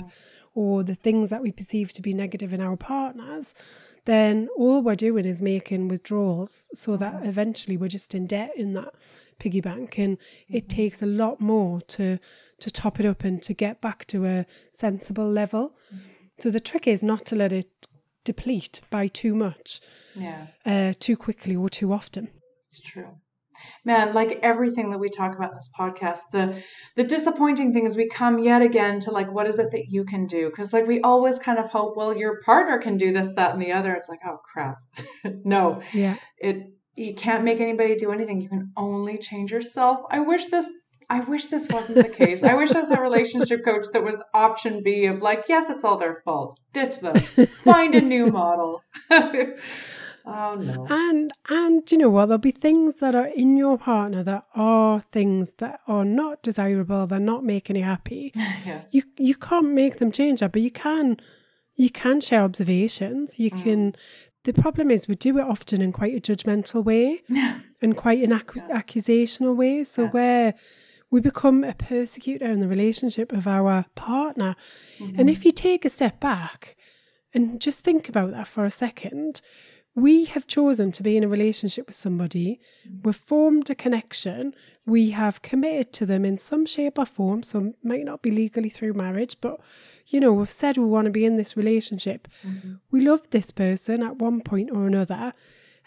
or 0.56 0.82
the 0.82 0.94
things 0.94 1.28
that 1.28 1.42
we 1.42 1.52
perceive 1.52 1.92
to 1.92 2.00
be 2.00 2.14
negative 2.14 2.52
in 2.54 2.62
our 2.62 2.76
partners, 2.78 3.54
then 4.06 4.48
all 4.56 4.80
we're 4.80 4.96
doing 4.96 5.26
is 5.26 5.42
making 5.42 5.86
withdrawals 5.86 6.66
so 6.72 6.96
that 6.96 7.16
mm-hmm. 7.16 7.26
eventually 7.26 7.76
we're 7.76 7.88
just 7.88 8.14
in 8.14 8.26
debt 8.26 8.52
in 8.56 8.72
that 8.72 8.94
piggy 9.38 9.60
bank. 9.60 9.98
And 9.98 10.16
it 10.48 10.66
mm-hmm. 10.66 10.76
takes 10.76 11.02
a 11.02 11.06
lot 11.06 11.40
more 11.40 11.82
to 11.82 12.18
to 12.58 12.70
top 12.70 12.98
it 12.98 13.04
up 13.04 13.22
and 13.22 13.42
to 13.42 13.52
get 13.52 13.82
back 13.82 14.06
to 14.06 14.24
a 14.24 14.46
sensible 14.72 15.30
level. 15.30 15.76
Mm-hmm. 15.94 16.12
So 16.38 16.50
the 16.50 16.58
trick 16.58 16.86
is 16.86 17.02
not 17.02 17.26
to 17.26 17.36
let 17.36 17.52
it 17.52 17.86
deplete 18.24 18.80
by 18.88 19.08
too 19.08 19.34
much, 19.34 19.80
yeah. 20.14 20.46
uh, 20.64 20.94
too 20.98 21.18
quickly 21.18 21.54
or 21.54 21.68
too 21.68 21.92
often. 21.92 22.30
It's 22.64 22.80
true. 22.80 23.18
Man, 23.84 24.14
like 24.14 24.40
everything 24.42 24.90
that 24.90 24.98
we 24.98 25.08
talk 25.08 25.36
about 25.36 25.50
in 25.50 25.56
this 25.56 25.70
podcast, 25.78 26.20
the 26.32 26.62
the 26.96 27.04
disappointing 27.04 27.72
thing 27.72 27.86
is 27.86 27.96
we 27.96 28.08
come 28.08 28.38
yet 28.38 28.62
again 28.62 29.00
to 29.00 29.10
like 29.10 29.30
what 29.30 29.46
is 29.46 29.58
it 29.58 29.70
that 29.72 29.90
you 29.90 30.04
can 30.04 30.26
do? 30.26 30.48
Because 30.48 30.72
like 30.72 30.86
we 30.86 31.00
always 31.00 31.38
kind 31.38 31.58
of 31.58 31.68
hope, 31.68 31.96
well, 31.96 32.16
your 32.16 32.40
partner 32.42 32.78
can 32.78 32.96
do 32.96 33.12
this, 33.12 33.32
that, 33.36 33.52
and 33.52 33.62
the 33.62 33.72
other. 33.72 33.94
It's 33.94 34.08
like, 34.08 34.20
oh 34.26 34.38
crap. 34.52 34.78
no. 35.44 35.82
Yeah. 35.92 36.16
It 36.38 36.72
you 36.94 37.14
can't 37.14 37.44
make 37.44 37.60
anybody 37.60 37.96
do 37.96 38.10
anything. 38.10 38.40
You 38.40 38.48
can 38.48 38.72
only 38.76 39.18
change 39.18 39.52
yourself. 39.52 40.00
I 40.10 40.20
wish 40.20 40.46
this 40.46 40.70
I 41.08 41.20
wish 41.20 41.46
this 41.46 41.68
wasn't 41.68 41.98
the 41.98 42.08
case. 42.08 42.42
I 42.42 42.54
wish 42.54 42.70
there's 42.70 42.90
a 42.90 43.00
relationship 43.00 43.64
coach 43.64 43.86
that 43.92 44.02
was 44.02 44.16
option 44.34 44.82
B 44.82 45.06
of 45.06 45.22
like, 45.22 45.44
yes, 45.48 45.70
it's 45.70 45.84
all 45.84 45.98
their 45.98 46.20
fault. 46.24 46.58
Ditch 46.72 46.98
them. 46.98 47.20
Find 47.64 47.94
a 47.94 48.00
new 48.00 48.26
model. 48.26 48.82
oh 50.26 50.54
no. 50.56 50.86
And 50.90 51.32
and 51.48 51.90
you 51.90 51.98
know 51.98 52.10
what? 52.10 52.26
There'll 52.26 52.38
be 52.38 52.50
things 52.50 52.96
that 52.96 53.14
are 53.14 53.26
in 53.26 53.56
your 53.56 53.78
partner 53.78 54.22
that 54.24 54.46
are 54.54 55.00
things 55.00 55.52
that 55.58 55.80
are 55.86 56.04
not 56.04 56.42
desirable. 56.42 57.06
They're 57.06 57.18
not 57.18 57.44
making 57.44 57.76
you 57.76 57.84
happy. 57.84 58.32
yeah. 58.36 58.82
You 58.90 59.02
you 59.16 59.34
can't 59.34 59.68
make 59.68 59.98
them 59.98 60.12
change 60.12 60.40
that, 60.40 60.52
but 60.52 60.62
you 60.62 60.70
can 60.70 61.18
you 61.74 61.90
can 61.90 62.20
share 62.20 62.42
observations. 62.42 63.38
You 63.38 63.50
mm. 63.50 63.62
can. 63.62 63.96
The 64.44 64.52
problem 64.52 64.92
is 64.92 65.08
we 65.08 65.16
do 65.16 65.38
it 65.38 65.42
often 65.42 65.82
in 65.82 65.90
quite 65.90 66.14
a 66.14 66.20
judgmental 66.20 66.84
way 66.84 67.22
Yeah. 67.28 67.60
and 67.82 67.96
quite 67.96 68.22
an 68.22 68.30
accu- 68.30 68.70
accusational 68.70 69.56
way. 69.56 69.82
So 69.82 70.04
Yeah. 70.04 70.10
where 70.10 70.54
we 71.10 71.20
become 71.20 71.64
a 71.64 71.74
persecutor 71.74 72.46
in 72.46 72.60
the 72.60 72.68
relationship 72.68 73.32
of 73.32 73.46
our 73.46 73.86
partner. 73.94 74.56
And 74.98 75.30
if 75.30 75.38
mm-hmm. 75.38 75.48
you 75.48 75.52
take 75.52 75.84
a 75.84 75.88
step 75.88 76.20
back 76.20 76.76
and 77.32 77.60
just 77.60 77.80
think 77.80 78.08
about 78.08 78.32
that 78.32 78.48
for 78.48 78.64
a 78.64 78.70
second, 78.70 79.40
we 79.96 80.26
have 80.26 80.46
chosen 80.46 80.92
to 80.92 81.02
be 81.02 81.16
in 81.16 81.24
a 81.24 81.28
relationship 81.28 81.86
with 81.86 81.96
somebody, 81.96 82.60
we've 83.02 83.16
formed 83.16 83.70
a 83.70 83.74
connection, 83.74 84.54
we 84.84 85.10
have 85.10 85.40
committed 85.40 85.90
to 85.94 86.04
them 86.04 86.22
in 86.24 86.36
some 86.36 86.66
shape 86.66 86.98
or 86.98 87.06
form, 87.06 87.42
so 87.42 87.60
it 87.60 87.76
might 87.82 88.04
not 88.04 88.20
be 88.20 88.30
legally 88.30 88.68
through 88.68 88.92
marriage, 88.92 89.38
but 89.40 89.58
you 90.06 90.20
know, 90.20 90.34
we've 90.34 90.50
said 90.50 90.76
we 90.76 90.84
want 90.84 91.06
to 91.06 91.10
be 91.10 91.24
in 91.24 91.36
this 91.36 91.56
relationship. 91.56 92.28
Mm-hmm. 92.46 92.74
We 92.90 93.00
love 93.00 93.30
this 93.30 93.50
person 93.50 94.02
at 94.02 94.16
one 94.16 94.42
point 94.42 94.70
or 94.70 94.86
another, 94.86 95.32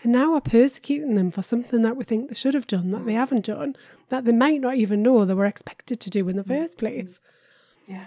and 0.02 0.12
now 0.12 0.34
we're 0.34 0.42
persecuting 0.42 1.14
them 1.14 1.30
for 1.30 1.44
something 1.44 1.84
that 1.84 1.96
we 1.96 2.04
think 2.04 2.30
they 2.30 2.36
should 2.36 2.56
have 2.56 2.68
done 2.68 2.90
that 2.90 3.06
they 3.06 3.14
mm. 3.14 3.18
haven't 3.18 3.46
done, 3.46 3.76
that 4.10 4.26
they 4.26 4.32
might 4.32 4.60
not 4.60 4.76
even 4.76 5.04
know 5.04 5.24
they 5.24 5.34
were 5.36 5.46
expected 5.46 6.00
to 6.00 6.10
do 6.10 6.28
in 6.28 6.36
the 6.36 6.44
mm. 6.44 6.48
first 6.48 6.80
place. 6.80 7.20
Yeah. 7.86 8.06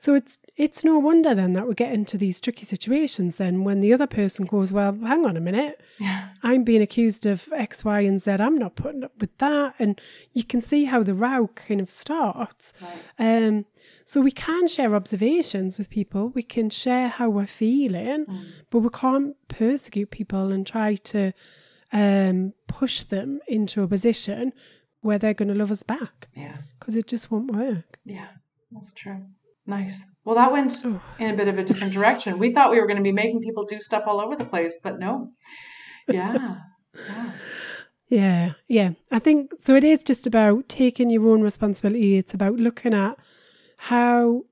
So 0.00 0.14
it's 0.14 0.38
it's 0.56 0.84
no 0.84 0.96
wonder 1.00 1.34
then 1.34 1.54
that 1.54 1.66
we 1.66 1.74
get 1.74 1.92
into 1.92 2.16
these 2.16 2.40
tricky 2.40 2.64
situations 2.64 3.34
then 3.34 3.64
when 3.64 3.80
the 3.80 3.92
other 3.92 4.06
person 4.06 4.46
goes, 4.46 4.72
Well, 4.72 4.92
hang 4.92 5.26
on 5.26 5.36
a 5.36 5.40
minute, 5.40 5.80
Yeah. 5.98 6.28
I'm 6.44 6.62
being 6.62 6.80
accused 6.82 7.26
of 7.26 7.48
X, 7.52 7.84
Y, 7.84 8.00
and 8.02 8.22
Z. 8.22 8.30
I'm 8.38 8.56
not 8.56 8.76
putting 8.76 9.02
up 9.02 9.12
with 9.20 9.36
that. 9.38 9.74
And 9.80 10.00
you 10.32 10.44
can 10.44 10.60
see 10.60 10.84
how 10.84 11.02
the 11.02 11.14
row 11.14 11.48
kind 11.48 11.80
of 11.80 11.90
starts. 11.90 12.72
Right. 12.80 13.02
Um, 13.18 13.64
so 14.04 14.20
we 14.20 14.30
can 14.30 14.68
share 14.68 14.94
observations 14.94 15.78
with 15.78 15.90
people, 15.90 16.28
we 16.28 16.44
can 16.44 16.70
share 16.70 17.08
how 17.08 17.28
we're 17.28 17.48
feeling, 17.48 18.24
but 18.70 18.78
we 18.80 18.90
can't 18.90 19.34
persecute 19.48 20.10
people 20.12 20.52
and 20.52 20.64
try 20.64 20.94
to 20.94 21.32
um, 21.92 22.52
push 22.68 23.02
them 23.02 23.40
into 23.48 23.82
a 23.82 23.88
position 23.88 24.52
where 25.00 25.18
they're 25.18 25.34
going 25.34 25.48
to 25.48 25.54
love 25.54 25.72
us 25.72 25.82
back 25.82 26.28
Yeah. 26.36 26.58
because 26.78 26.94
it 26.94 27.08
just 27.08 27.30
won't 27.32 27.50
work. 27.50 27.98
Yeah. 28.04 28.28
That's 28.70 28.92
true. 28.92 29.24
Nice. 29.68 30.02
Well, 30.24 30.34
that 30.34 30.50
went 30.50 30.84
in 31.18 31.30
a 31.30 31.36
bit 31.36 31.46
of 31.46 31.58
a 31.58 31.62
different 31.62 31.92
direction. 31.92 32.38
We 32.38 32.52
thought 32.52 32.70
we 32.70 32.80
were 32.80 32.86
going 32.86 32.96
to 32.96 33.02
be 33.02 33.12
making 33.12 33.40
people 33.40 33.64
do 33.64 33.80
stuff 33.80 34.04
all 34.06 34.20
over 34.20 34.34
the 34.34 34.44
place, 34.44 34.78
but 34.82 34.98
no. 34.98 35.30
Yeah. 36.08 36.56
yeah. 37.08 37.32
Yeah, 38.08 38.52
yeah. 38.66 38.90
I 39.10 39.18
think 39.18 39.52
so. 39.58 39.74
It 39.74 39.84
is 39.84 40.02
just 40.02 40.26
about 40.26 40.68
taking 40.68 41.10
your 41.10 41.28
own 41.28 41.42
responsibility. 41.42 42.16
It's 42.16 42.32
about 42.32 42.54
looking 42.54 42.94
at 42.94 43.18
how 43.76 44.44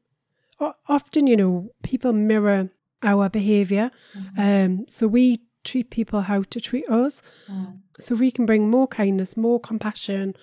often, 0.87 1.27
you 1.27 1.37
know, 1.37 1.71
people 1.83 2.13
mirror 2.13 2.69
our 3.03 3.31
behavior. 3.31 3.91
Um, 4.37 4.85
so 4.89 5.07
we 5.07 5.41
treat 5.65 5.91
people 5.91 6.23
how 6.23 6.43
to 6.43 6.61
treat 6.61 6.89
us. 6.91 7.23
Mm. 7.51 7.79
So 7.99 8.15
we 8.15 8.31
can 8.31 8.45
bring 8.45 8.71
more 8.71 8.87
kindness, 8.87 9.37
more 9.37 9.59
compassion, 9.59 10.37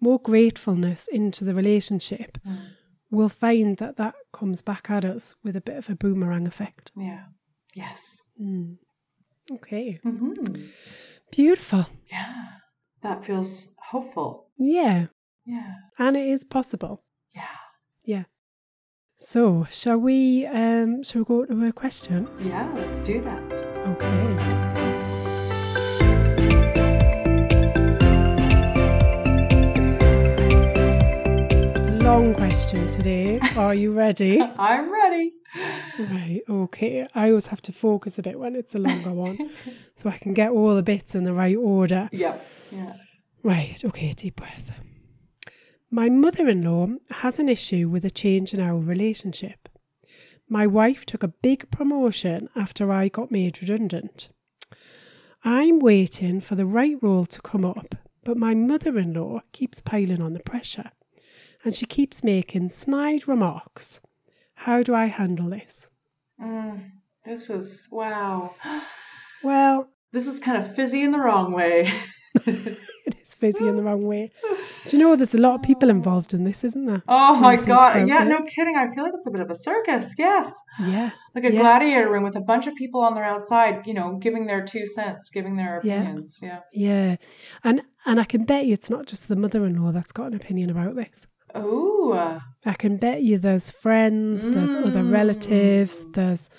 more 0.00 0.18
gratefulness 0.18 1.08
into 1.08 1.44
the 1.44 1.54
relationship, 1.54 2.38
Mm. 2.46 2.58
We'll 3.10 3.28
find 3.28 3.76
that 3.76 3.96
that 3.96 4.14
comes 4.32 4.62
back 4.62 4.90
at 4.90 5.04
us 5.04 5.34
with 5.42 5.56
a 5.56 5.60
bit 5.60 5.76
of 5.76 5.88
a 5.90 5.94
boomerang 5.96 6.46
effect. 6.46 6.90
Yeah. 6.96 7.24
Yes. 7.74 8.20
Mm. 8.40 8.76
Okay, 9.50 9.98
hmm 10.02 10.32
beautiful. 11.30 11.86
Yeah. 12.10 12.34
That 13.02 13.24
feels 13.24 13.68
hopeful. 13.78 14.48
Yeah, 14.58 15.06
Yeah. 15.46 15.74
and 15.98 16.16
it 16.16 16.28
is 16.28 16.44
possible. 16.44 17.02
Yeah. 17.34 17.56
Yeah. 18.04 18.24
So, 19.18 19.66
shall 19.70 19.98
we 19.98 20.46
um 20.46 21.02
shall 21.02 21.22
we 21.22 21.24
go 21.24 21.44
to 21.46 21.66
a 21.66 21.72
question? 21.72 22.28
Yeah. 22.40 22.70
Let's 22.74 23.00
do 23.00 23.20
that. 23.22 23.52
Okay. 23.88 24.47
Long 32.08 32.32
question 32.34 32.88
today. 32.88 33.38
Are 33.54 33.74
you 33.74 33.92
ready? 33.92 34.40
I'm 34.58 34.90
ready. 34.90 35.34
right, 35.98 36.40
okay. 36.48 37.06
I 37.14 37.28
always 37.28 37.48
have 37.48 37.60
to 37.60 37.70
focus 37.70 38.18
a 38.18 38.22
bit 38.22 38.38
when 38.38 38.56
it's 38.56 38.74
a 38.74 38.78
longer 38.78 39.12
one 39.12 39.50
so 39.94 40.08
I 40.08 40.16
can 40.16 40.32
get 40.32 40.50
all 40.50 40.74
the 40.74 40.82
bits 40.82 41.14
in 41.14 41.24
the 41.24 41.34
right 41.34 41.54
order. 41.54 42.08
Yep. 42.10 42.46
Yeah. 42.70 42.94
Right, 43.42 43.84
okay, 43.84 44.14
deep 44.14 44.36
breath. 44.36 44.70
My 45.90 46.08
mother 46.08 46.48
in 46.48 46.62
law 46.62 46.86
has 47.10 47.38
an 47.38 47.50
issue 47.50 47.90
with 47.90 48.06
a 48.06 48.10
change 48.10 48.54
in 48.54 48.60
our 48.60 48.78
relationship. 48.78 49.68
My 50.48 50.66
wife 50.66 51.04
took 51.04 51.22
a 51.22 51.34
big 51.42 51.70
promotion 51.70 52.48
after 52.56 52.90
I 52.90 53.08
got 53.08 53.30
made 53.30 53.60
redundant. 53.60 54.30
I'm 55.44 55.78
waiting 55.78 56.40
for 56.40 56.54
the 56.54 56.64
right 56.64 56.96
role 57.02 57.26
to 57.26 57.42
come 57.42 57.66
up, 57.66 57.96
but 58.24 58.38
my 58.38 58.54
mother 58.54 58.98
in 58.98 59.12
law 59.12 59.40
keeps 59.52 59.82
piling 59.82 60.22
on 60.22 60.32
the 60.32 60.40
pressure 60.40 60.90
and 61.68 61.74
she 61.74 61.84
keeps 61.84 62.24
making 62.24 62.70
snide 62.70 63.28
remarks. 63.28 64.00
How 64.54 64.82
do 64.82 64.94
I 64.94 65.04
handle 65.04 65.50
this? 65.50 65.86
Mm, 66.42 66.92
this 67.26 67.50
is 67.50 67.86
wow. 67.90 68.54
Well, 69.44 69.90
This 70.12 70.26
is 70.26 70.40
kind 70.40 70.56
of 70.56 70.74
fizzy 70.74 71.02
in 71.02 71.12
the 71.12 71.18
wrong 71.18 71.52
way. 71.52 71.92
it 72.46 73.16
is 73.22 73.34
fizzy 73.34 73.68
in 73.68 73.76
the 73.76 73.82
wrong 73.82 74.04
way. 74.06 74.30
Do 74.86 74.96
you 74.96 74.98
know 75.02 75.14
there's 75.14 75.34
a 75.34 75.38
lot 75.38 75.56
of 75.56 75.62
people 75.62 75.90
involved 75.90 76.32
in 76.32 76.42
this, 76.44 76.64
isn't 76.64 76.86
there? 76.86 77.02
Oh 77.06 77.36
my 77.36 77.56
god. 77.56 78.08
Yeah, 78.08 78.24
it. 78.24 78.28
no 78.28 78.38
kidding. 78.46 78.76
I 78.76 78.92
feel 78.94 79.04
like 79.04 79.12
it's 79.14 79.26
a 79.26 79.30
bit 79.30 79.42
of 79.42 79.50
a 79.50 79.54
circus. 79.54 80.14
Yes. 80.18 80.54
Yeah. 80.80 81.10
Like 81.34 81.44
a 81.44 81.52
Yeah. 81.52 81.60
gladiator 81.60 82.10
ring 82.10 82.24
with 82.24 82.34
a 82.36 82.40
bunch 82.40 82.66
of 82.66 82.74
people 82.76 83.02
on 83.02 83.14
their 83.14 83.24
outside, 83.24 83.86
you 83.86 83.92
know, 83.92 84.16
giving 84.16 84.46
their 84.46 84.64
two 84.64 84.86
cents, 84.86 85.28
giving 85.28 85.54
their 85.56 85.82
Yeah. 85.84 86.00
opinions. 86.00 86.38
Yeah. 86.42 86.60
Yeah, 86.72 87.16
and 87.62 87.82
and 88.06 88.18
I 88.18 88.24
can 88.24 88.44
bet 88.44 88.64
you 88.64 88.72
it's 88.72 88.88
not 88.90 89.06
just 89.06 89.28
the 89.28 89.36
mother-in-law 89.36 89.92
that's 89.92 90.12
got 90.12 90.28
an 90.28 90.34
opinion 90.34 90.70
about 90.70 90.96
this. 90.96 91.26
Oh. 91.54 92.40
I 92.64 92.74
can 92.74 92.96
bet 92.96 93.22
you 93.22 93.38
there's 93.38 93.70
friends, 93.70 94.42
there's 94.42 94.74
other 94.74 95.02
Mm. 95.02 95.12
relatives, 95.12 96.06
there's 96.12 96.50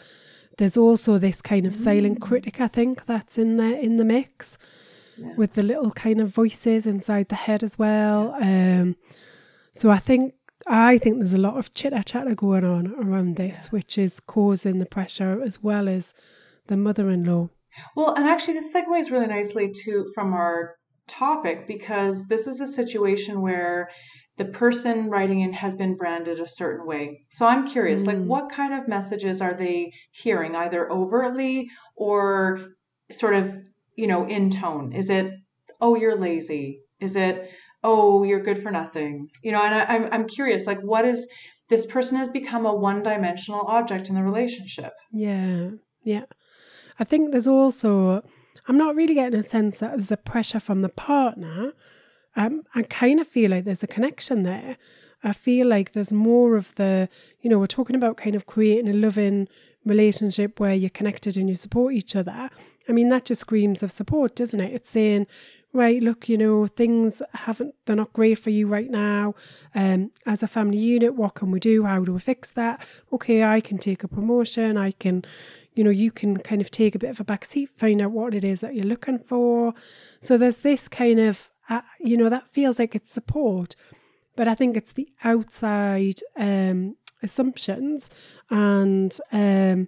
there's 0.57 0.75
also 0.75 1.17
this 1.17 1.41
kind 1.41 1.65
of 1.65 1.73
silent 1.73 2.19
critic. 2.19 2.59
I 2.59 2.67
think 2.67 3.05
that's 3.05 3.37
in 3.37 3.55
there 3.55 3.77
in 3.79 3.95
the 3.95 4.03
mix 4.03 4.57
Yeah. 5.17 5.33
with 5.37 5.53
the 5.53 5.63
little 5.63 5.91
kind 5.91 6.19
of 6.19 6.33
voices 6.35 6.85
inside 6.85 7.29
the 7.29 7.35
head 7.35 7.63
as 7.63 7.79
well. 7.79 8.35
Um, 8.41 8.97
so 9.71 9.89
I 9.89 9.99
think 9.99 10.33
I 10.67 10.97
think 10.97 11.19
there's 11.19 11.33
a 11.33 11.37
lot 11.37 11.57
of 11.57 11.73
chitter 11.73 12.03
chatter 12.03 12.35
going 12.35 12.65
on 12.65 12.93
around 12.95 13.37
this, 13.37 13.59
Yeah. 13.65 13.69
which 13.69 13.97
is 13.97 14.19
causing 14.19 14.79
the 14.79 14.85
pressure 14.85 15.41
as 15.41 15.63
well 15.63 15.87
as 15.87 16.13
the 16.67 16.75
mother 16.75 17.09
in 17.09 17.23
law. 17.23 17.49
Well, 17.95 18.13
and 18.15 18.25
actually, 18.27 18.55
this 18.55 18.73
segues 18.73 19.09
really 19.09 19.27
nicely 19.27 19.71
to 19.85 20.11
from 20.13 20.33
our 20.33 20.75
topic 21.07 21.65
because 21.67 22.27
this 22.27 22.45
is 22.47 22.59
a 22.59 22.67
situation 22.67 23.41
where 23.41 23.89
the 24.39 24.45
person 24.45 25.09
writing 25.09 25.41
in 25.41 25.51
has 25.53 25.75
been 25.75 25.95
branded 25.95 26.39
a 26.39 26.47
certain 26.47 26.87
way. 26.87 27.25
So 27.29 27.45
I'm 27.45 27.67
curious, 27.67 28.05
like, 28.05 28.17
Mm. 28.17 28.25
what 28.33 28.51
kind 28.59 28.73
of 28.73 28.87
messages 28.87 29.41
are 29.41 29.53
they 29.53 29.91
hearing, 30.11 30.55
either 30.55 30.89
overtly 30.91 31.69
or 31.95 32.69
sort 33.11 33.35
of, 33.35 33.53
you 33.95 34.07
know, 34.07 34.25
in 34.27 34.49
tone? 34.49 34.93
Is 34.93 35.09
it, 35.09 35.33
oh, 35.81 35.95
you're 35.95 36.17
lazy? 36.17 36.81
Is 37.01 37.15
it, 37.15 37.35
oh, 37.83 38.23
you're 38.23 38.41
good 38.49 38.63
for 38.63 38.71
nothing? 38.71 39.27
You 39.43 39.51
know, 39.51 39.61
and 39.61 39.75
I, 39.75 39.81
I'm 39.93 40.05
I'm 40.13 40.27
curious, 40.27 40.65
like, 40.65 40.81
what 40.81 41.05
is 41.05 41.29
this 41.69 41.85
person 41.85 42.17
has 42.17 42.29
become 42.29 42.65
a 42.65 42.73
one-dimensional 42.89 43.63
object 43.67 44.09
in 44.09 44.15
the 44.15 44.23
relationship? 44.23 44.93
Yeah, 45.11 45.71
yeah. 46.03 46.25
I 46.97 47.03
think 47.03 47.31
there's 47.31 47.47
also, 47.47 48.23
I'm 48.67 48.77
not 48.77 48.95
really 48.95 49.15
getting 49.15 49.39
a 49.39 49.43
sense 49.43 49.79
that 49.79 49.91
there's 49.91 50.11
a 50.11 50.17
pressure 50.17 50.59
from 50.59 50.81
the 50.81 50.89
partner. 50.89 51.73
Um, 52.39 52.63
I 52.73 52.83
kind 52.83 53.19
of 53.19 53.27
feel 53.27 53.51
like 53.51 53.65
there's 53.65 53.83
a 53.83 53.87
connection 53.87 54.43
there. 54.43 54.77
I 55.21 55.33
feel 55.33 55.67
like 55.67 55.91
there's 55.91 56.13
more 56.13 56.55
of 56.55 56.73
the, 56.75 57.09
you 57.41 57.49
know, 57.49 57.59
we're 57.59 57.67
talking 57.67 57.97
about 57.97 58.15
kind 58.15 58.33
of 58.33 58.45
creating 58.45 58.87
a 58.87 58.93
loving 58.93 59.49
relationship 59.85 60.57
where 60.57 60.73
you're 60.73 60.89
connected 60.89 61.35
and 61.35 61.49
you 61.49 61.55
support 61.55 61.93
each 61.93 62.15
other. 62.15 62.49
I 62.87 62.91
mean, 62.93 63.09
that 63.09 63.25
just 63.25 63.41
screams 63.41 63.83
of 63.83 63.91
support, 63.91 64.37
doesn't 64.37 64.61
it? 64.61 64.73
It's 64.73 64.89
saying, 64.89 65.27
right, 65.73 66.01
look, 66.01 66.29
you 66.29 66.37
know, 66.37 66.65
things 66.67 67.21
haven't, 67.33 67.75
they're 67.85 67.97
not 67.97 68.13
great 68.13 68.39
for 68.39 68.51
you 68.51 68.67
right 68.67 68.89
now. 68.89 69.35
Um, 69.75 70.11
as 70.25 70.41
a 70.41 70.47
family 70.47 70.77
unit, 70.77 71.15
what 71.15 71.35
can 71.35 71.51
we 71.51 71.59
do? 71.59 71.83
How 71.83 72.05
do 72.05 72.13
we 72.13 72.19
fix 72.21 72.51
that? 72.51 72.79
Okay, 73.11 73.43
I 73.43 73.59
can 73.59 73.77
take 73.77 74.05
a 74.05 74.07
promotion. 74.07 74.77
I 74.77 74.91
can, 74.91 75.25
you 75.73 75.83
know, 75.83 75.89
you 75.89 76.09
can 76.09 76.37
kind 76.37 76.61
of 76.61 76.71
take 76.71 76.95
a 76.95 76.99
bit 76.99 77.09
of 77.09 77.19
a 77.19 77.25
back 77.25 77.43
seat, 77.43 77.69
find 77.77 78.01
out 78.01 78.11
what 78.11 78.33
it 78.33 78.45
is 78.45 78.61
that 78.61 78.75
you're 78.75 78.85
looking 78.85 79.19
for. 79.19 79.73
So 80.21 80.37
there's 80.37 80.59
this 80.59 80.87
kind 80.87 81.19
of, 81.19 81.49
uh, 81.69 81.81
you 81.99 82.17
know, 82.17 82.29
that 82.29 82.47
feels 82.47 82.79
like 82.79 82.95
it's 82.95 83.11
support, 83.11 83.75
but 84.35 84.47
I 84.47 84.55
think 84.55 84.75
it's 84.75 84.93
the 84.93 85.09
outside 85.23 86.19
um, 86.37 86.95
assumptions 87.21 88.09
and, 88.49 89.17
um, 89.31 89.87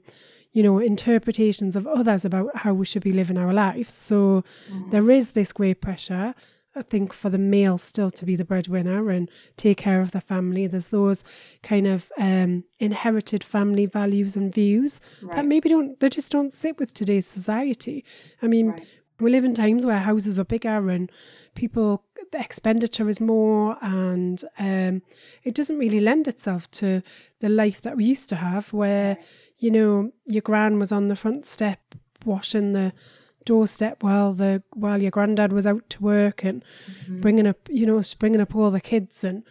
you 0.54 0.62
know, 0.64 0.80
interpretations 0.80 1.76
of 1.76 1.88
others 1.88 2.26
about 2.26 2.56
how 2.58 2.74
we 2.74 2.86
should 2.86 3.04
be 3.04 3.14
living 3.14 3.38
our 3.38 3.54
lives. 3.54 3.94
So 3.94 4.44
there 4.92 5.10
is 5.10 5.32
this 5.32 5.54
great 5.54 5.82
pressure. 5.82 6.36
I 6.74 6.82
think 6.84 7.12
for 7.12 7.30
the 7.30 7.38
male 7.38 7.78
still 7.78 8.10
to 8.12 8.26
be 8.26 8.38
the 8.38 8.46
breadwinner 8.46 9.10
and 9.10 9.30
take 9.58 9.78
care 9.78 10.00
of 10.02 10.12
the 10.12 10.22
family. 10.22 10.68
There's 10.68 10.88
those 10.88 11.24
kind 11.64 11.86
of 11.86 12.10
um, 12.18 12.64
inherited 12.80 13.44
family 13.44 13.86
values 13.86 14.38
and 14.38 14.54
views 14.54 15.02
that 15.34 15.46
maybe 15.46 15.68
don't 15.68 16.00
they 16.00 16.10
just 16.10 16.32
don't 16.32 16.54
sit 16.54 16.80
with 16.80 16.94
today's 16.94 17.28
society. 17.28 18.06
I 18.42 18.48
mean, 18.48 18.68
Right. 18.70 18.88
We 19.22 19.32
live 19.32 19.44
in 19.44 19.54
times 19.54 19.86
where 19.86 20.00
houses 20.00 20.40
are 20.40 20.44
bigger 20.44 20.90
and 20.90 21.12
people 21.56 22.04
the 22.32 22.40
expenditure 22.40 23.10
is 23.10 23.20
more 23.20 23.78
and 23.82 24.44
um, 24.58 25.02
it 25.44 25.54
doesn't 25.54 25.78
really 25.78 26.00
lend 26.00 26.28
itself 26.28 26.70
to 26.72 27.02
the 27.40 27.50
life 27.50 27.82
that 27.82 27.98
we 27.98 28.06
used 28.06 28.30
to 28.30 28.38
have 28.38 28.72
where 28.74 29.18
you 29.58 29.70
know 29.70 30.12
your 30.26 30.42
gran 30.42 30.80
was 30.80 30.92
on 30.92 31.08
the 31.08 31.16
front 31.16 31.46
step 31.46 31.96
washing 32.26 32.74
the 32.74 32.94
doorstep 33.46 34.04
while 34.04 34.34
the 34.34 34.62
while 34.74 35.02
your 35.02 35.12
granddad 35.12 35.52
was 35.52 35.66
out 35.66 35.90
to 35.90 36.02
work 36.02 36.44
and 36.44 36.64
bringing 37.08 37.48
up 37.48 37.58
you 37.70 37.86
know 37.86 38.02
bringing 38.20 38.42
up 38.42 38.56
all 38.56 38.70
the 38.70 38.82
kids 38.82 39.24
and 39.24 39.44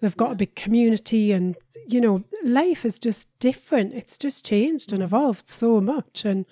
they've 0.00 0.16
got 0.16 0.32
a 0.32 0.36
big 0.36 0.54
community 0.54 1.32
and 1.32 1.56
you 1.88 2.00
know 2.00 2.22
life 2.44 2.84
is 2.84 2.98
just 2.98 3.28
different. 3.40 3.92
It's 3.94 4.16
just 4.18 4.44
changed 4.46 4.92
and 4.92 5.02
evolved 5.02 5.48
so 5.48 5.80
much. 5.80 6.24
And 6.24 6.44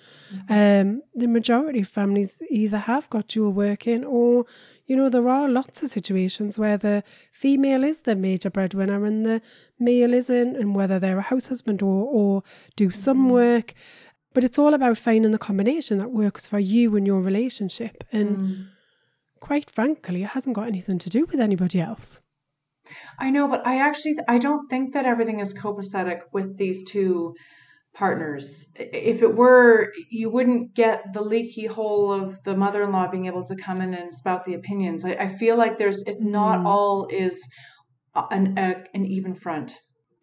um, 0.49 1.01
the 1.15 1.27
majority 1.27 1.81
of 1.81 1.87
families 1.87 2.41
either 2.49 2.77
have 2.79 3.09
got 3.09 3.27
dual 3.29 3.51
working 3.53 4.03
or 4.03 4.45
you 4.85 4.95
know 4.95 5.09
there 5.09 5.29
are 5.29 5.47
lots 5.49 5.83
of 5.83 5.89
situations 5.89 6.57
where 6.57 6.77
the 6.77 7.03
female 7.31 7.83
is 7.83 8.01
the 8.01 8.15
major 8.15 8.49
breadwinner 8.49 9.05
and 9.05 9.25
the 9.25 9.41
male 9.79 10.13
isn't 10.13 10.55
and 10.55 10.75
whether 10.75 10.99
they're 10.99 11.19
a 11.19 11.21
house 11.23 11.47
husband 11.47 11.81
or, 11.81 12.05
or 12.05 12.43
do 12.75 12.89
some 12.91 13.29
work. 13.29 13.73
But 14.33 14.43
it's 14.43 14.59
all 14.59 14.73
about 14.73 14.97
finding 14.97 15.31
the 15.31 15.37
combination 15.39 15.97
that 15.97 16.11
works 16.11 16.45
for 16.45 16.59
you 16.59 16.95
and 16.95 17.07
your 17.07 17.21
relationship. 17.21 18.03
And 18.11 18.37
Mm. 18.37 18.65
quite 19.39 19.69
frankly 19.69 20.23
it 20.23 20.29
hasn't 20.29 20.55
got 20.55 20.67
anything 20.67 20.99
to 20.99 21.09
do 21.09 21.25
with 21.25 21.39
anybody 21.39 21.79
else 21.79 22.19
I 23.19 23.29
know, 23.31 23.47
but 23.47 23.65
I 23.65 23.79
actually 23.79 24.15
I 24.27 24.37
don't 24.37 24.67
think 24.69 24.93
that 24.93 25.05
everything 25.05 25.39
is 25.39 25.53
copacetic 25.53 26.19
with 26.33 26.57
these 26.57 26.83
two 26.89 27.35
partners. 27.93 28.71
If 28.75 29.23
it 29.23 29.35
were, 29.35 29.91
you 30.09 30.29
wouldn't 30.29 30.75
get 30.75 31.13
the 31.13 31.21
leaky 31.21 31.65
hole 31.65 32.11
of 32.11 32.41
the 32.43 32.55
mother-in-law 32.55 33.09
being 33.09 33.25
able 33.25 33.43
to 33.45 33.55
come 33.55 33.81
in 33.81 33.93
and 33.93 34.13
spout 34.13 34.45
the 34.45 34.53
opinions. 34.53 35.03
I, 35.03 35.13
I 35.13 35.35
feel 35.37 35.57
like 35.57 35.77
there's 35.77 36.03
it's 36.05 36.23
not 36.23 36.59
Mm. 36.59 36.65
all 36.67 37.07
is 37.09 37.41
an 38.31 38.57
a, 38.57 38.83
an 38.93 39.05
even 39.05 39.35
front. 39.35 39.75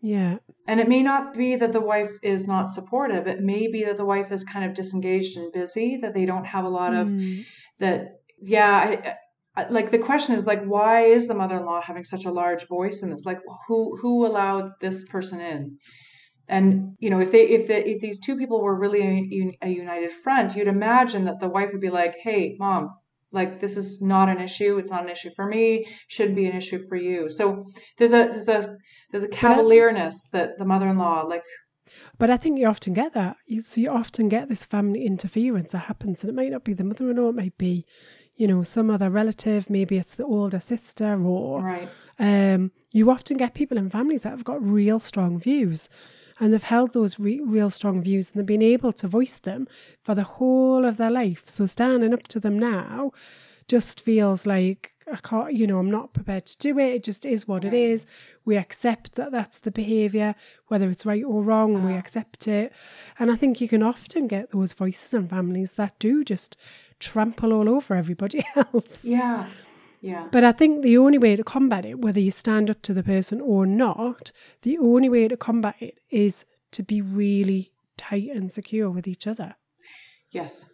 yeah 0.02 0.36
And 0.68 0.78
it 0.80 0.88
may 0.88 1.02
not 1.02 1.34
be 1.34 1.56
that 1.56 1.72
the 1.72 1.80
wife 1.80 2.12
is 2.22 2.46
not 2.46 2.64
supportive. 2.68 3.26
It 3.26 3.40
may 3.40 3.68
be 3.68 3.84
that 3.84 3.96
the 3.96 4.04
wife 4.04 4.30
is 4.32 4.44
kind 4.44 4.64
of 4.68 4.74
disengaged 4.74 5.36
and 5.36 5.52
busy, 5.52 5.98
that 6.02 6.14
they 6.14 6.26
don't 6.26 6.44
have 6.54 6.64
a 6.64 6.68
lot 6.80 6.92
of 6.94 7.06
Mm. 7.08 7.44
that 7.80 7.98
yeah 8.40 9.14
like 9.70 9.90
the 9.90 9.98
question 9.98 10.34
is 10.34 10.46
like 10.46 10.64
why 10.64 11.04
is 11.04 11.28
the 11.28 11.34
mother-in-law 11.34 11.82
having 11.82 12.04
such 12.04 12.24
a 12.24 12.30
large 12.30 12.66
voice 12.68 13.02
in 13.02 13.10
this? 13.10 13.24
Like 13.24 13.40
who 13.68 13.96
who 14.00 14.26
allowed 14.26 14.72
this 14.80 15.04
person 15.04 15.40
in? 15.40 15.78
And 16.48 16.96
you 16.98 17.10
know 17.10 17.20
if 17.20 17.30
they 17.32 17.42
if 17.48 17.66
the, 17.68 17.88
if 17.88 18.00
these 18.00 18.20
two 18.20 18.36
people 18.36 18.60
were 18.62 18.78
really 18.78 19.56
a, 19.62 19.66
a 19.66 19.70
united 19.70 20.10
front 20.22 20.54
you'd 20.54 20.68
imagine 20.68 21.24
that 21.24 21.40
the 21.40 21.48
wife 21.48 21.70
would 21.72 21.80
be 21.80 21.88
like 21.88 22.16
hey 22.22 22.56
mom 22.58 22.90
like 23.34 23.60
this 23.60 23.76
is 23.76 24.00
not 24.00 24.28
an 24.28 24.40
issue. 24.40 24.78
It's 24.78 24.90
not 24.90 25.02
an 25.02 25.10
issue 25.10 25.30
for 25.34 25.46
me. 25.46 25.86
Shouldn't 26.08 26.36
be 26.36 26.46
an 26.46 26.56
issue 26.56 26.86
for 26.88 26.96
you. 26.96 27.28
So 27.28 27.64
there's 27.98 28.12
a 28.12 28.28
there's 28.28 28.48
a 28.48 28.76
there's 29.10 29.24
a 29.24 29.28
cavalierness 29.28 30.14
that 30.32 30.56
the 30.56 30.64
mother-in-law 30.64 31.22
like 31.22 31.42
But 32.16 32.30
I 32.30 32.36
think 32.36 32.58
you 32.58 32.66
often 32.66 32.94
get 32.94 33.12
that. 33.14 33.36
You, 33.46 33.60
so 33.60 33.80
you 33.80 33.90
often 33.90 34.28
get 34.28 34.48
this 34.48 34.64
family 34.64 35.04
interference 35.04 35.72
that 35.72 35.78
happens, 35.90 36.22
and 36.22 36.30
it 36.30 36.36
might 36.36 36.52
not 36.52 36.64
be 36.64 36.74
the 36.74 36.84
mother-in-law, 36.84 37.30
it 37.30 37.34
might 37.34 37.58
be, 37.58 37.84
you 38.36 38.46
know, 38.46 38.62
some 38.62 38.90
other 38.90 39.10
relative. 39.10 39.70
Maybe 39.70 39.96
it's 39.96 40.14
the 40.14 40.24
older 40.24 40.60
sister, 40.60 41.20
or 41.22 41.62
right 41.62 41.88
um, 42.18 42.70
you 42.92 43.10
often 43.10 43.36
get 43.36 43.54
people 43.54 43.78
in 43.78 43.90
families 43.90 44.22
that 44.22 44.30
have 44.30 44.44
got 44.44 44.64
real 44.64 45.00
strong 45.00 45.38
views, 45.38 45.88
and 46.38 46.52
they've 46.52 46.62
held 46.62 46.92
those 46.92 47.18
re- 47.18 47.40
real 47.40 47.70
strong 47.70 48.02
views, 48.02 48.30
and 48.30 48.38
they've 48.38 48.46
been 48.46 48.62
able 48.62 48.92
to 48.92 49.08
voice 49.08 49.38
them 49.38 49.66
for 49.98 50.14
the 50.14 50.24
whole 50.24 50.84
of 50.84 50.96
their 50.96 51.10
life. 51.10 51.42
So 51.46 51.66
standing 51.66 52.14
up 52.14 52.28
to 52.28 52.40
them 52.40 52.58
now 52.58 53.12
just 53.66 54.00
feels 54.00 54.46
like 54.46 54.92
I 55.10 55.16
can't, 55.16 55.52
you 55.52 55.66
know, 55.66 55.78
I'm 55.78 55.90
not 55.90 56.14
prepared 56.14 56.46
to 56.46 56.58
do 56.58 56.78
it. 56.78 56.94
It 56.94 57.02
just 57.04 57.26
is 57.26 57.46
what 57.46 57.64
it 57.64 57.74
is. 57.74 58.06
We 58.44 58.56
accept 58.56 59.16
that 59.16 59.32
that's 59.32 59.58
the 59.58 59.70
behavior, 59.70 60.34
whether 60.68 60.88
it's 60.88 61.04
right 61.04 61.22
or 61.24 61.42
wrong, 61.42 61.84
we 61.84 61.92
accept 61.92 62.48
it. 62.48 62.72
And 63.18 63.30
I 63.30 63.36
think 63.36 63.60
you 63.60 63.68
can 63.68 63.82
often 63.82 64.28
get 64.28 64.50
those 64.50 64.72
voices 64.72 65.12
in 65.12 65.28
families 65.28 65.72
that 65.72 65.98
do 65.98 66.24
just 66.24 66.56
trample 67.00 67.52
all 67.52 67.68
over 67.68 67.94
everybody 67.94 68.44
else. 68.56 69.04
yeah 69.04 69.48
yeah 70.00 70.28
But 70.30 70.44
I 70.44 70.52
think 70.52 70.82
the 70.82 70.98
only 70.98 71.18
way 71.18 71.36
to 71.36 71.44
combat 71.44 71.84
it, 71.86 71.98
whether 72.00 72.20
you 72.20 72.30
stand 72.30 72.70
up 72.70 72.82
to 72.82 72.92
the 72.94 73.02
person 73.02 73.40
or 73.40 73.66
not, 73.66 74.32
the 74.62 74.76
only 74.78 75.08
way 75.08 75.28
to 75.28 75.36
combat 75.36 75.76
it 75.80 75.98
is 76.10 76.44
to 76.72 76.82
be 76.82 77.00
really 77.00 77.72
tight 77.96 78.28
and 78.34 78.50
secure 78.52 78.90
with 78.90 79.06
each 79.08 79.26
other. 79.26 79.54
yes 80.30 80.66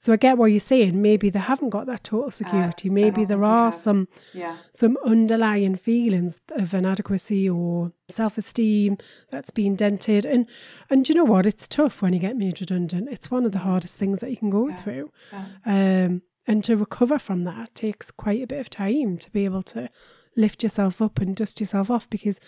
So 0.00 0.12
I 0.12 0.16
get 0.16 0.38
what 0.38 0.46
you're 0.52 0.60
saying. 0.60 1.02
Maybe 1.02 1.28
they 1.28 1.40
haven't 1.40 1.70
got 1.70 1.86
that 1.86 2.04
total 2.04 2.30
security. 2.30 2.88
Uh, 2.88 2.92
Maybe 2.92 3.24
there 3.24 3.42
are 3.42 3.72
some 3.72 4.06
yeah 4.32 4.56
some 4.72 4.96
underlying 5.04 5.74
feelings 5.74 6.40
of 6.52 6.72
inadequacy 6.72 7.50
or 7.50 7.92
self-esteem 8.08 8.96
that's 9.30 9.50
been 9.50 9.74
dented. 9.74 10.24
And 10.24 10.46
and 10.88 11.08
you 11.08 11.14
know 11.16 11.24
what? 11.24 11.46
It's 11.46 11.66
tough 11.66 12.00
when 12.00 12.12
you 12.12 12.20
get 12.20 12.36
made 12.36 12.60
redundant. 12.60 13.08
It's 13.10 13.30
one 13.30 13.44
of 13.44 13.52
the 13.52 13.58
hardest 13.60 13.96
things 13.96 14.20
that 14.20 14.30
you 14.30 14.36
can 14.36 14.50
go 14.50 14.66
Mm-hmm. 14.66 14.70
Yeah. 14.70 14.82
through. 14.82 15.10
yeah. 15.32 16.04
Um, 16.06 16.22
and 16.46 16.64
to 16.64 16.76
recover 16.76 17.18
from 17.18 17.44
that 17.44 17.74
takes 17.74 18.10
quite 18.10 18.42
a 18.42 18.46
bit 18.46 18.60
of 18.60 18.70
time 18.70 19.18
to 19.18 19.30
be 19.30 19.44
able 19.44 19.62
to 19.64 19.88
lift 20.36 20.62
yourself 20.62 21.02
up 21.02 21.20
and 21.20 21.34
dust 21.36 21.60
yourself 21.60 21.90
off 21.90 22.08
because 22.08 22.40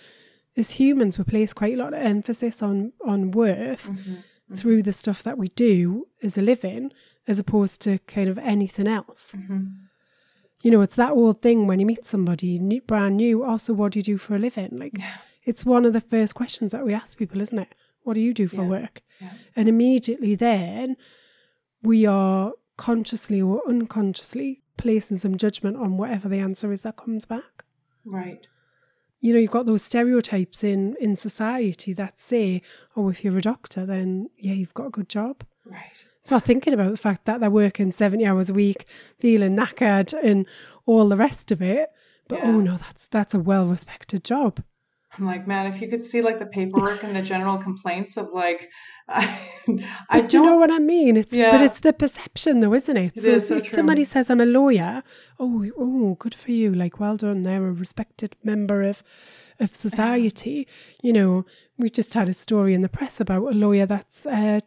as 0.57 0.73
humans 0.73 1.19
we 1.19 1.25
place 1.25 1.53
quite 1.53 1.75
a 1.75 1.83
lot 1.83 1.93
of 1.95 2.01
emphasis 2.01 2.63
on 2.63 2.93
on 3.05 3.31
worth 3.33 3.91
Mm-hmm. 3.91 4.55
through 4.57 4.83
the 4.83 4.93
stuff 4.93 5.23
that 5.23 5.39
we 5.39 5.49
do 5.51 6.07
as 6.23 6.37
a 6.39 6.43
living 6.43 6.91
as 7.27 7.39
opposed 7.39 7.81
to 7.83 7.99
kind 8.01 8.29
of 8.29 8.39
anything 8.39 8.87
else. 8.89 9.35
Mm-hmm. 9.37 9.65
You 10.63 10.71
know, 10.71 10.81
it's 10.83 10.97
that 10.97 11.13
old 11.13 11.41
thing 11.41 11.67
when 11.67 11.81
you 11.81 11.87
meet 11.87 12.07
somebody 12.07 12.59
new, 12.59 12.81
brand 12.83 13.17
new, 13.17 13.43
also 13.45 13.73
what 13.73 13.93
do 13.93 13.99
you 13.99 14.03
do 14.03 14.19
for 14.19 14.35
a 14.37 14.39
living? 14.39 14.77
Like 14.77 14.99
Yeah. 14.99 15.15
it's 15.45 15.65
one 15.65 15.85
of 15.87 15.93
the 15.93 16.01
first 16.01 16.35
questions 16.35 16.73
that 16.73 16.85
we 16.85 16.93
ask 16.93 17.17
people, 17.17 17.41
isn't 17.41 17.59
it? 17.59 17.75
What 18.03 18.15
do 18.15 18.21
you 18.21 18.35
do 18.35 18.47
for 18.49 18.63
Yeah. 18.63 18.69
work? 18.69 19.03
Yeah. 19.21 19.33
And 19.57 19.69
immediately 19.69 20.35
then 20.35 20.97
we 21.83 22.05
are 22.07 22.53
consciously 22.77 23.41
or 23.41 23.63
unconsciously 23.69 24.63
placing 24.77 25.19
some 25.19 25.37
judgment 25.39 25.77
on 25.77 25.97
whatever 25.99 26.29
the 26.29 26.39
answer 26.39 26.73
is 26.73 26.83
that 26.83 26.97
comes 26.97 27.25
back. 27.27 27.65
Right. 28.05 28.47
you 29.23 29.35
know, 29.35 29.39
you've 29.39 29.51
got 29.51 29.67
those 29.67 29.83
stereotypes 29.83 30.65
in 30.65 30.97
in 30.99 31.15
society 31.15 31.93
that 31.93 32.19
say, 32.19 32.63
oh, 32.97 33.11
if 33.11 33.23
you're 33.23 33.37
a 33.37 33.43
doctor, 33.43 33.85
then 33.85 34.31
yeah, 34.39 34.55
you've 34.55 34.73
got 34.73 34.87
a 34.87 34.91
good 34.91 35.11
job. 35.11 35.45
Right. 35.67 36.05
So 36.23 36.37
I'm 36.37 36.41
thinking 36.43 36.75
about 36.75 36.91
the 36.91 36.97
fact 36.97 37.25
that 37.25 37.41
they're 37.41 37.51
working 37.51 37.91
70 37.91 38.27
hours 38.27 38.51
a 38.51 38.55
week, 38.55 38.87
feeling 39.19 39.57
knackered 39.57 40.13
and 40.23 40.47
all 40.87 41.09
the 41.09 41.17
rest 41.17 41.51
of 41.51 41.63
it. 41.63 41.89
But 42.29 42.45
oh 42.45 42.61
no, 42.61 42.77
that's 42.77 43.07
that's 43.07 43.35
a 43.35 43.41
well 43.41 43.67
respected 43.67 44.23
job. 44.25 44.63
I'm 45.19 45.27
like, 45.27 45.47
man, 45.47 45.67
if 45.73 45.81
you 45.81 45.89
could 45.89 46.05
see 46.05 46.23
like 46.23 46.39
the 46.39 46.47
paperwork 46.47 47.03
and 47.03 47.17
the 47.17 47.23
general 47.23 47.59
complaints 47.59 48.17
of 48.17 48.29
like, 48.33 48.71
I, 49.09 49.39
But 50.13 50.29
do 50.29 50.39
you 50.39 50.45
know 50.45 50.57
what 50.57 50.71
I 50.71 50.79
mean? 50.79 51.17
It's 51.17 51.35
but 51.35 51.61
it's 51.61 51.81
the 51.81 51.93
perception 51.93 52.61
though, 52.61 52.75
isn't 52.75 52.97
it? 52.97 53.17
It 53.17 53.21
so 53.21 53.31
is 53.33 53.43
if, 53.43 53.49
so 53.49 53.57
if 53.57 53.65
true. 53.65 53.75
somebody 53.75 54.05
says 54.05 54.31
I'm 54.31 54.41
a 54.41 54.47
lawyer, 54.47 55.03
oh 55.41 55.67
oh, 55.77 56.15
good 56.21 56.35
for 56.35 56.53
you. 56.53 56.73
Like 56.73 57.01
well 57.01 57.17
done, 57.17 57.43
they're 57.43 57.67
a 57.67 57.73
respected 57.73 58.37
member 58.45 58.83
of 58.83 59.03
of 59.59 59.75
society. 59.75 60.69
You 61.03 61.13
know, 61.13 61.45
we 61.77 61.91
just 61.91 62.15
had 62.15 62.29
a 62.29 62.35
story 62.35 62.73
in 62.73 62.83
the 62.83 62.89
press 62.89 63.21
about 63.21 63.53
a 63.53 63.55
lawyer 63.55 63.87
that's 63.87 64.27
uh, 64.27 64.61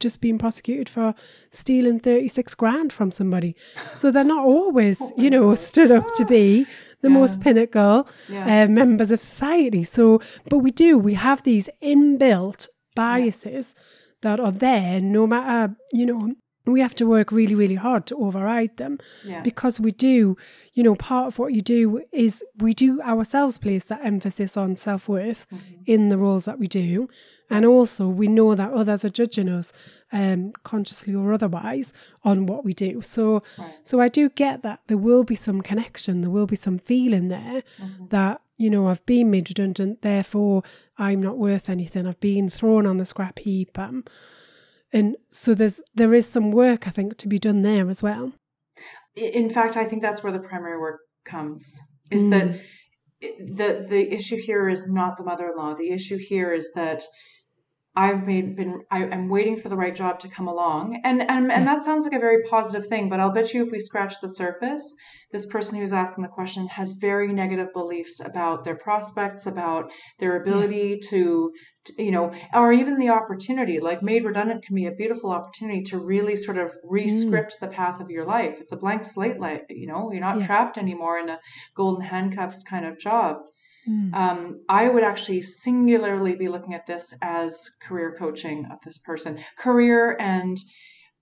just 0.00 0.20
been 0.20 0.38
prosecuted 0.38 0.88
for 0.88 1.14
stealing 1.50 2.00
36 2.00 2.54
grand 2.54 2.92
from 2.92 3.10
somebody. 3.10 3.54
So 3.94 4.10
they're 4.10 4.24
not 4.24 4.44
always, 4.44 5.00
Oh 5.00 5.12
you 5.18 5.30
know, 5.30 5.48
God. 5.50 5.58
stood 5.58 5.90
up 5.90 6.12
to 6.14 6.24
be 6.24 6.66
the 7.02 7.08
Yeah. 7.08 7.14
most 7.14 7.40
pinnacle 7.40 8.08
Yeah. 8.28 8.64
uh, 8.64 8.68
members 8.68 9.10
of 9.12 9.20
society. 9.20 9.84
So, 9.84 10.20
but 10.50 10.58
we 10.58 10.70
do, 10.70 10.98
we 10.98 11.14
have 11.14 11.42
these 11.42 11.68
inbuilt 11.82 12.68
biases 12.96 13.74
that 14.22 14.40
are 14.40 14.52
there 14.52 15.00
no 15.00 15.26
matter, 15.26 15.74
you 15.92 16.06
know, 16.06 16.34
we 16.66 16.80
have 16.80 16.94
to 16.94 17.06
work 17.06 17.30
really, 17.30 17.54
really 17.54 17.74
hard 17.74 18.06
to 18.06 18.16
override 18.16 18.76
them 18.78 18.98
yeah. 19.24 19.42
because 19.42 19.78
we 19.78 19.90
do, 19.90 20.36
you 20.72 20.82
know, 20.82 20.94
part 20.94 21.26
of 21.28 21.38
what 21.38 21.52
you 21.52 21.60
do 21.60 22.02
is 22.10 22.42
we 22.58 22.72
do 22.72 23.00
ourselves 23.02 23.58
place 23.58 23.84
that 23.84 24.00
emphasis 24.04 24.56
on 24.56 24.74
self 24.74 25.08
worth 25.08 25.46
Mhm. 25.50 25.58
in 25.86 26.08
the 26.08 26.16
roles 26.16 26.46
that 26.46 26.58
we 26.58 26.66
do. 26.66 27.08
And 27.50 27.66
also, 27.66 28.08
we 28.08 28.26
know 28.28 28.54
that 28.54 28.72
others 28.72 29.04
are 29.04 29.10
judging 29.10 29.50
us, 29.50 29.72
um, 30.12 30.52
consciously 30.62 31.14
or 31.14 31.34
otherwise, 31.34 31.92
on 32.24 32.46
what 32.46 32.64
we 32.64 32.72
do. 32.72 33.02
So, 33.02 33.42
Right. 33.58 33.74
so 33.82 34.00
I 34.00 34.08
do 34.08 34.30
get 34.30 34.62
that 34.62 34.80
there 34.86 34.96
will 34.96 35.24
be 35.24 35.34
some 35.34 35.60
connection, 35.60 36.22
there 36.22 36.30
will 36.30 36.46
be 36.46 36.56
some 36.56 36.78
feeling 36.78 37.28
there 37.28 37.62
Mhm. 37.78 38.08
that 38.08 38.40
you 38.56 38.70
know 38.70 38.86
I've 38.88 39.04
been 39.04 39.30
made 39.30 39.50
redundant, 39.50 40.00
therefore 40.00 40.62
I'm 40.96 41.20
not 41.22 41.36
worth 41.36 41.68
anything. 41.68 42.06
I've 42.06 42.20
been 42.20 42.48
thrown 42.48 42.86
on 42.86 42.96
the 42.96 43.04
scrap 43.04 43.40
heap, 43.40 43.78
um, 43.78 44.04
and 44.94 45.16
so 45.28 45.54
there's 45.54 45.80
there 45.94 46.14
is 46.14 46.26
some 46.26 46.50
work 46.50 46.86
I 46.86 46.90
think 46.90 47.18
to 47.18 47.28
be 47.28 47.38
done 47.38 47.60
there 47.62 47.90
as 47.90 48.02
well. 48.02 48.32
In 49.16 49.50
fact, 49.50 49.76
I 49.76 49.84
think 49.88 50.00
that's 50.02 50.22
where 50.22 50.32
the 50.32 50.38
primary 50.50 50.78
work 50.80 51.00
comes. 51.24 51.78
Is 52.10 52.28
that 52.30 52.46
Mm. 52.48 52.60
it- 53.20 53.56
the 53.60 53.68
the 53.92 54.02
issue 54.18 54.36
here 54.48 54.68
is 54.68 54.82
not 55.00 55.16
the 55.16 55.24
mother-in-law. 55.24 55.74
The 55.74 55.90
issue 55.98 56.18
here 56.32 56.50
is 56.60 56.66
that 56.74 57.00
I've 57.96 58.26
made 58.26 58.56
been 58.56 58.82
I, 58.90 59.04
I'm 59.04 59.28
waiting 59.28 59.60
for 59.60 59.68
the 59.68 59.76
right 59.76 59.94
job 59.94 60.18
to 60.20 60.28
come 60.28 60.48
along, 60.48 61.00
and 61.04 61.22
and 61.22 61.52
and 61.52 61.66
that 61.68 61.84
sounds 61.84 62.04
like 62.04 62.12
a 62.12 62.18
very 62.18 62.42
positive 62.50 62.88
thing. 62.88 63.08
But 63.08 63.20
I'll 63.20 63.32
bet 63.32 63.54
you 63.54 63.64
if 63.64 63.70
we 63.70 63.78
scratch 63.78 64.20
the 64.20 64.28
surface, 64.28 64.96
this 65.30 65.46
person 65.46 65.78
who's 65.78 65.92
asking 65.92 66.22
the 66.22 66.28
question 66.28 66.66
has 66.66 66.92
very 66.92 67.32
negative 67.32 67.72
beliefs 67.72 68.18
about 68.18 68.64
their 68.64 68.74
prospects, 68.74 69.46
about 69.46 69.92
their 70.18 70.42
ability 70.42 70.98
to, 71.10 71.52
to, 71.84 72.02
you 72.02 72.10
know, 72.10 72.32
or 72.52 72.72
even 72.72 72.98
the 72.98 73.10
opportunity. 73.10 73.78
Like 73.78 74.02
made 74.02 74.24
redundant 74.24 74.64
can 74.64 74.74
be 74.74 74.86
a 74.86 74.92
beautiful 74.92 75.30
opportunity 75.30 75.82
to 75.84 75.98
really 75.98 76.34
sort 76.34 76.58
of 76.58 76.70
mm. 76.70 76.76
re-script 76.84 77.58
the 77.60 77.68
path 77.68 78.00
of 78.00 78.10
your 78.10 78.24
life. 78.24 78.56
It's 78.60 78.72
a 78.72 78.76
blank 78.76 79.04
slate, 79.04 79.38
like 79.38 79.66
you 79.70 79.86
know, 79.86 80.10
you're 80.10 80.20
not 80.20 80.40
Yeah. 80.40 80.46
trapped 80.46 80.78
anymore 80.78 81.18
in 81.18 81.28
a 81.28 81.38
golden 81.76 82.04
handcuffs 82.04 82.64
kind 82.64 82.86
of 82.86 82.98
job 82.98 83.36
Mm. 83.88 84.14
um, 84.14 84.60
I 84.68 84.88
would 84.88 85.02
actually 85.02 85.42
singularly 85.42 86.34
be 86.36 86.48
looking 86.48 86.74
at 86.74 86.86
this 86.86 87.12
as 87.20 87.70
career 87.82 88.16
coaching 88.18 88.66
of 88.72 88.78
this 88.84 88.98
person, 88.98 89.38
career 89.58 90.16
and 90.18 90.58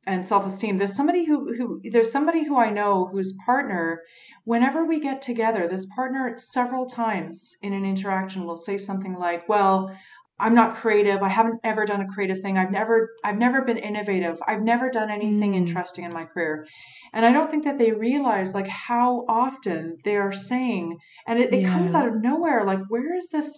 and 0.07 0.27
self-esteem. 0.27 0.79
There's 0.79 0.97
somebody 0.97 1.25
who 1.25 1.55
who 1.55 1.81
there's 1.91 2.11
somebody 2.11 2.45
who 2.45 2.57
I 2.57 2.71
know 2.71 3.07
whose 3.07 3.37
partner, 3.47 4.03
whenever 4.45 4.85
we 4.85 5.01
get 5.01 5.23
together, 5.23 5.69
this 5.69 5.87
partner 5.87 6.35
several 6.39 6.87
times 6.87 7.55
in 7.63 7.73
an 7.73 7.85
interaction 7.85 8.45
will 8.45 8.57
say 8.57 8.79
something 8.79 9.15
like, 9.15 9.49
"Well." 9.49 9.97
I'm 10.43 10.55
not 10.55 10.75
creative. 10.77 11.23
I 11.23 11.29
haven't 11.29 11.61
ever 11.65 11.85
done 11.87 12.01
a 12.03 12.09
creative 12.15 12.41
thing. 12.41 12.59
I've 12.59 12.71
never 12.73 12.97
I've 13.25 13.39
never 13.39 13.63
been 13.63 13.79
innovative. 13.79 14.37
I've 14.47 14.63
never 14.63 14.91
done 14.91 15.11
anything 15.19 15.53
Mm. 15.53 15.57
interesting 15.63 16.05
in 16.05 16.13
my 16.13 16.25
career. 16.25 16.67
And 17.15 17.25
I 17.25 17.33
don't 17.33 17.51
think 17.51 17.65
that 17.65 17.79
they 17.79 17.93
realize 17.93 18.53
like 18.59 18.69
how 18.69 19.25
often 19.29 19.97
they 20.05 20.17
are 20.17 20.33
saying 20.33 20.99
and 21.27 21.39
it, 21.39 21.53
it 21.55 21.65
comes 21.67 21.95
out 21.95 22.09
of 22.09 22.21
nowhere 22.31 22.65
like 22.65 22.81
where 22.89 23.15
is 23.17 23.29
this 23.31 23.49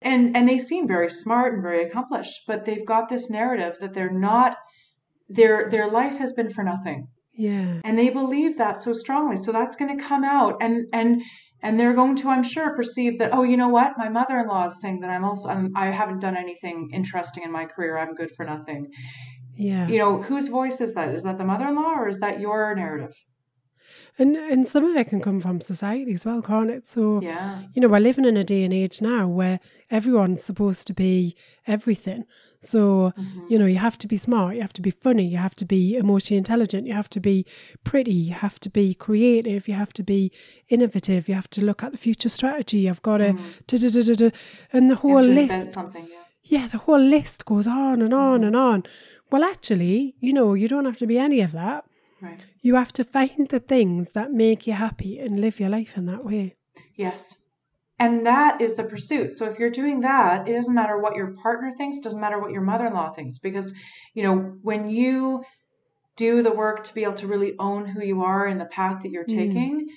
and 0.00 0.36
and 0.36 0.48
they 0.48 0.58
seem 0.58 0.88
very 0.88 1.10
smart 1.10 1.54
and 1.54 1.62
very 1.62 1.82
accomplished 1.84 2.36
but 2.46 2.64
they've 2.64 2.86
got 2.94 3.08
this 3.08 3.28
narrative 3.30 3.74
that 3.80 3.92
they're 3.94 4.18
not 4.30 4.56
their 5.28 5.68
their 5.70 5.88
life 5.90 6.16
has 6.18 6.32
been 6.32 6.50
for 6.50 6.64
nothing 6.64 7.06
Yeah. 7.34 7.80
and 7.84 7.98
they 7.98 8.10
believe 8.10 8.56
that 8.58 8.76
so 8.76 8.92
strongly 8.92 9.36
so 9.36 9.52
that's 9.52 9.76
going 9.76 9.96
to 9.96 10.04
come 10.04 10.24
out 10.24 10.54
and 10.60 10.86
and 10.92 11.22
and 11.62 11.78
they're 11.78 11.94
going 11.94 12.16
to 12.16 12.28
i'm 12.28 12.42
sure 12.42 12.74
perceive 12.76 13.18
that 13.18 13.32
oh 13.32 13.42
you 13.42 13.56
know 13.56 13.68
what? 13.68 13.96
My 13.96 14.08
mother-in-law 14.08 14.66
is 14.66 14.80
saying 14.80 15.00
that 15.00 15.10
i'm 15.10 15.24
also 15.24 15.48
I'm, 15.48 15.72
i 15.76 15.86
haven't 15.86 16.20
done 16.20 16.36
anything 16.36 16.90
interesting 16.92 17.44
in 17.44 17.52
my 17.52 17.66
career. 17.66 17.98
I'm 17.98 18.14
good 18.14 18.32
for 18.36 18.44
nothing. 18.44 18.88
Yeah. 19.54 19.86
you 19.86 19.98
know 19.98 20.22
whose 20.22 20.48
voice 20.48 20.80
is 20.80 20.94
that? 20.94 21.14
Is 21.14 21.24
that 21.24 21.38
the 21.38 21.44
mother-in-law 21.44 21.94
or 22.00 22.08
is 22.08 22.20
that 22.20 22.40
your 22.40 22.74
narrative 22.74 23.14
And 24.18 24.36
and 24.36 24.66
some 24.66 24.84
of 24.84 24.94
it 24.96 25.08
can 25.08 25.20
come 25.20 25.40
from 25.40 25.60
society 25.60 26.12
as 26.14 26.24
well, 26.26 26.42
can't 26.42 26.70
it? 26.70 26.86
So 26.88 27.20
yeah 27.22 27.62
you 27.74 27.80
know, 27.80 27.88
we're 27.88 28.00
living 28.00 28.24
in 28.26 28.36
a 28.36 28.44
day 28.44 28.62
and 28.64 28.72
age 28.74 29.00
now 29.00 29.26
where 29.26 29.58
everyone's 29.90 30.42
supposed 30.44 30.86
to 30.88 30.92
be 30.94 31.34
everything. 31.66 32.24
So, 32.60 33.12
Mhm. 33.18 33.50
you 33.50 33.58
know, 33.58 33.66
you 33.66 33.78
have 33.78 33.98
to 33.98 34.06
be 34.06 34.16
smart, 34.16 34.54
you 34.54 34.60
have 34.60 34.72
to 34.74 34.82
be 34.82 34.90
funny, 34.92 35.26
you 35.26 35.38
have 35.38 35.54
to 35.56 35.64
be 35.64 35.96
emotionally 35.96 36.38
intelligent, 36.38 36.86
you 36.86 36.92
have 36.94 37.08
to 37.10 37.18
be 37.20 37.44
pretty, 37.82 38.12
you 38.12 38.34
have 38.34 38.60
to 38.60 38.70
be 38.70 38.94
creative, 38.94 39.66
you 39.66 39.74
have 39.74 39.92
to 39.94 40.02
be 40.04 40.30
innovative, 40.68 41.28
you 41.28 41.34
have 41.34 41.50
to 41.50 41.64
look 41.64 41.82
at 41.82 41.90
the 41.92 41.98
future 41.98 42.28
strategy, 42.28 42.78
you've 42.80 43.02
got 43.02 43.18
to, 43.18 43.32
da, 43.66 43.78
da, 43.78 43.88
da, 43.90 44.02
da, 44.02 44.14
da, 44.14 44.30
and 44.72 44.90
the 44.90 44.96
whole 44.96 45.22
list. 45.22 45.72
something 45.72 46.06
yeah 46.08 46.18
Yeah, 46.44 46.66
the 46.68 46.78
whole 46.78 47.00
list 47.16 47.44
goes 47.46 47.66
on 47.66 48.02
and 48.02 48.12
on 48.12 48.40
Mhm. 48.42 48.46
and 48.48 48.56
on. 48.56 48.82
Well, 49.30 49.44
actually, 49.44 50.14
you 50.20 50.32
know, 50.32 50.54
you 50.54 50.68
don't 50.68 50.84
have 50.84 50.98
to 50.98 51.06
be 51.06 51.18
any 51.18 51.40
of 51.40 51.52
that. 51.52 51.84
Right 52.22 52.40
You 52.60 52.76
have 52.76 52.92
to 52.94 53.04
find 53.04 53.48
the 53.48 53.60
things 53.60 54.12
that 54.12 54.32
make 54.32 54.66
you 54.66 54.72
happy 54.74 55.18
and 55.18 55.40
live 55.40 55.60
your 55.60 55.68
life 55.70 55.96
in 55.96 56.06
that 56.06 56.24
way. 56.24 56.56
Yes. 56.96 57.36
And 57.98 58.26
that 58.26 58.60
is 58.60 58.74
the 58.74 58.84
pursuit. 58.84 59.32
So 59.32 59.44
if 59.48 59.58
you're 59.58 59.70
doing 59.70 60.00
that, 60.00 60.48
it 60.48 60.54
doesn't 60.54 60.74
matter 60.74 60.98
what 60.98 61.14
your 61.14 61.34
partner 61.42 61.72
thinks, 61.76 62.00
doesn't 62.00 62.20
matter 62.20 62.40
what 62.40 62.50
your 62.52 62.62
mother-in-law 62.62 63.12
thinks 63.12 63.38
because 63.38 63.74
you 64.14 64.22
know, 64.22 64.36
when 64.62 64.90
you 64.90 65.42
do 66.16 66.42
the 66.42 66.52
work 66.52 66.84
to 66.84 66.94
be 66.94 67.04
able 67.04 67.14
to 67.14 67.26
really 67.26 67.54
own 67.58 67.86
who 67.86 68.02
you 68.02 68.22
are 68.22 68.46
and 68.46 68.60
the 68.60 68.66
path 68.66 69.02
that 69.02 69.10
you're 69.10 69.24
Mm. 69.24 69.38
taking, 69.42 69.88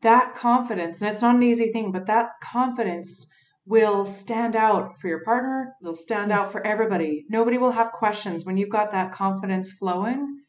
that 0.00 0.34
confidence, 0.34 1.02
and 1.02 1.10
it's 1.10 1.20
not 1.22 1.34
an 1.34 1.42
easy 1.42 1.70
thing, 1.72 1.92
but 1.92 2.06
that 2.06 2.30
confidence 2.42 3.26
will 3.66 4.06
stand 4.06 4.56
out 4.56 4.98
for 5.00 5.08
your 5.08 5.22
partner, 5.22 5.74
they'll 5.82 5.94
stand 5.94 6.30
Yeah. 6.30 6.40
out 6.40 6.52
for 6.52 6.66
everybody. 6.66 7.26
Nobody 7.28 7.58
will 7.58 7.72
have 7.72 7.92
questions 7.92 8.44
when 8.46 8.56
you've 8.56 8.70
got 8.70 8.92
that 8.92 9.12
confidence 9.12 9.70
flowing. 9.72 10.40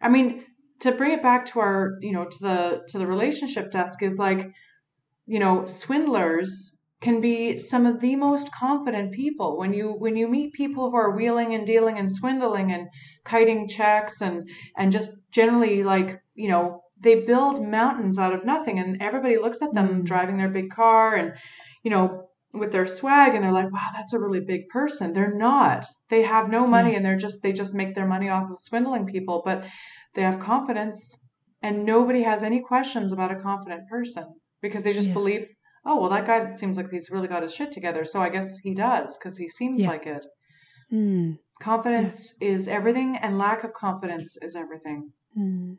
I 0.00 0.08
mean, 0.08 0.44
to 0.82 0.92
bring 0.92 1.12
it 1.12 1.22
back 1.22 1.46
to 1.46 1.60
our, 1.60 1.98
you 2.00 2.12
know, 2.12 2.24
to 2.26 2.38
the 2.40 2.82
to 2.90 2.98
the 2.98 3.06
relationship 3.06 3.70
desk 3.72 4.02
is 4.02 4.18
like 4.18 4.52
you 5.26 5.38
know 5.38 5.64
swindlers 5.66 6.78
can 7.00 7.20
be 7.20 7.56
some 7.56 7.86
of 7.86 8.00
the 8.00 8.14
most 8.16 8.52
confident 8.52 9.12
people 9.12 9.58
when 9.58 9.72
you 9.74 9.88
when 9.92 10.16
you 10.16 10.28
meet 10.28 10.52
people 10.52 10.90
who 10.90 10.96
are 10.96 11.16
wheeling 11.16 11.54
and 11.54 11.66
dealing 11.66 11.98
and 11.98 12.10
swindling 12.10 12.72
and 12.72 12.88
kiting 13.24 13.68
checks 13.68 14.20
and 14.20 14.48
and 14.76 14.92
just 14.92 15.10
generally 15.30 15.82
like 15.84 16.20
you 16.34 16.48
know 16.48 16.82
they 17.00 17.16
build 17.24 17.62
mountains 17.66 18.18
out 18.18 18.34
of 18.34 18.44
nothing 18.44 18.78
and 18.78 19.02
everybody 19.02 19.36
looks 19.38 19.62
at 19.62 19.74
them 19.74 19.88
Mm. 20.02 20.04
driving 20.04 20.36
their 20.38 20.48
big 20.48 20.70
car 20.70 21.14
and 21.14 21.34
you 21.82 21.90
know 21.90 22.28
with 22.52 22.70
their 22.72 22.86
swag 22.86 23.34
and 23.34 23.42
they're 23.44 23.52
like 23.52 23.72
wow 23.72 23.90
that's 23.94 24.12
a 24.12 24.18
really 24.18 24.40
big 24.40 24.68
person 24.68 25.12
they're 25.12 25.34
not 25.36 25.86
they 26.10 26.22
have 26.22 26.50
no 26.50 26.66
money 26.66 26.90
Yeah. 26.90 26.96
and 26.98 27.06
they're 27.06 27.16
just 27.26 27.42
they 27.42 27.52
just 27.52 27.74
make 27.74 27.94
their 27.94 28.06
money 28.06 28.28
off 28.28 28.50
of 28.50 28.60
swindling 28.60 29.06
people 29.06 29.42
but 29.44 29.64
they 30.14 30.22
have 30.22 30.40
confidence 30.40 31.16
and 31.62 31.84
nobody 31.84 32.22
has 32.22 32.42
any 32.42 32.60
questions 32.60 33.12
about 33.12 33.30
a 33.32 33.36
confident 33.40 33.88
person 33.88 34.24
because 34.60 34.82
they 34.82 34.92
just 34.92 35.08
Yeah. 35.08 35.14
believe 35.14 35.46
oh 35.86 36.00
well 36.00 36.10
that 36.10 36.26
guy 36.26 36.48
seems 36.48 36.76
like 36.76 36.90
he's 36.90 37.10
really 37.10 37.28
got 37.28 37.42
his 37.42 37.54
shit 37.54 37.72
together 37.72 38.04
so 38.04 38.20
i 38.20 38.28
guess 38.28 38.58
he 38.58 38.74
does 38.74 39.16
because 39.18 39.36
he 39.36 39.48
seems 39.48 39.80
Yeah. 39.80 39.88
like 39.90 40.06
it 40.06 40.24
Mm. 40.92 41.38
confidence 41.60 42.34
is 42.40 42.68
everything 42.68 43.16
and 43.22 43.38
lack 43.38 43.64
of 43.64 43.72
confidence 43.72 44.36
is 44.42 44.54
everything 44.56 45.12
Mm. 45.38 45.78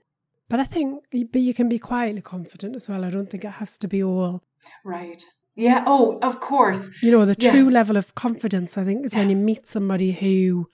But 0.49 0.59
I 0.59 0.65
think, 0.65 1.03
but 1.31 1.41
you 1.41 1.53
can 1.53 1.69
be 1.69 1.79
quietly 1.79 2.21
confident 2.21 2.75
as 2.75 2.87
well. 2.89 3.03
I 3.05 3.09
don't 3.09 3.27
think 3.27 3.43
it 3.45 3.51
has 3.61 3.77
to 3.79 3.87
be 3.87 4.03
all. 4.03 4.41
right 4.83 5.23
yeah 5.55 5.83
oh 5.85 6.17
of 6.21 6.39
course 6.39 6.89
You 7.03 7.11
know, 7.11 7.25
the 7.25 7.35
Yeah. 7.39 7.51
true 7.51 7.69
level 7.69 7.97
of 7.97 8.13
confidence, 8.15 8.77
I 8.77 8.83
think, 8.83 9.05
is 9.05 9.13
when 9.15 9.29
you 9.29 9.35
meet 9.35 9.67
somebody 9.67 10.11
who 10.13 10.67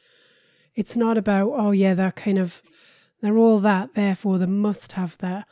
it's 0.76 0.96
not 0.96 1.18
about, 1.18 1.50
oh, 1.64 1.72
yeah, 1.72 1.94
they're 1.94 2.12
kind 2.28 2.38
of, 2.46 2.62
they're 3.22 3.38
all 3.38 3.60
that, 3.60 3.94
therefore 3.96 4.38
they 4.38 4.46
must 4.46 4.94
have 4.94 5.18
their, 5.20 5.46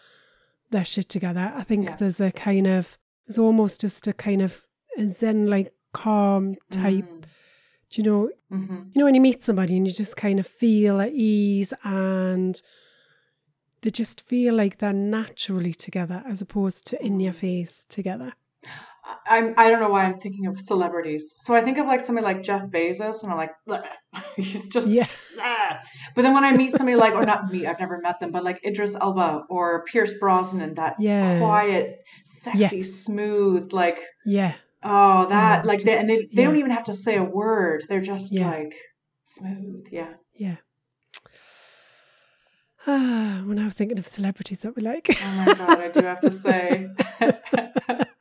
their 0.71 0.85
shit 0.85 1.09
together. 1.09 1.51
I 1.55 1.63
think 1.63 1.85
Yeah. 1.85 1.95
there's 1.97 2.19
a 2.21 2.31
kind 2.31 2.67
of, 2.67 2.97
there's 3.25 3.37
almost 3.37 3.81
just 3.81 4.07
a 4.07 4.13
kind 4.13 4.41
of 4.41 4.61
a 4.97 5.07
zen 5.07 5.47
like 5.47 5.73
calm 5.93 6.55
type. 6.71 7.05
Mm. 7.05 7.21
Do 7.89 8.01
you 8.01 8.03
know 8.03 8.29
Mhm. 8.51 8.87
you 8.93 8.99
know 8.99 9.05
when 9.05 9.15
you 9.15 9.21
meet 9.21 9.43
somebody 9.43 9.77
and 9.77 9.87
you 9.87 9.93
just 9.93 10.17
kind 10.17 10.39
of 10.39 10.47
feel 10.47 10.99
at 11.01 11.11
ease 11.13 11.73
and 11.83 12.61
they 13.81 13.89
just 13.91 14.19
feel 14.21 14.55
like 14.55 14.77
they're 14.79 14.91
naturally 14.93 15.73
together 15.73 16.23
as 16.27 16.41
opposed 16.41 16.85
to 16.87 17.01
in 17.05 17.19
your 17.19 17.33
face 17.33 17.85
together. 17.89 18.33
I- 19.07 19.37
I'm, 19.37 19.53
I 19.57 19.69
don't 19.69 19.79
know 19.79 19.89
why 19.89 20.03
I'm 20.03 20.19
thinking 20.19 20.47
of 20.47 20.59
celebrities. 20.59 21.33
So 21.37 21.55
I 21.55 21.61
think 21.63 21.77
of 21.77 21.85
like 21.87 22.01
somebody 22.01 22.25
like 22.25 22.43
Jeff 22.43 22.63
Bezos, 22.63 23.23
and 23.23 23.31
I'm 23.31 23.37
like, 23.37 23.51
"Bleh." 23.67 23.85
he's 24.35 24.67
just. 24.69 24.87
Yeah. 24.89 25.07
"Ah." 25.39 25.79
But 26.15 26.23
then 26.23 26.33
when 26.33 26.43
I 26.43 26.51
meet 26.51 26.71
somebody 26.73 26.95
like, 26.97 27.13
or 27.13 27.25
not 27.25 27.51
me, 27.51 27.65
I've 27.67 27.79
never 27.79 27.99
met 28.01 28.19
them, 28.19 28.31
but 28.31 28.43
like 28.43 28.59
Idris 28.65 28.95
Elba 28.95 29.43
or 29.49 29.85
Pierce 29.85 30.13
Brosnan, 30.19 30.75
that 30.75 30.95
Yeah. 30.99 31.39
quiet, 31.39 31.99
sexy, 32.25 32.77
Yes. 32.77 32.89
smooth, 32.91 33.71
like, 33.71 33.99
Yeah. 34.25 34.53
oh, 34.83 35.27
that, 35.29 35.63
Yeah, 35.63 35.67
like, 35.67 35.81
they, 35.83 35.97
and 35.97 36.09
they, 36.09 36.15
just- 36.17 36.35
they 36.35 36.43
don't 36.43 36.57
even 36.57 36.71
have 36.71 36.85
to 36.85 36.93
say 36.93 37.15
a 37.17 37.23
word. 37.23 37.85
They're 37.87 38.01
just 38.01 38.33
like 38.33 38.73
smooth. 39.25 39.87
Yeah. 39.91 40.13
Yeah. 40.35 40.55
Ah, 42.89 43.43
we're 43.45 43.53
now 43.53 43.69
thinking 43.69 43.99
of 43.99 44.07
celebrities 44.07 44.61
that 44.61 44.73
we 44.75 44.81
like. 44.81 45.09
Oh 45.21 45.33
my 45.45 45.53
God, 45.53 45.79
I 45.79 45.89
do 45.91 46.01
have 46.05 46.21
to 46.21 46.31
say, 46.31 46.87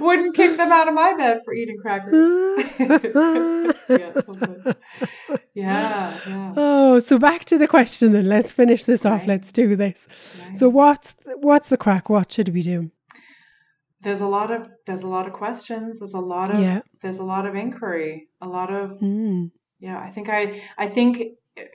wouldn't 0.06 0.34
kick 0.36 0.56
them 0.56 0.72
out 0.72 0.88
of 0.88 0.94
my 0.94 1.14
bed 1.14 1.40
for 1.44 1.52
eating 1.54 1.76
crackers. 1.80 2.12
yeah, 3.88 4.12
totally. 4.12 4.74
yeah, 5.54 6.18
yeah. 6.26 6.52
Oh, 6.56 7.00
so 7.00 7.18
back 7.18 7.44
to 7.46 7.58
the 7.58 7.66
question 7.68 8.12
then. 8.12 8.28
Let's 8.28 8.52
finish 8.52 8.84
this 8.84 9.04
off. 9.04 9.26
Let's 9.26 9.52
do 9.52 9.76
this. 9.76 10.08
Right. 10.42 10.56
So 10.56 10.68
what's 10.68 11.14
what's 11.40 11.68
the 11.68 11.76
crack? 11.76 12.08
What 12.08 12.32
should 12.32 12.48
we 12.54 12.62
do? 12.62 12.90
there's 14.00 14.20
a 14.20 14.26
lot 14.28 14.52
of 14.52 14.68
there's 14.86 15.02
a 15.02 15.08
lot 15.08 15.26
of 15.26 15.32
questions. 15.32 15.98
There's 15.98 16.14
a 16.14 16.20
lot 16.20 16.52
of 16.54 16.60
Yeah. 16.60 16.80
there's 17.02 17.18
a 17.18 17.24
lot 17.24 17.46
of 17.46 17.56
inquiry. 17.56 18.28
A 18.40 18.46
lot 18.48 18.72
of 18.72 19.00
Mm. 19.00 19.50
yeah. 19.80 19.98
I 19.98 20.10
think 20.10 20.28
I 20.28 20.62
I 20.78 20.86
think 20.88 21.22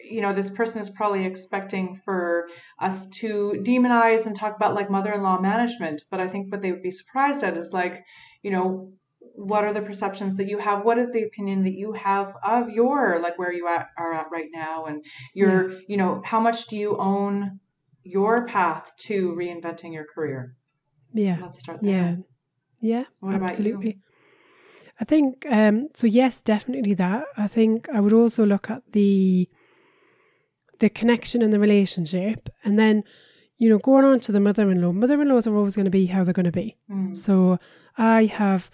you 0.03 0.21
know 0.21 0.33
this 0.33 0.49
person 0.49 0.81
is 0.81 0.89
probably 0.89 1.25
expecting 1.25 2.01
for 2.05 2.47
us 2.79 3.07
to 3.09 3.61
demonize 3.63 4.25
and 4.25 4.35
talk 4.35 4.55
about 4.55 4.75
like 4.75 4.89
mother-in-law 4.89 5.39
management, 5.39 6.03
but 6.09 6.19
I 6.19 6.27
think 6.27 6.51
what 6.51 6.61
they 6.61 6.71
would 6.71 6.83
be 6.83 6.91
surprised 6.91 7.43
at 7.43 7.57
is 7.57 7.73
like 7.73 8.03
you 8.41 8.51
know 8.51 8.91
what 9.35 9.63
are 9.63 9.73
the 9.73 9.81
perceptions 9.81 10.37
that 10.37 10.47
you 10.47 10.57
have 10.59 10.83
what 10.83 10.97
is 10.97 11.11
the 11.11 11.23
opinion 11.23 11.63
that 11.63 11.73
you 11.73 11.93
have 11.93 12.33
of 12.43 12.69
your 12.69 13.19
like 13.19 13.37
where 13.39 13.51
you 13.51 13.67
at, 13.67 13.87
are 13.97 14.13
at 14.13 14.27
right 14.31 14.49
now 14.53 14.85
and 14.85 15.03
your 15.33 15.79
you 15.87 15.97
know 15.97 16.21
how 16.23 16.39
much 16.39 16.67
do 16.67 16.77
you 16.77 16.97
own 16.97 17.59
your 18.03 18.45
path 18.45 18.91
to 18.97 19.33
reinventing 19.33 19.93
your 19.93 20.05
career 20.13 20.55
Yeah. 21.13 21.37
let's 21.41 21.59
start 21.59 21.81
there 21.81 21.91
Yeah. 21.91 22.15
Yeah. 22.83 23.05
What 23.21 23.41
absolutely. 23.41 23.99
I 24.99 25.05
think 25.05 25.45
um 25.49 25.87
so 25.95 26.05
yes, 26.05 26.41
definitely 26.41 26.93
that. 26.95 27.25
I 27.37 27.47
think 27.47 27.89
I 27.89 27.99
would 27.99 28.13
also 28.13 28.45
look 28.45 28.69
at 28.69 28.83
the 28.91 29.49
the 30.83 30.89
connection 30.89 31.41
and 31.41 31.53
the 31.53 31.59
relationship 31.59 32.49
and 32.65 32.77
then 32.77 33.05
you 33.57 33.69
know 33.69 33.77
going 33.77 34.03
on 34.03 34.19
to 34.19 34.33
the 34.33 34.39
mother-in-law 34.41 34.91
mother-in-laws 34.91 35.47
are 35.47 35.55
always 35.55 35.77
going 35.77 35.85
to 35.85 35.97
be 35.99 36.07
how 36.07 36.25
they're 36.25 36.33
going 36.33 36.43
to 36.45 36.51
be 36.51 36.75
Mm. 36.91 37.17
So 37.17 37.57
I 37.97 38.25
have 38.25 38.69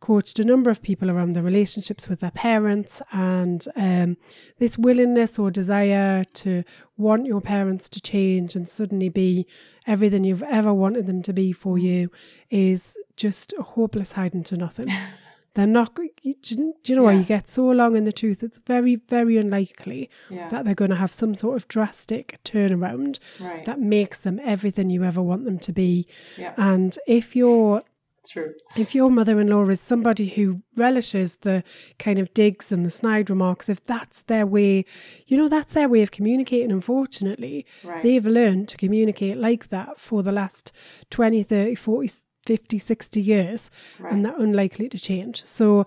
coached 0.00 0.38
a 0.38 0.44
number 0.44 0.70
of 0.70 0.80
people 0.80 1.10
around 1.10 1.32
their 1.32 1.42
relationships 1.42 2.08
with 2.08 2.20
their 2.20 2.30
parents 2.30 3.02
and 3.12 3.66
um, 3.74 4.16
this 4.58 4.78
willingness 4.78 5.36
or 5.40 5.50
desire 5.50 6.22
to 6.42 6.62
want 6.96 7.26
your 7.26 7.40
parents 7.40 7.88
to 7.88 8.00
change 8.00 8.54
and 8.54 8.68
suddenly 8.68 9.08
be 9.08 9.44
everything 9.86 10.22
you've 10.22 10.44
ever 10.44 10.72
wanted 10.72 11.06
them 11.06 11.20
to 11.22 11.32
be 11.32 11.50
for 11.50 11.76
you 11.78 12.08
is 12.48 12.96
just 13.16 13.52
a 13.58 13.62
hopeless 13.62 14.12
hiding 14.12 14.44
to 14.44 14.56
nothing. 14.56 14.88
They're 15.58 15.66
not, 15.66 15.96
do 15.96 16.08
you 16.22 16.34
do 16.34 16.72
you 16.84 16.94
know 16.96 17.02
why 17.02 17.14
Yeah. 17.14 17.18
you 17.18 17.24
get 17.36 17.48
so 17.48 17.64
long 17.80 17.96
in 17.96 18.04
the 18.04 18.12
tooth? 18.12 18.44
It's 18.44 18.60
very, 18.74 18.94
very 19.16 19.36
unlikely 19.44 20.08
yeah 20.30 20.48
that 20.50 20.64
they're 20.64 20.80
going 20.82 20.90
to 20.96 21.02
have 21.04 21.12
some 21.12 21.34
sort 21.34 21.56
of 21.58 21.66
drastic 21.66 22.38
turnaround 22.44 23.18
right 23.40 23.64
that 23.64 23.80
makes 23.80 24.20
them 24.20 24.38
everything 24.54 24.88
you 24.88 25.02
ever 25.02 25.20
want 25.30 25.44
them 25.44 25.58
to 25.58 25.72
be. 25.72 26.06
yeah 26.36 26.54
And 26.56 26.96
if 27.08 27.34
you're 27.34 27.82
true 28.28 28.52
if 28.76 28.94
your 28.94 29.10
mother-in-law 29.10 29.64
is 29.70 29.80
somebody 29.80 30.28
who 30.28 30.46
relishes 30.76 31.30
the 31.48 31.64
kind 31.98 32.18
of 32.18 32.32
digs 32.34 32.70
and 32.70 32.84
the 32.86 32.90
snide 32.90 33.28
remarks 33.30 33.68
if 33.70 33.80
that's 33.86 34.20
their 34.22 34.46
way 34.46 34.84
you 35.26 35.36
know 35.38 35.48
that's 35.48 35.72
their 35.74 35.88
way 35.88 36.02
of 36.02 36.10
communicating 36.10 36.70
unfortunately 36.70 37.64
right 37.84 38.02
they've 38.02 38.26
learned 38.26 38.68
to 38.68 38.76
communicate 38.76 39.36
like 39.38 39.68
that 39.70 39.98
for 39.98 40.22
the 40.22 40.32
last 40.32 40.72
20 41.10 41.42
30 41.42 41.74
40 41.74 42.08
50 42.48 42.78
60 42.78 43.20
years 43.20 43.70
right. 43.98 44.10
and 44.10 44.24
they're 44.24 44.40
unlikely 44.40 44.88
to 44.88 44.98
change. 44.98 45.44
So 45.44 45.84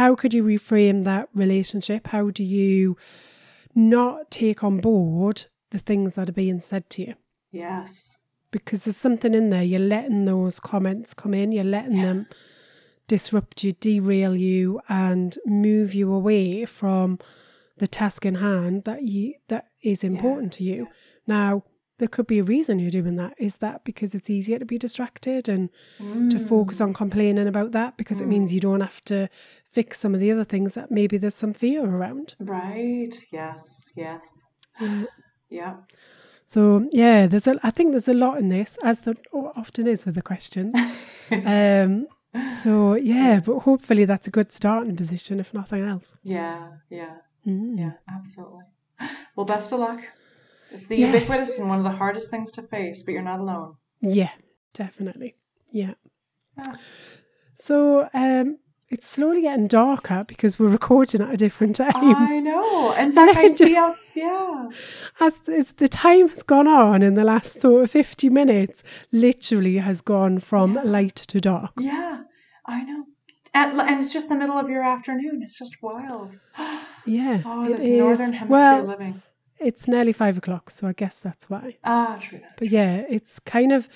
how 0.00 0.14
could 0.14 0.34
you 0.34 0.44
reframe 0.44 1.04
that 1.04 1.30
relationship? 1.34 2.08
How 2.08 2.28
do 2.28 2.44
you 2.44 2.98
not 3.74 4.30
take 4.30 4.62
on 4.62 4.76
board 4.76 5.46
the 5.70 5.78
things 5.78 6.16
that 6.16 6.28
are 6.28 6.32
being 6.44 6.60
said 6.60 6.90
to 6.90 7.02
you? 7.06 7.14
Yes. 7.50 8.18
Because 8.50 8.84
there's 8.84 8.98
something 8.98 9.32
in 9.32 9.48
there. 9.48 9.62
You're 9.62 9.80
letting 9.96 10.26
those 10.26 10.60
comments 10.60 11.14
come 11.14 11.32
in, 11.32 11.50
you're 11.50 11.64
letting 11.78 11.96
Yeah. 11.96 12.06
them 12.08 12.26
disrupt 13.08 13.64
you, 13.64 13.72
derail 13.72 14.36
you, 14.38 14.80
and 14.90 15.38
move 15.46 15.94
you 15.94 16.12
away 16.12 16.66
from 16.66 17.18
the 17.78 17.86
task 17.86 18.26
in 18.26 18.34
hand 18.34 18.84
that 18.84 19.02
you 19.02 19.34
that 19.48 19.64
is 19.82 20.04
important 20.04 20.52
to 20.58 20.62
you. 20.62 20.88
Now, 21.26 21.64
there 22.02 22.08
could 22.16 22.26
be 22.26 22.40
a 22.40 22.44
reason 22.44 22.78
you're 22.80 22.90
doing 23.02 23.16
that. 23.16 23.34
Is 23.38 23.54
that 23.64 23.84
because 23.84 24.14
it's 24.16 24.28
easier 24.28 24.58
to 24.58 24.64
be 24.74 24.78
distracted 24.78 25.48
and 25.48 25.70
to 26.32 26.38
focus 26.38 26.80
on 26.80 26.92
complaining 26.92 27.46
about 27.48 27.70
that 27.72 27.96
because 27.96 28.20
it 28.20 28.26
means 28.26 28.52
you 28.52 28.60
don't 28.60 28.80
have 28.88 29.00
to 29.12 29.28
fix 29.64 29.98
some 30.00 30.14
of 30.14 30.20
the 30.20 30.30
other 30.32 30.44
things 30.44 30.74
that 30.74 30.90
maybe 30.90 31.16
there's 31.18 31.34
some 31.44 31.52
fear 31.52 31.82
around. 31.84 32.34
right 32.40 33.14
yes 33.32 33.90
yes 33.96 34.24
Yeah. 34.80 35.04
yeah 35.48 35.74
So 36.44 36.60
yeah, 36.92 37.26
there's 37.30 37.46
a. 37.46 37.54
I 37.62 37.70
think 37.70 37.90
there's 37.92 38.08
a 38.08 38.14
lot 38.26 38.38
in 38.42 38.48
this, 38.48 38.76
as 38.82 38.96
there 39.04 39.14
often 39.62 39.86
is 39.86 40.04
with 40.06 40.16
the 40.16 40.22
questions. 40.32 40.74
um, 41.30 42.06
so 42.62 42.94
yeah, 42.96 43.40
but 43.46 43.60
hopefully 43.60 44.04
that's 44.06 44.26
a 44.28 44.30
good 44.38 44.50
starting 44.52 44.96
position, 44.96 45.40
if 45.40 45.54
nothing 45.54 45.82
else. 45.92 46.14
yeah 46.24 46.68
yeah 46.90 47.14
Mm. 47.46 47.76
yeah 47.76 47.94
absolutely 48.18 48.66
well 49.34 49.46
best 49.46 49.72
of 49.72 49.80
luck 49.80 50.00
the 50.88 50.96
Yes. 50.96 51.14
ubiquitous 51.14 51.58
and 51.58 51.68
one 51.68 51.78
of 51.78 51.84
the 51.84 51.90
hardest 51.90 52.30
things 52.30 52.52
to 52.52 52.62
face 52.62 53.02
but 53.02 53.12
you're 53.12 53.22
not 53.22 53.40
alone 53.40 53.74
Yeah, 54.00 54.30
definitely. 54.74 55.34
Yeah. 55.70 55.94
Ah. 56.58 56.76
So 57.54 58.08
um, 58.14 58.58
it's 58.88 59.06
slowly 59.06 59.42
getting 59.42 59.68
darker 59.68 60.24
because 60.26 60.58
we're 60.58 60.68
recording 60.80 61.22
at 61.22 61.32
a 61.32 61.36
different 61.36 61.76
time. 61.76 61.92
I 61.94 62.40
know. 62.40 62.92
In 62.94 63.12
fact, 63.18 63.36
I 63.38 63.42
I 63.42 63.48
see 63.48 63.76
us. 63.76 64.10
Yeah. 64.16 64.68
as, 65.20 65.38
as 65.48 65.72
the 65.72 65.88
time 65.88 66.28
has 66.28 66.42
gone 66.42 66.68
on 66.68 67.02
in 67.02 67.14
the 67.14 67.24
last 67.24 67.60
sort 67.60 67.84
of 67.84 67.90
50 67.90 68.28
minutes, 68.28 68.82
literally 69.12 69.78
has 69.78 70.00
gone 70.02 70.38
from 70.40 70.74
Yeah. 70.74 70.82
light 70.84 71.16
to 71.16 71.40
dark. 71.40 71.72
Yeah. 71.78 72.22
I 72.66 72.82
know. 72.84 73.04
And, 73.54 73.80
and 73.80 74.00
it's 74.02 74.12
just 74.12 74.28
the 74.28 74.34
middle 74.34 74.58
of 74.58 74.68
your 74.70 74.82
afternoon. 74.82 75.40
It's 75.42 75.58
just 75.58 75.76
wild. 75.82 76.36
Yeah, 77.04 77.42
Oh, 77.44 77.66
this 77.66 77.80
is. 77.84 77.98
northern 77.98 78.32
hemisphere 78.32 78.48
well, 78.48 78.84
living. 78.84 79.22
It's 79.64 79.86
nearly 79.88 80.12
five 80.12 80.36
o'clock, 80.38 80.70
so 80.70 80.86
I 80.88 80.92
guess 80.92 81.18
that's 81.18 81.48
why. 81.50 81.76
Ah, 81.84 82.18
true. 82.20 82.40
But 82.56 82.68
yeah, 82.70 83.04
it's 83.08 83.38
kind 83.38 83.72
of, 83.72 83.88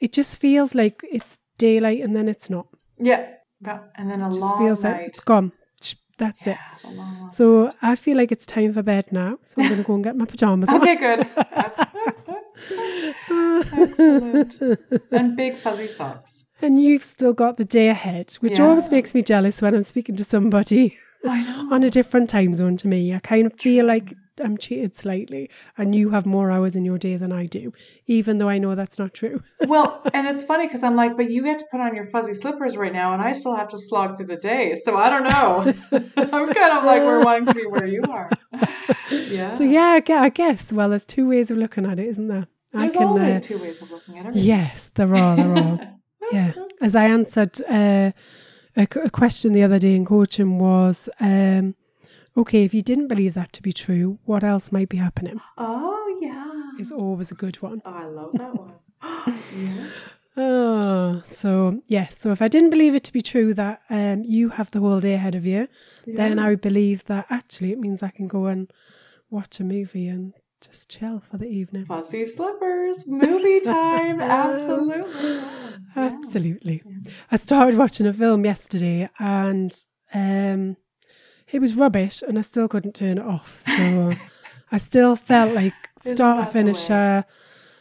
it 0.00 0.12
just 0.12 0.38
feels 0.40 0.74
like 0.74 1.00
it's 1.10 1.38
daylight 1.58 2.00
and 2.02 2.14
then 2.14 2.28
it's 2.28 2.48
not. 2.50 2.66
Yeah. 2.98 3.26
Yeah. 3.60 3.80
And 3.96 4.10
then 4.10 4.20
a 4.20 4.26
It 4.28 4.30
just 4.30 4.40
long 4.40 4.58
feels 4.58 4.84
like 4.84 4.96
night. 4.96 5.08
it's 5.08 5.20
gone. 5.20 5.52
That's 6.16 6.46
it. 6.46 6.50
Yeah, 6.50 6.58
a 6.84 6.92
long, 6.92 7.18
long 7.22 7.30
So 7.32 7.72
I 7.82 7.96
feel 7.96 8.16
like 8.16 8.30
it's 8.30 8.46
time 8.46 8.72
for 8.72 8.82
bed 8.82 9.10
now. 9.10 9.38
So 9.42 9.60
I'm 9.60 9.66
going 9.68 9.78
to 9.82 9.84
go 9.86 9.94
and 9.94 10.04
get 10.04 10.14
my 10.16 10.24
pajamas 10.26 10.68
on. 10.68 10.76
Okay, 10.82 10.94
good. 10.94 11.26
Excellent. 13.72 14.60
And 15.10 15.36
big 15.36 15.54
fuzzy 15.56 15.88
socks. 15.88 16.44
And 16.62 16.80
you've 16.80 17.02
still 17.02 17.32
got 17.32 17.56
the 17.56 17.64
day 17.64 17.88
ahead, 17.88 18.32
which 18.40 18.58
Yeah. 18.58 18.66
always 18.68 18.90
makes 18.90 19.12
me 19.14 19.22
jealous 19.22 19.60
when 19.60 19.74
I'm 19.74 19.82
speaking 19.82 20.16
to 20.16 20.24
somebody 20.24 20.96
on 21.24 21.82
a 21.82 21.90
different 21.90 22.30
time 22.30 22.54
zone 22.54 22.76
to 22.78 22.88
me. 22.88 23.12
I 23.14 23.18
kind 23.18 23.46
of 23.46 23.54
feel 23.54 23.84
like 23.84 24.14
I'm 24.42 24.56
cheated 24.58 24.96
slightly, 24.96 25.48
and 25.78 25.94
you 25.94 26.10
have 26.10 26.26
more 26.26 26.50
hours 26.50 26.74
in 26.74 26.84
your 26.84 26.98
day 26.98 27.16
than 27.16 27.30
I 27.32 27.46
do, 27.46 27.72
even 28.06 28.38
though 28.38 28.48
I 28.48 28.58
know 28.58 28.74
that's 28.74 28.98
not 28.98 29.14
true. 29.14 29.42
Well, 29.66 30.02
and 30.12 30.26
it's 30.26 30.42
funny 30.42 30.66
because 30.66 30.82
I'm 30.82 30.94
like, 30.96 31.16
but 31.16 31.30
you 31.30 31.42
get 31.42 31.58
to 31.60 31.64
put 31.70 31.80
on 31.80 31.94
your 31.96 32.06
fuzzy 32.06 32.34
slippers 32.34 32.76
right 32.76 32.92
now, 32.92 33.12
and 33.12 33.22
I 33.22 33.32
still 33.32 33.54
have 33.56 33.68
to 33.68 33.78
slog 33.78 34.16
through 34.16 34.26
the 34.26 34.36
day. 34.36 34.74
So 34.74 34.96
I 34.96 35.08
don't 35.10 35.24
know. 35.24 35.72
I'm 36.16 36.52
kind 36.54 36.78
of 36.78 36.84
like 36.84 37.02
we're 37.02 37.24
wanting 37.24 37.46
to 37.46 37.54
be 37.54 37.66
where 37.66 37.86
you 37.86 38.02
are. 38.10 38.30
Yeah. 39.10 39.54
So 39.54 39.64
yeah, 39.64 40.00
I 40.10 40.28
guess. 40.30 40.72
Well, 40.72 40.88
there's 40.88 41.04
two 41.04 41.28
ways 41.28 41.50
of 41.50 41.58
looking 41.58 41.84
at 41.86 41.98
it, 41.98 42.06
isn't 42.08 42.28
there? 42.28 42.46
There's 42.72 42.94
I 42.94 42.98
can. 42.98 43.06
always 43.06 43.36
uh, 43.36 43.40
two 43.40 43.58
ways 43.58 43.80
of 43.82 43.90
looking 43.90 44.18
at 44.18 44.26
it. 44.26 44.34
yes, 44.36 44.90
there 44.94 45.14
are. 45.14 45.36
There 45.36 45.56
are. 45.56 45.94
yeah. 46.32 46.52
As 46.80 46.96
I 46.96 47.04
answered 47.04 47.60
uh, 47.68 48.12
a, 48.76 48.82
a 49.04 49.10
question 49.10 49.52
the 49.52 49.62
other 49.62 49.78
day 49.78 49.94
in 49.94 50.04
coaching 50.04 50.58
was, 50.58 51.08
um, 51.20 51.74
okay, 52.36 52.64
if 52.64 52.74
you 52.74 52.82
didn't 52.82 53.08
believe 53.08 53.34
that 53.34 53.52
to 53.54 53.62
be 53.62 53.72
true, 53.72 54.18
what 54.24 54.44
else 54.44 54.72
might 54.72 54.88
be 54.88 54.96
happening? 54.98 55.40
Oh 55.58 56.18
yeah. 56.20 56.70
Is 56.78 56.92
always 56.92 57.30
a 57.30 57.34
good 57.34 57.56
one. 57.62 57.82
Oh, 57.84 57.92
I 57.92 58.06
love 58.06 58.32
that 58.34 58.54
one. 58.54 58.72
yes. 59.56 59.90
Oh, 60.36 61.22
so 61.26 61.80
yes. 61.86 62.18
So 62.18 62.32
if 62.32 62.42
I 62.42 62.48
didn't 62.48 62.70
believe 62.70 62.94
it 62.94 63.04
to 63.04 63.12
be 63.12 63.22
true 63.22 63.54
that 63.54 63.82
um, 63.88 64.24
you 64.24 64.48
have 64.50 64.70
the 64.72 64.80
whole 64.80 64.98
day 65.00 65.14
ahead 65.14 65.36
of 65.36 65.46
you, 65.46 65.68
then 66.06 66.38
I 66.40 66.48
would 66.48 66.60
believe 66.60 67.04
that 67.04 67.26
actually 67.30 67.70
it 67.70 67.78
means 67.78 68.02
I 68.02 68.10
can 68.10 68.26
go 68.26 68.46
and 68.46 68.72
watch 69.30 69.60
a 69.60 69.64
movie 69.64 70.08
and 70.08 70.34
just 70.60 70.88
chill 70.88 71.20
for 71.20 71.36
the 71.36 71.46
evening. 71.46 71.86
Fussy 71.86 72.26
slippers, 72.26 73.06
movie 73.06 73.60
time, 73.64 74.20
absolutely. 74.20 75.40
Absolutely. 75.94 76.82
I 77.30 77.36
started 77.36 77.78
watching 77.78 78.06
a 78.06 78.12
film 78.12 78.44
yesterday 78.44 79.08
and 79.20 79.76
um, 80.12 80.76
it 81.54 81.60
was 81.60 81.74
rubbish 81.76 82.20
and 82.26 82.36
I 82.38 82.42
still 82.42 82.66
couldn't 82.68 82.94
turn 82.94 83.16
it 83.18 83.24
off. 83.24 83.60
So 83.60 84.12
I 84.72 84.76
still 84.78 85.14
felt 85.16 85.54
like 85.54 85.72
start 86.00 86.18
that 86.38 86.44
to 86.44 86.46
the 86.46 86.52
finish, 86.52 86.90
uh, 86.90 87.22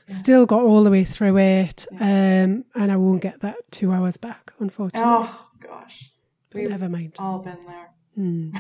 still 0.07 0.45
got 0.45 0.61
all 0.61 0.83
the 0.83 0.91
way 0.91 1.03
through 1.03 1.37
it. 1.39 1.85
Um, 1.99 2.65
and 2.75 2.91
I 2.91 2.95
won't 2.97 3.21
get 3.21 3.39
that 3.41 3.55
two 3.71 3.91
hours 3.91 4.17
back, 4.17 4.53
unfortunately. 4.59 5.09
Oh 5.11 5.47
gosh, 5.59 6.11
but 6.49 6.61
we've 6.61 6.69
never 6.69 6.87
mind. 6.87 7.13
all 7.19 7.39
been 7.39 7.57
there. 7.65 7.89
Hmm. 8.15 8.51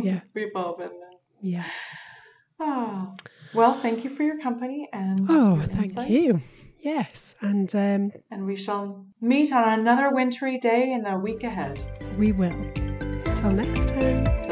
Yeah. 0.02 0.20
we've 0.34 0.56
all 0.56 0.76
been 0.76 0.88
there. 0.88 1.18
Yeah. 1.42 1.64
Oh, 2.58 3.14
well, 3.54 3.74
thank 3.74 4.04
you 4.04 4.10
for 4.16 4.22
your 4.22 4.40
company 4.40 4.88
and 4.92 5.26
Oh, 5.28 5.56
thank 5.68 5.88
insights. 5.90 6.10
you. 6.10 6.40
Yes. 6.80 7.34
And 7.40 7.74
um, 7.74 8.12
And 8.30 8.46
we 8.46 8.56
shall 8.56 9.04
meet 9.20 9.52
on 9.52 9.80
another 9.80 10.10
wintry 10.14 10.58
day 10.58 10.92
in 10.92 11.02
the 11.02 11.16
week 11.16 11.44
ahead. 11.44 11.82
we 12.18 12.32
will. 12.32 12.54
Till 13.36 13.50
next 13.50 13.88
time. 13.88 14.51